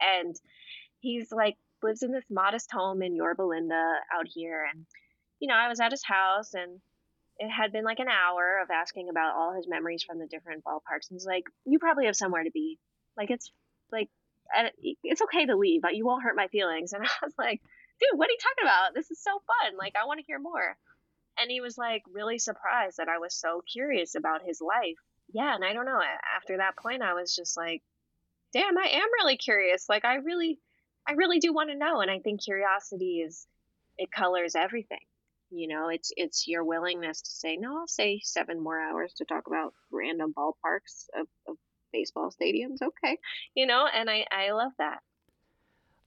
And 0.00 0.34
he's 1.00 1.30
like, 1.30 1.56
lives 1.82 2.02
in 2.02 2.12
this 2.12 2.24
modest 2.30 2.70
home 2.72 3.02
in 3.02 3.16
Yorba 3.16 3.42
Linda 3.42 3.94
out 4.12 4.26
here. 4.26 4.66
And, 4.72 4.86
you 5.38 5.48
know, 5.48 5.54
I 5.54 5.68
was 5.68 5.80
at 5.80 5.92
his 5.92 6.04
house 6.04 6.54
and 6.54 6.80
it 7.38 7.48
had 7.48 7.72
been 7.72 7.84
like 7.84 8.00
an 8.00 8.08
hour 8.08 8.60
of 8.62 8.70
asking 8.70 9.08
about 9.08 9.34
all 9.34 9.54
his 9.54 9.68
memories 9.68 10.02
from 10.02 10.18
the 10.18 10.26
different 10.26 10.64
ballparks. 10.64 11.08
And 11.10 11.16
he's 11.16 11.26
like, 11.26 11.44
you 11.64 11.78
probably 11.78 12.06
have 12.06 12.16
somewhere 12.16 12.44
to 12.44 12.50
be. 12.50 12.78
Like, 13.16 13.30
it's 13.30 13.50
like, 13.90 14.08
it's 15.02 15.22
okay 15.22 15.46
to 15.46 15.56
leave, 15.56 15.82
but 15.82 15.96
you 15.96 16.04
won't 16.04 16.22
hurt 16.22 16.36
my 16.36 16.48
feelings. 16.48 16.92
And 16.96 17.04
I 17.04 17.10
was 17.22 17.34
like, 17.38 17.60
dude, 18.00 18.18
what 18.18 18.28
are 18.28 18.32
you 18.32 18.38
talking 18.40 18.68
about? 18.68 18.94
This 18.94 19.10
is 19.10 19.22
so 19.22 19.30
fun. 19.30 19.76
Like, 19.78 19.94
I 20.00 20.06
want 20.06 20.20
to 20.20 20.26
hear 20.26 20.38
more 20.38 20.76
and 21.40 21.50
he 21.50 21.60
was 21.60 21.78
like 21.78 22.02
really 22.12 22.38
surprised 22.38 22.98
that 22.98 23.08
I 23.08 23.18
was 23.18 23.34
so 23.34 23.62
curious 23.72 24.14
about 24.14 24.42
his 24.44 24.60
life. 24.60 24.98
Yeah, 25.32 25.54
and 25.54 25.64
I 25.64 25.72
don't 25.72 25.86
know. 25.86 26.00
After 26.36 26.58
that 26.58 26.76
point, 26.76 27.02
I 27.02 27.14
was 27.14 27.34
just 27.34 27.56
like, 27.56 27.82
"Damn, 28.52 28.76
I 28.76 28.88
am 28.92 29.08
really 29.18 29.36
curious. 29.36 29.88
Like, 29.88 30.04
I 30.04 30.16
really, 30.16 30.58
I 31.08 31.12
really 31.12 31.38
do 31.38 31.52
want 31.52 31.70
to 31.70 31.76
know." 31.76 32.00
And 32.00 32.10
I 32.10 32.18
think 32.18 32.42
curiosity 32.42 33.20
is 33.20 33.46
it 33.98 34.10
colors 34.10 34.54
everything. 34.54 35.00
You 35.50 35.68
know, 35.68 35.88
it's 35.88 36.12
it's 36.16 36.46
your 36.46 36.64
willingness 36.64 37.22
to 37.22 37.30
say, 37.30 37.56
"No, 37.56 37.78
I'll 37.78 37.88
say 37.88 38.20
seven 38.22 38.62
more 38.62 38.80
hours 38.80 39.12
to 39.14 39.24
talk 39.24 39.46
about 39.46 39.74
random 39.90 40.32
ballparks 40.32 41.06
of, 41.18 41.26
of 41.48 41.56
baseball 41.92 42.30
stadiums." 42.30 42.82
Okay, 42.82 43.18
you 43.54 43.66
know, 43.66 43.86
and 43.92 44.08
I 44.08 44.26
I 44.30 44.52
love 44.52 44.72
that. 44.78 45.00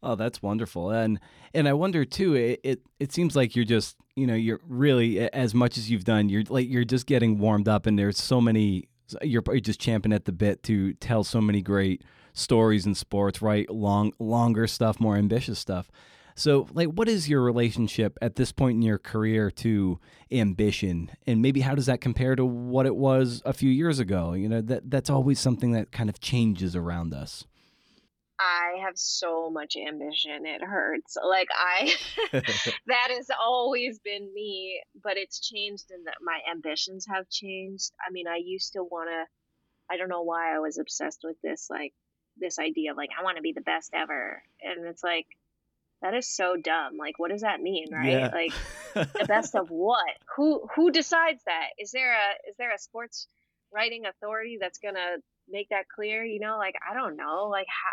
Oh, 0.01 0.15
that's 0.15 0.41
wonderful. 0.41 0.91
And 0.91 1.19
and 1.53 1.67
I 1.67 1.73
wonder 1.73 2.03
too. 2.03 2.35
It, 2.35 2.59
it 2.63 2.81
it 2.99 3.11
seems 3.13 3.35
like 3.35 3.55
you're 3.55 3.65
just 3.65 3.95
you 4.15 4.27
know 4.27 4.35
you're 4.35 4.59
really 4.67 5.19
as 5.31 5.53
much 5.53 5.77
as 5.77 5.89
you've 5.89 6.03
done. 6.03 6.29
You're 6.29 6.43
like 6.49 6.69
you're 6.69 6.83
just 6.83 7.05
getting 7.05 7.37
warmed 7.39 7.67
up, 7.67 7.85
and 7.85 7.97
there's 7.97 8.17
so 8.17 8.41
many. 8.41 8.89
You're, 9.21 9.43
just 9.61 9.79
champing 9.79 10.11
at 10.11 10.25
the 10.25 10.31
bit 10.31 10.63
to 10.63 10.93
tell 10.93 11.23
so 11.23 11.39
many 11.39 11.61
great 11.61 12.03
stories 12.33 12.85
in 12.85 12.95
sports. 12.95 13.41
Write 13.41 13.69
long 13.69 14.13
longer 14.19 14.67
stuff, 14.67 14.99
more 14.99 15.15
ambitious 15.15 15.59
stuff. 15.59 15.89
So, 16.35 16.67
like, 16.73 16.87
what 16.87 17.07
is 17.07 17.29
your 17.29 17.41
relationship 17.41 18.17
at 18.21 18.35
this 18.35 18.51
point 18.51 18.77
in 18.77 18.81
your 18.81 18.97
career 18.97 19.51
to 19.51 19.99
ambition, 20.31 21.11
and 21.27 21.41
maybe 21.41 21.61
how 21.61 21.75
does 21.75 21.85
that 21.85 22.01
compare 22.01 22.35
to 22.35 22.43
what 22.43 22.87
it 22.87 22.95
was 22.95 23.41
a 23.45 23.53
few 23.53 23.69
years 23.69 23.99
ago? 23.99 24.33
You 24.33 24.49
know, 24.49 24.61
that 24.61 24.89
that's 24.89 25.09
always 25.09 25.39
something 25.39 25.73
that 25.73 25.91
kind 25.91 26.09
of 26.09 26.19
changes 26.19 26.75
around 26.75 27.13
us. 27.13 27.45
I 28.39 28.81
have 28.83 28.97
so 28.97 29.49
much 29.51 29.75
ambition. 29.75 30.45
It 30.45 30.63
hurts. 30.63 31.15
Like 31.23 31.49
I 31.55 31.93
that 32.87 33.07
has 33.09 33.29
always 33.39 33.99
been 33.99 34.33
me, 34.33 34.81
but 35.03 35.17
it's 35.17 35.39
changed 35.39 35.91
in 35.91 36.03
that 36.05 36.17
my 36.21 36.39
ambitions 36.51 37.05
have 37.07 37.29
changed. 37.29 37.91
I 38.05 38.11
mean, 38.11 38.27
I 38.27 38.37
used 38.43 38.73
to 38.73 38.83
want 38.83 39.09
to 39.09 39.93
I 39.93 39.97
don't 39.97 40.09
know 40.09 40.23
why 40.23 40.55
I 40.55 40.59
was 40.59 40.77
obsessed 40.79 41.19
with 41.23 41.37
this 41.43 41.67
like 41.69 41.93
this 42.37 42.59
idea 42.59 42.91
of 42.91 42.97
like 42.97 43.09
I 43.17 43.23
want 43.23 43.37
to 43.37 43.43
be 43.43 43.53
the 43.53 43.61
best 43.61 43.91
ever. 43.93 44.41
And 44.61 44.85
it's 44.85 45.03
like 45.03 45.27
that 46.01 46.13
is 46.13 46.27
so 46.27 46.55
dumb. 46.55 46.97
Like 46.97 47.19
what 47.19 47.31
does 47.31 47.41
that 47.41 47.61
mean, 47.61 47.87
right? 47.91 48.11
Yeah. 48.11 48.31
Like 48.33 48.53
the 48.93 49.25
best 49.25 49.55
of 49.55 49.69
what? 49.69 50.13
Who 50.35 50.67
who 50.75 50.91
decides 50.91 51.41
that? 51.45 51.67
Is 51.79 51.91
there 51.91 52.13
a 52.13 52.49
is 52.49 52.55
there 52.57 52.73
a 52.73 52.79
sports 52.79 53.27
writing 53.73 54.05
authority 54.05 54.57
that's 54.59 54.79
going 54.79 54.95
to 54.95 55.17
make 55.49 55.69
that 55.69 55.85
clear, 55.93 56.23
you 56.23 56.39
know? 56.39 56.57
Like 56.57 56.75
I 56.89 56.93
don't 56.93 57.17
know. 57.17 57.47
Like 57.49 57.67
how 57.67 57.91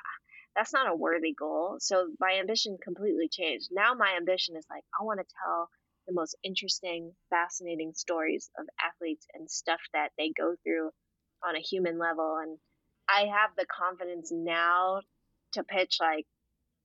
that's 0.56 0.72
not 0.72 0.90
a 0.90 0.94
worthy 0.94 1.32
goal. 1.32 1.76
So 1.80 2.08
my 2.18 2.38
ambition 2.40 2.76
completely 2.82 3.28
changed. 3.28 3.68
Now 3.70 3.94
my 3.94 4.14
ambition 4.16 4.56
is 4.56 4.66
like, 4.68 4.82
I 4.98 5.04
want 5.04 5.20
to 5.20 5.34
tell 5.44 5.68
the 6.06 6.14
most 6.14 6.36
interesting, 6.42 7.12
fascinating 7.30 7.92
stories 7.94 8.50
of 8.58 8.66
athletes 8.84 9.26
and 9.34 9.50
stuff 9.50 9.80
that 9.92 10.10
they 10.18 10.32
go 10.36 10.54
through 10.64 10.90
on 11.46 11.56
a 11.56 11.60
human 11.60 11.98
level. 11.98 12.38
And 12.42 12.58
I 13.10 13.26
have 13.26 13.50
the 13.56 13.66
confidence 13.66 14.30
now 14.32 15.00
to 15.52 15.64
pitch 15.64 15.98
like 16.00 16.26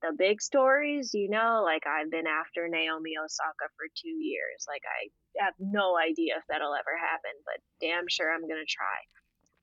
the 0.02 0.16
big 0.18 0.42
stories, 0.42 1.14
you 1.14 1.30
know, 1.30 1.62
like 1.64 1.84
I've 1.88 2.12
been 2.12 2.28
after 2.28 2.68
Naomi 2.68 3.14
Osaka 3.18 3.70
for 3.78 3.86
two 3.96 4.10
years. 4.10 4.66
Like 4.68 4.84
I 4.86 5.44
have 5.44 5.54
no 5.60 5.98
idea 5.98 6.36
if 6.38 6.44
that'll 6.50 6.74
ever 6.74 6.98
happen, 7.00 7.32
but 7.46 7.62
damn 7.80 8.08
sure 8.08 8.32
I'm 8.32 8.42
to 8.42 8.66
try. 8.68 8.98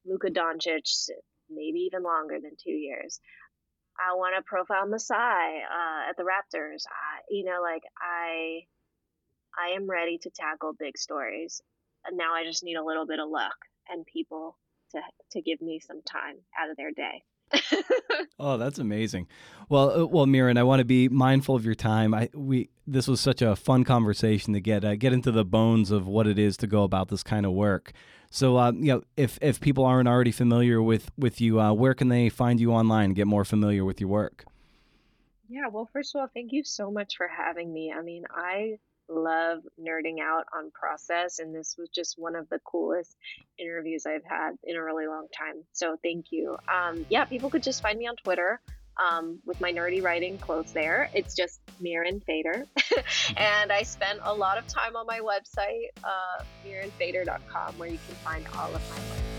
Luka 0.04 0.30
Doncic, 0.30 1.10
maybe 1.50 1.80
even 1.80 2.02
longer 2.02 2.38
than 2.42 2.52
two 2.62 2.72
years. 2.72 3.20
I 3.98 4.14
want 4.14 4.34
to 4.36 4.42
profile 4.42 4.88
Masai 4.88 5.16
uh, 5.16 6.08
at 6.08 6.16
the 6.16 6.24
Raptors. 6.24 6.84
I, 6.88 7.22
you 7.30 7.44
know, 7.44 7.60
like 7.60 7.82
I, 8.00 8.62
I 9.56 9.74
am 9.76 9.88
ready 9.88 10.18
to 10.22 10.30
tackle 10.30 10.72
big 10.78 10.96
stories. 10.96 11.60
And 12.04 12.16
now 12.16 12.34
I 12.34 12.44
just 12.44 12.64
need 12.64 12.76
a 12.76 12.84
little 12.84 13.06
bit 13.06 13.20
of 13.20 13.28
luck 13.28 13.54
and 13.88 14.04
people 14.06 14.56
to 14.92 15.00
to 15.32 15.42
give 15.42 15.60
me 15.60 15.80
some 15.80 16.02
time 16.02 16.36
out 16.58 16.70
of 16.70 16.76
their 16.76 16.90
day. 16.90 17.22
oh, 18.38 18.56
that's 18.56 18.78
amazing. 18.78 19.26
Well, 19.68 20.02
uh, 20.02 20.06
well, 20.06 20.26
Mirin, 20.26 20.58
I 20.58 20.62
want 20.62 20.80
to 20.80 20.84
be 20.84 21.08
mindful 21.08 21.54
of 21.54 21.64
your 21.64 21.74
time. 21.74 22.14
I 22.14 22.30
we 22.34 22.70
this 22.86 23.08
was 23.08 23.20
such 23.20 23.42
a 23.42 23.56
fun 23.56 23.84
conversation 23.84 24.52
to 24.54 24.60
get 24.60 24.84
uh, 24.84 24.96
get 24.96 25.12
into 25.12 25.32
the 25.32 25.44
bones 25.44 25.90
of 25.90 26.06
what 26.06 26.26
it 26.26 26.38
is 26.38 26.56
to 26.58 26.66
go 26.66 26.82
about 26.82 27.08
this 27.08 27.22
kind 27.22 27.44
of 27.44 27.52
work. 27.52 27.92
So, 28.30 28.56
uh, 28.56 28.72
you 28.72 28.94
know, 28.94 29.02
if 29.16 29.38
if 29.42 29.60
people 29.60 29.84
aren't 29.84 30.08
already 30.08 30.32
familiar 30.32 30.82
with 30.82 31.10
with 31.18 31.40
you, 31.40 31.60
uh, 31.60 31.72
where 31.72 31.94
can 31.94 32.08
they 32.08 32.28
find 32.28 32.60
you 32.60 32.72
online 32.72 33.06
and 33.06 33.14
get 33.14 33.26
more 33.26 33.44
familiar 33.44 33.84
with 33.84 34.00
your 34.00 34.08
work? 34.08 34.46
Yeah, 35.48 35.68
well, 35.70 35.88
first 35.92 36.14
of 36.14 36.20
all, 36.20 36.28
thank 36.32 36.50
you 36.50 36.64
so 36.64 36.90
much 36.90 37.16
for 37.16 37.28
having 37.28 37.72
me. 37.74 37.92
I 37.94 38.00
mean, 38.00 38.24
I 38.30 38.78
love 39.14 39.60
nerding 39.80 40.20
out 40.20 40.44
on 40.56 40.70
process, 40.70 41.38
and 41.38 41.54
this 41.54 41.76
was 41.78 41.88
just 41.88 42.18
one 42.18 42.36
of 42.36 42.48
the 42.48 42.58
coolest 42.60 43.16
interviews 43.58 44.06
I've 44.06 44.24
had 44.24 44.52
in 44.64 44.76
a 44.76 44.82
really 44.82 45.06
long 45.06 45.26
time. 45.36 45.64
So 45.72 45.96
thank 46.02 46.26
you. 46.30 46.56
Um, 46.68 47.06
yeah, 47.08 47.24
people 47.24 47.50
could 47.50 47.62
just 47.62 47.82
find 47.82 47.98
me 47.98 48.06
on 48.06 48.16
Twitter 48.16 48.60
um, 48.96 49.38
with 49.44 49.60
my 49.60 49.72
nerdy 49.72 50.02
writing 50.02 50.38
clothes 50.38 50.72
there. 50.72 51.10
It's 51.14 51.34
just 51.34 51.60
Mirin 51.82 52.22
Fader. 52.24 52.66
and 53.36 53.72
I 53.72 53.82
spent 53.82 54.20
a 54.22 54.34
lot 54.34 54.58
of 54.58 54.66
time 54.66 54.96
on 54.96 55.06
my 55.06 55.20
website, 55.20 55.88
uh, 56.04 56.42
mirinfader.com, 56.66 57.78
where 57.78 57.88
you 57.88 57.98
can 58.06 58.16
find 58.16 58.44
all 58.58 58.74
of 58.74 58.90
my 58.90 58.96
work. 58.96 59.31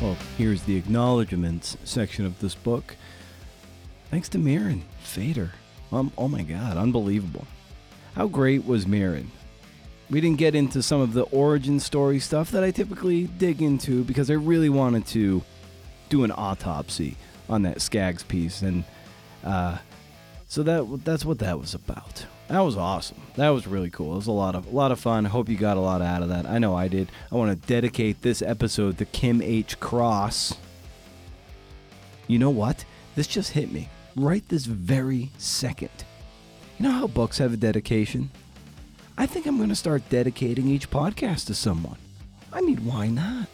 Well, 0.00 0.16
here's 0.38 0.62
the 0.62 0.76
acknowledgments 0.76 1.76
section 1.84 2.24
of 2.24 2.40
this 2.40 2.54
book. 2.54 2.96
Thanks 4.10 4.30
to 4.30 4.38
Mirin 4.38 4.80
Fader. 5.02 5.52
Um, 5.92 6.10
oh 6.16 6.26
my 6.26 6.42
god, 6.42 6.78
unbelievable. 6.78 7.46
How 8.14 8.26
great 8.26 8.64
was 8.64 8.86
Mirin? 8.86 9.26
We 10.08 10.22
didn't 10.22 10.38
get 10.38 10.54
into 10.54 10.82
some 10.82 11.02
of 11.02 11.12
the 11.12 11.24
origin 11.24 11.78
story 11.80 12.18
stuff 12.18 12.50
that 12.52 12.64
I 12.64 12.70
typically 12.70 13.24
dig 13.26 13.60
into 13.60 14.02
because 14.04 14.30
I 14.30 14.34
really 14.34 14.70
wanted 14.70 15.06
to 15.08 15.42
do 16.08 16.24
an 16.24 16.32
autopsy 16.32 17.16
on 17.50 17.62
that 17.62 17.82
Skaggs 17.82 18.22
piece, 18.22 18.62
and 18.62 18.84
uh, 19.44 19.76
so 20.48 20.62
that 20.62 21.04
that's 21.04 21.26
what 21.26 21.40
that 21.40 21.58
was 21.60 21.74
about. 21.74 22.24
That 22.50 22.62
was 22.62 22.76
awesome. 22.76 23.22
That 23.36 23.50
was 23.50 23.68
really 23.68 23.90
cool. 23.90 24.14
It 24.14 24.16
was 24.16 24.26
a 24.26 24.32
lot 24.32 24.56
of 24.56 24.66
a 24.66 24.70
lot 24.70 24.90
of 24.90 24.98
fun. 24.98 25.24
Hope 25.24 25.48
you 25.48 25.56
got 25.56 25.76
a 25.76 25.80
lot 25.80 26.02
out 26.02 26.22
of 26.22 26.30
that. 26.30 26.46
I 26.46 26.58
know 26.58 26.74
I 26.74 26.88
did. 26.88 27.08
I 27.30 27.36
want 27.36 27.52
to 27.52 27.66
dedicate 27.68 28.22
this 28.22 28.42
episode 28.42 28.98
to 28.98 29.04
Kim 29.04 29.40
H. 29.40 29.78
Cross. 29.78 30.56
You 32.26 32.40
know 32.40 32.50
what? 32.50 32.84
This 33.14 33.28
just 33.28 33.52
hit 33.52 33.70
me 33.70 33.88
right 34.16 34.46
this 34.48 34.66
very 34.66 35.30
second. 35.38 35.90
You 36.76 36.86
know 36.86 36.92
how 36.92 37.06
books 37.06 37.38
have 37.38 37.52
a 37.52 37.56
dedication? 37.56 38.30
I 39.16 39.26
think 39.26 39.46
I'm 39.46 39.56
going 39.56 39.68
to 39.68 39.76
start 39.76 40.02
dedicating 40.08 40.66
each 40.66 40.90
podcast 40.90 41.46
to 41.46 41.54
someone. 41.54 41.98
I 42.52 42.62
mean, 42.62 42.84
why 42.84 43.06
not? 43.06 43.46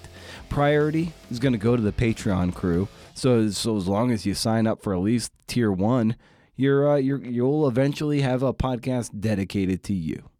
Priority 0.48 1.12
is 1.30 1.38
going 1.38 1.52
to 1.52 1.58
go 1.58 1.76
to 1.76 1.82
the 1.82 1.92
Patreon 1.92 2.54
crew. 2.54 2.88
So, 3.12 3.50
so 3.50 3.76
as 3.76 3.88
long 3.88 4.10
as 4.10 4.24
you 4.24 4.32
sign 4.32 4.66
up 4.66 4.82
for 4.82 4.94
at 4.94 5.00
least 5.00 5.32
tier 5.46 5.70
one, 5.70 6.16
you're, 6.56 6.90
uh, 6.90 6.96
you're 6.96 7.22
you'll 7.22 7.68
eventually 7.68 8.22
have 8.22 8.42
a 8.42 8.54
podcast 8.54 9.20
dedicated 9.20 9.82
to 9.84 9.94
you. 9.94 10.30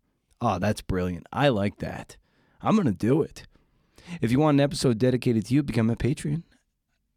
Oh, 0.40 0.58
that's 0.58 0.80
brilliant. 0.80 1.26
I 1.32 1.48
like 1.48 1.78
that. 1.78 2.16
I'm 2.60 2.76
to 2.76 2.92
do 2.92 3.22
it. 3.22 3.46
If 4.20 4.30
you 4.30 4.38
want 4.38 4.56
an 4.56 4.60
episode 4.60 4.98
dedicated 4.98 5.46
to 5.46 5.54
you, 5.54 5.62
become 5.62 5.90
a 5.90 5.96
Patreon. 5.96 6.42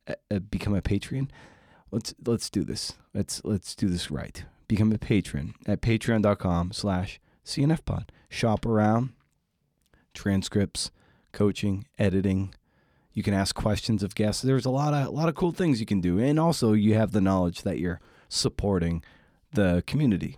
Uh, 0.08 0.14
uh, 0.32 0.40
become 0.40 0.76
a 0.76 0.82
Patreon. 0.82 1.30
Let's 1.92 2.14
let's 2.26 2.50
do 2.50 2.64
this. 2.64 2.94
Let's 3.14 3.42
let's 3.44 3.76
do 3.76 3.88
this 3.88 4.12
right. 4.12 4.44
Become 4.68 4.92
a 4.92 5.00
patron 5.00 5.56
at 5.66 5.82
patreon.com/slash 5.82 7.20
CNF 7.44 7.84
Pod. 7.84 8.12
Shop 8.30 8.66
around, 8.66 9.14
transcripts, 10.14 10.92
coaching, 11.32 11.86
editing. 11.98 12.54
You 13.12 13.24
can 13.24 13.34
ask 13.34 13.56
questions 13.56 14.04
of 14.04 14.14
guests. 14.14 14.44
There's 14.44 14.66
a 14.66 14.70
lot 14.70 14.94
of 14.94 15.08
a 15.08 15.12
lot 15.12 15.30
of 15.30 15.36
cool 15.36 15.52
things 15.52 15.80
you 15.80 15.88
can 15.88 16.02
do, 16.02 16.20
and 16.20 16.40
also 16.40 16.74
you 16.74 16.94
have 16.94 17.12
the 17.12 17.22
knowledge 17.22 17.64
that 17.64 17.80
you're 17.80 18.00
supporting 18.30 19.04
the 19.54 19.84
community. 19.86 20.38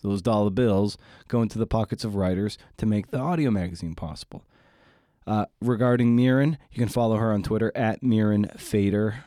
So 0.00 0.08
those 0.08 0.22
dollar 0.22 0.50
bills 0.50 0.96
go 1.28 1.42
into 1.42 1.58
the 1.58 1.66
pockets 1.66 2.04
of 2.04 2.14
writers 2.14 2.56
to 2.78 2.86
make 2.86 3.10
the 3.10 3.18
audio 3.18 3.50
magazine 3.50 3.94
possible. 3.94 4.44
Uh, 5.26 5.46
regarding 5.60 6.16
Mirin, 6.16 6.58
you 6.70 6.78
can 6.78 6.88
follow 6.88 7.16
her 7.16 7.32
on 7.32 7.42
Twitter 7.42 7.72
at 7.74 8.02
Mirin 8.02 8.58
Fader. 8.58 9.24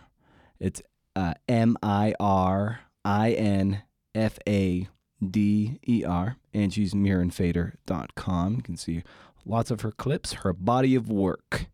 It's 0.59 0.81
uh, 1.15 1.33
M 1.47 1.77
I 1.81 2.13
R 2.19 2.81
I 3.03 3.31
N 3.31 3.81
F 4.13 4.37
A 4.47 4.87
D 5.27 5.79
E 5.87 6.03
R, 6.05 6.37
and 6.53 6.71
she's 6.71 6.93
mirinfader.com. 6.93 8.55
You 8.55 8.61
can 8.61 8.77
see 8.77 9.03
lots 9.45 9.71
of 9.71 9.81
her 9.81 9.91
clips, 9.91 10.33
her 10.33 10.53
body 10.53 10.93
of 10.95 11.09
work. 11.09 11.65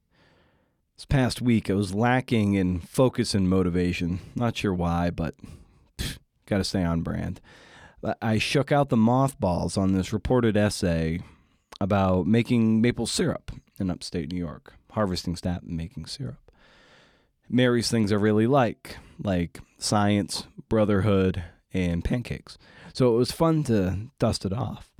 This 0.95 1.05
past 1.05 1.41
week, 1.41 1.69
I 1.69 1.73
was 1.73 1.93
lacking 1.93 2.53
in 2.53 2.79
focus 2.79 3.33
and 3.33 3.49
motivation. 3.49 4.19
Not 4.35 4.55
sure 4.55 4.73
why, 4.73 5.09
but 5.09 5.35
got 6.45 6.57
to 6.57 6.63
stay 6.63 6.83
on 6.83 7.01
brand. 7.01 7.41
I 8.21 8.37
shook 8.37 8.71
out 8.71 8.89
the 8.89 8.97
mothballs 8.97 9.77
on 9.77 9.93
this 9.93 10.11
reported 10.11 10.57
essay 10.57 11.21
about 11.79 12.27
making 12.27 12.81
maple 12.81 13.07
syrup 13.07 13.51
in 13.79 13.89
upstate 13.89 14.31
New 14.31 14.39
York, 14.39 14.73
harvesting 14.91 15.35
sap 15.35 15.63
and 15.63 15.77
making 15.77 16.05
syrup. 16.05 16.51
Mary's 17.49 17.89
things 17.89 18.11
I 18.11 18.15
really 18.15 18.47
like, 18.47 18.97
like 19.21 19.59
science, 19.77 20.45
brotherhood, 20.69 21.43
and 21.73 22.03
pancakes. 22.03 22.57
So 22.93 23.13
it 23.13 23.17
was 23.17 23.31
fun 23.31 23.63
to 23.65 24.09
dust 24.19 24.45
it 24.45 24.53
off. 24.53 24.91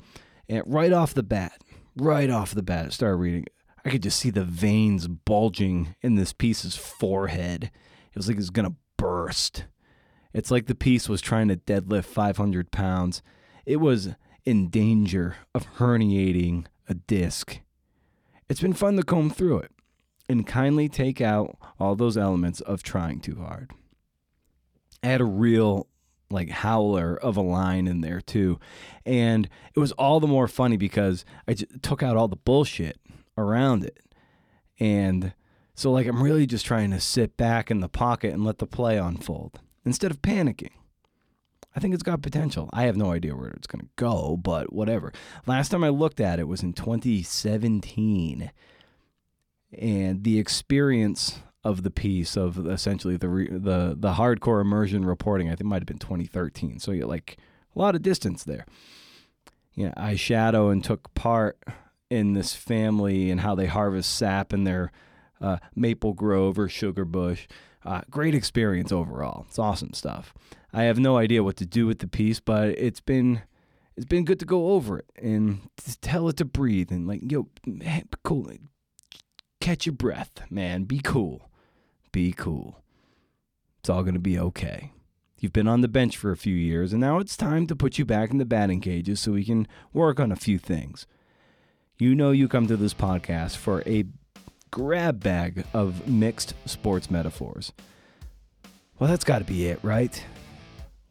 And 0.49 0.63
right 0.65 0.91
off 0.91 1.13
the 1.13 1.23
bat, 1.23 1.61
right 1.95 2.29
off 2.29 2.55
the 2.55 2.63
bat, 2.63 2.85
I 2.85 2.89
started 2.89 3.17
reading. 3.17 3.45
I 3.85 3.89
could 3.89 4.03
just 4.03 4.19
see 4.19 4.29
the 4.29 4.45
veins 4.45 5.07
bulging 5.07 5.95
in 6.01 6.15
this 6.15 6.31
piece's 6.31 6.75
forehead. 6.75 7.65
It 7.65 8.15
was 8.15 8.27
like 8.27 8.35
it 8.35 8.39
was 8.39 8.49
going 8.49 8.69
to 8.69 8.75
burst. 8.97 9.65
It's 10.33 10.51
like 10.51 10.65
the 10.65 10.75
piece 10.75 11.07
was 11.07 11.21
trying 11.21 11.47
to 11.49 11.55
deadlift 11.55 12.05
500 12.05 12.71
pounds. 12.71 13.21
It 13.65 13.77
was 13.77 14.09
in 14.45 14.69
danger 14.69 15.37
of 15.53 15.75
herniating 15.75 16.65
a 16.89 16.95
disc. 16.95 17.59
It's 18.49 18.61
been 18.61 18.73
fun 18.73 18.97
to 18.97 19.03
comb 19.03 19.29
through 19.29 19.59
it 19.59 19.71
and 20.27 20.47
kindly 20.47 20.89
take 20.89 21.21
out 21.21 21.57
all 21.79 21.95
those 21.95 22.17
elements 22.17 22.61
of 22.61 22.83
trying 22.83 23.19
too 23.19 23.35
hard. 23.35 23.71
I 25.01 25.07
had 25.07 25.21
a 25.21 25.25
real 25.25 25.87
like 26.29 26.49
howler 26.49 27.15
of 27.15 27.37
a 27.37 27.41
line 27.41 27.87
in 27.87 28.01
there 28.01 28.21
too. 28.21 28.59
And 29.05 29.47
it 29.75 29.79
was 29.79 29.91
all 29.93 30.19
the 30.19 30.27
more 30.27 30.47
funny 30.47 30.77
because 30.77 31.25
I 31.47 31.53
took 31.53 32.01
out 32.01 32.17
all 32.17 32.27
the 32.27 32.35
bullshit 32.35 32.99
around 33.37 33.85
it. 33.85 33.99
And 34.79 35.33
so 35.75 35.91
like 35.91 36.07
I'm 36.07 36.23
really 36.23 36.47
just 36.47 36.65
trying 36.65 36.91
to 36.91 36.99
sit 36.99 37.37
back 37.37 37.69
in 37.69 37.81
the 37.81 37.89
pocket 37.89 38.33
and 38.33 38.43
let 38.43 38.57
the 38.57 38.65
play 38.65 38.97
unfold 38.97 39.59
instead 39.85 40.11
of 40.11 40.21
panicking. 40.21 40.71
I 41.75 41.79
think 41.79 41.93
it's 41.93 42.03
got 42.03 42.21
potential. 42.21 42.69
I 42.71 42.83
have 42.83 42.95
no 42.95 43.11
idea 43.11 43.35
where 43.35 43.49
it's 43.49 43.67
going 43.67 43.85
to 43.85 43.91
go, 43.95 44.37
but 44.37 44.71
whatever. 44.71 45.11
Last 45.47 45.69
time 45.69 45.83
I 45.83 45.89
looked 45.89 46.19
at 46.19 46.39
it 46.39 46.47
was 46.47 46.61
in 46.61 46.73
2017. 46.73 48.51
And 49.75 50.23
the 50.23 50.37
experience 50.37 51.39
of 51.63 51.83
the 51.83 51.91
piece 51.91 52.35
of 52.35 52.67
essentially 52.67 53.17
the 53.17 53.29
re, 53.29 53.47
the 53.49 53.95
the 53.97 54.13
hardcore 54.13 54.61
immersion 54.61 55.05
reporting. 55.05 55.47
I 55.49 55.55
think 55.55 55.69
might 55.69 55.81
have 55.81 55.87
been 55.87 55.97
2013. 55.97 56.79
So 56.79 56.91
you're 56.91 57.07
like 57.07 57.37
a 57.75 57.79
lot 57.79 57.95
of 57.95 58.01
distance 58.01 58.43
there. 58.43 58.65
Yeah, 59.73 59.93
I 59.97 60.15
shadow 60.15 60.69
and 60.69 60.83
took 60.83 61.13
part 61.15 61.57
in 62.09 62.33
this 62.33 62.53
family 62.53 63.31
and 63.31 63.41
how 63.41 63.55
they 63.55 63.65
harvest 63.65 64.13
sap 64.15 64.53
in 64.53 64.65
their 64.65 64.91
uh, 65.41 65.57
maple 65.75 66.13
grove 66.13 66.59
or 66.59 66.69
sugar 66.69 67.05
bush. 67.05 67.47
Uh, 67.85 68.01
great 68.09 68.33
experience 68.33 68.91
overall. 68.91 69.45
It's 69.49 69.59
awesome 69.59 69.93
stuff. 69.93 70.33
I 70.71 70.83
have 70.83 70.99
no 70.99 71.17
idea 71.17 71.43
what 71.43 71.57
to 71.57 71.65
do 71.65 71.85
with 71.85 71.99
the 71.99 72.07
piece, 72.07 72.39
but 72.39 72.69
it's 72.69 73.01
been 73.01 73.41
it's 73.95 74.05
been 74.05 74.25
good 74.25 74.39
to 74.39 74.45
go 74.45 74.71
over 74.71 74.99
it 74.99 75.05
and 75.21 75.69
tell 76.01 76.27
it 76.29 76.37
to 76.37 76.45
breathe 76.45 76.91
and 76.91 77.07
like 77.07 77.19
yo, 77.29 77.47
cool. 78.23 78.51
Catch 79.59 79.85
your 79.85 79.93
breath, 79.93 80.41
man. 80.49 80.83
Be 80.83 80.99
cool 80.99 81.49
be 82.13 82.31
cool. 82.31 82.81
It's 83.79 83.89
all 83.89 84.05
to 84.05 84.19
be 84.19 84.39
okay. 84.39 84.93
You've 85.39 85.51
been 85.51 85.67
on 85.67 85.81
the 85.81 85.89
bench 85.89 86.15
for 86.15 86.31
a 86.31 86.37
few 86.37 86.55
years, 86.55 86.93
and 86.93 87.01
now 87.01 87.19
it's 87.19 87.35
time 87.35 87.67
to 87.67 87.75
put 87.75 87.97
you 87.97 88.05
back 88.05 88.31
in 88.31 88.37
the 88.37 88.45
batting 88.45 88.79
cages 88.79 89.19
so 89.19 89.33
we 89.33 89.43
can 89.43 89.67
work 89.91 90.21
on 90.21 90.31
a 90.31 90.37
few 90.37 90.57
things. 90.57 91.05
You 91.97 92.15
know, 92.15 92.31
you 92.31 92.47
come 92.47 92.67
to 92.67 92.77
this 92.77 92.93
podcast 92.93 93.57
for 93.57 93.83
a 93.85 94.05
grab 94.73 95.19
bag 95.19 95.65
of 95.71 96.07
mixed 96.07 96.55
sports 96.65 97.11
metaphors. 97.11 97.71
Well, 98.97 99.07
that's 99.07 99.23
got 99.23 99.37
to 99.37 99.45
be 99.45 99.67
it, 99.67 99.79
right? 99.83 100.25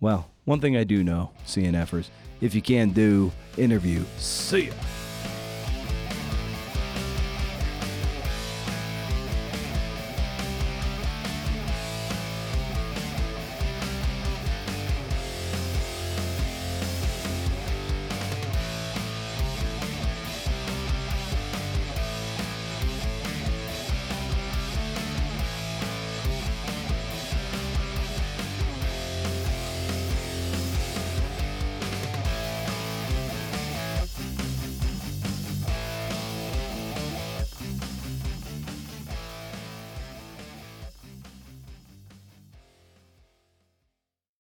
Well, 0.01 0.29
one 0.45 0.61
thing 0.61 0.77
I 0.77 0.83
do 0.83 1.05
know, 1.05 1.31
CNFers, 1.47 2.09
if 2.41 2.57
you 2.57 2.61
can 2.61 2.91
do, 2.91 3.31
interview. 3.57 4.03
See 4.19 4.67
ya. 4.67 4.73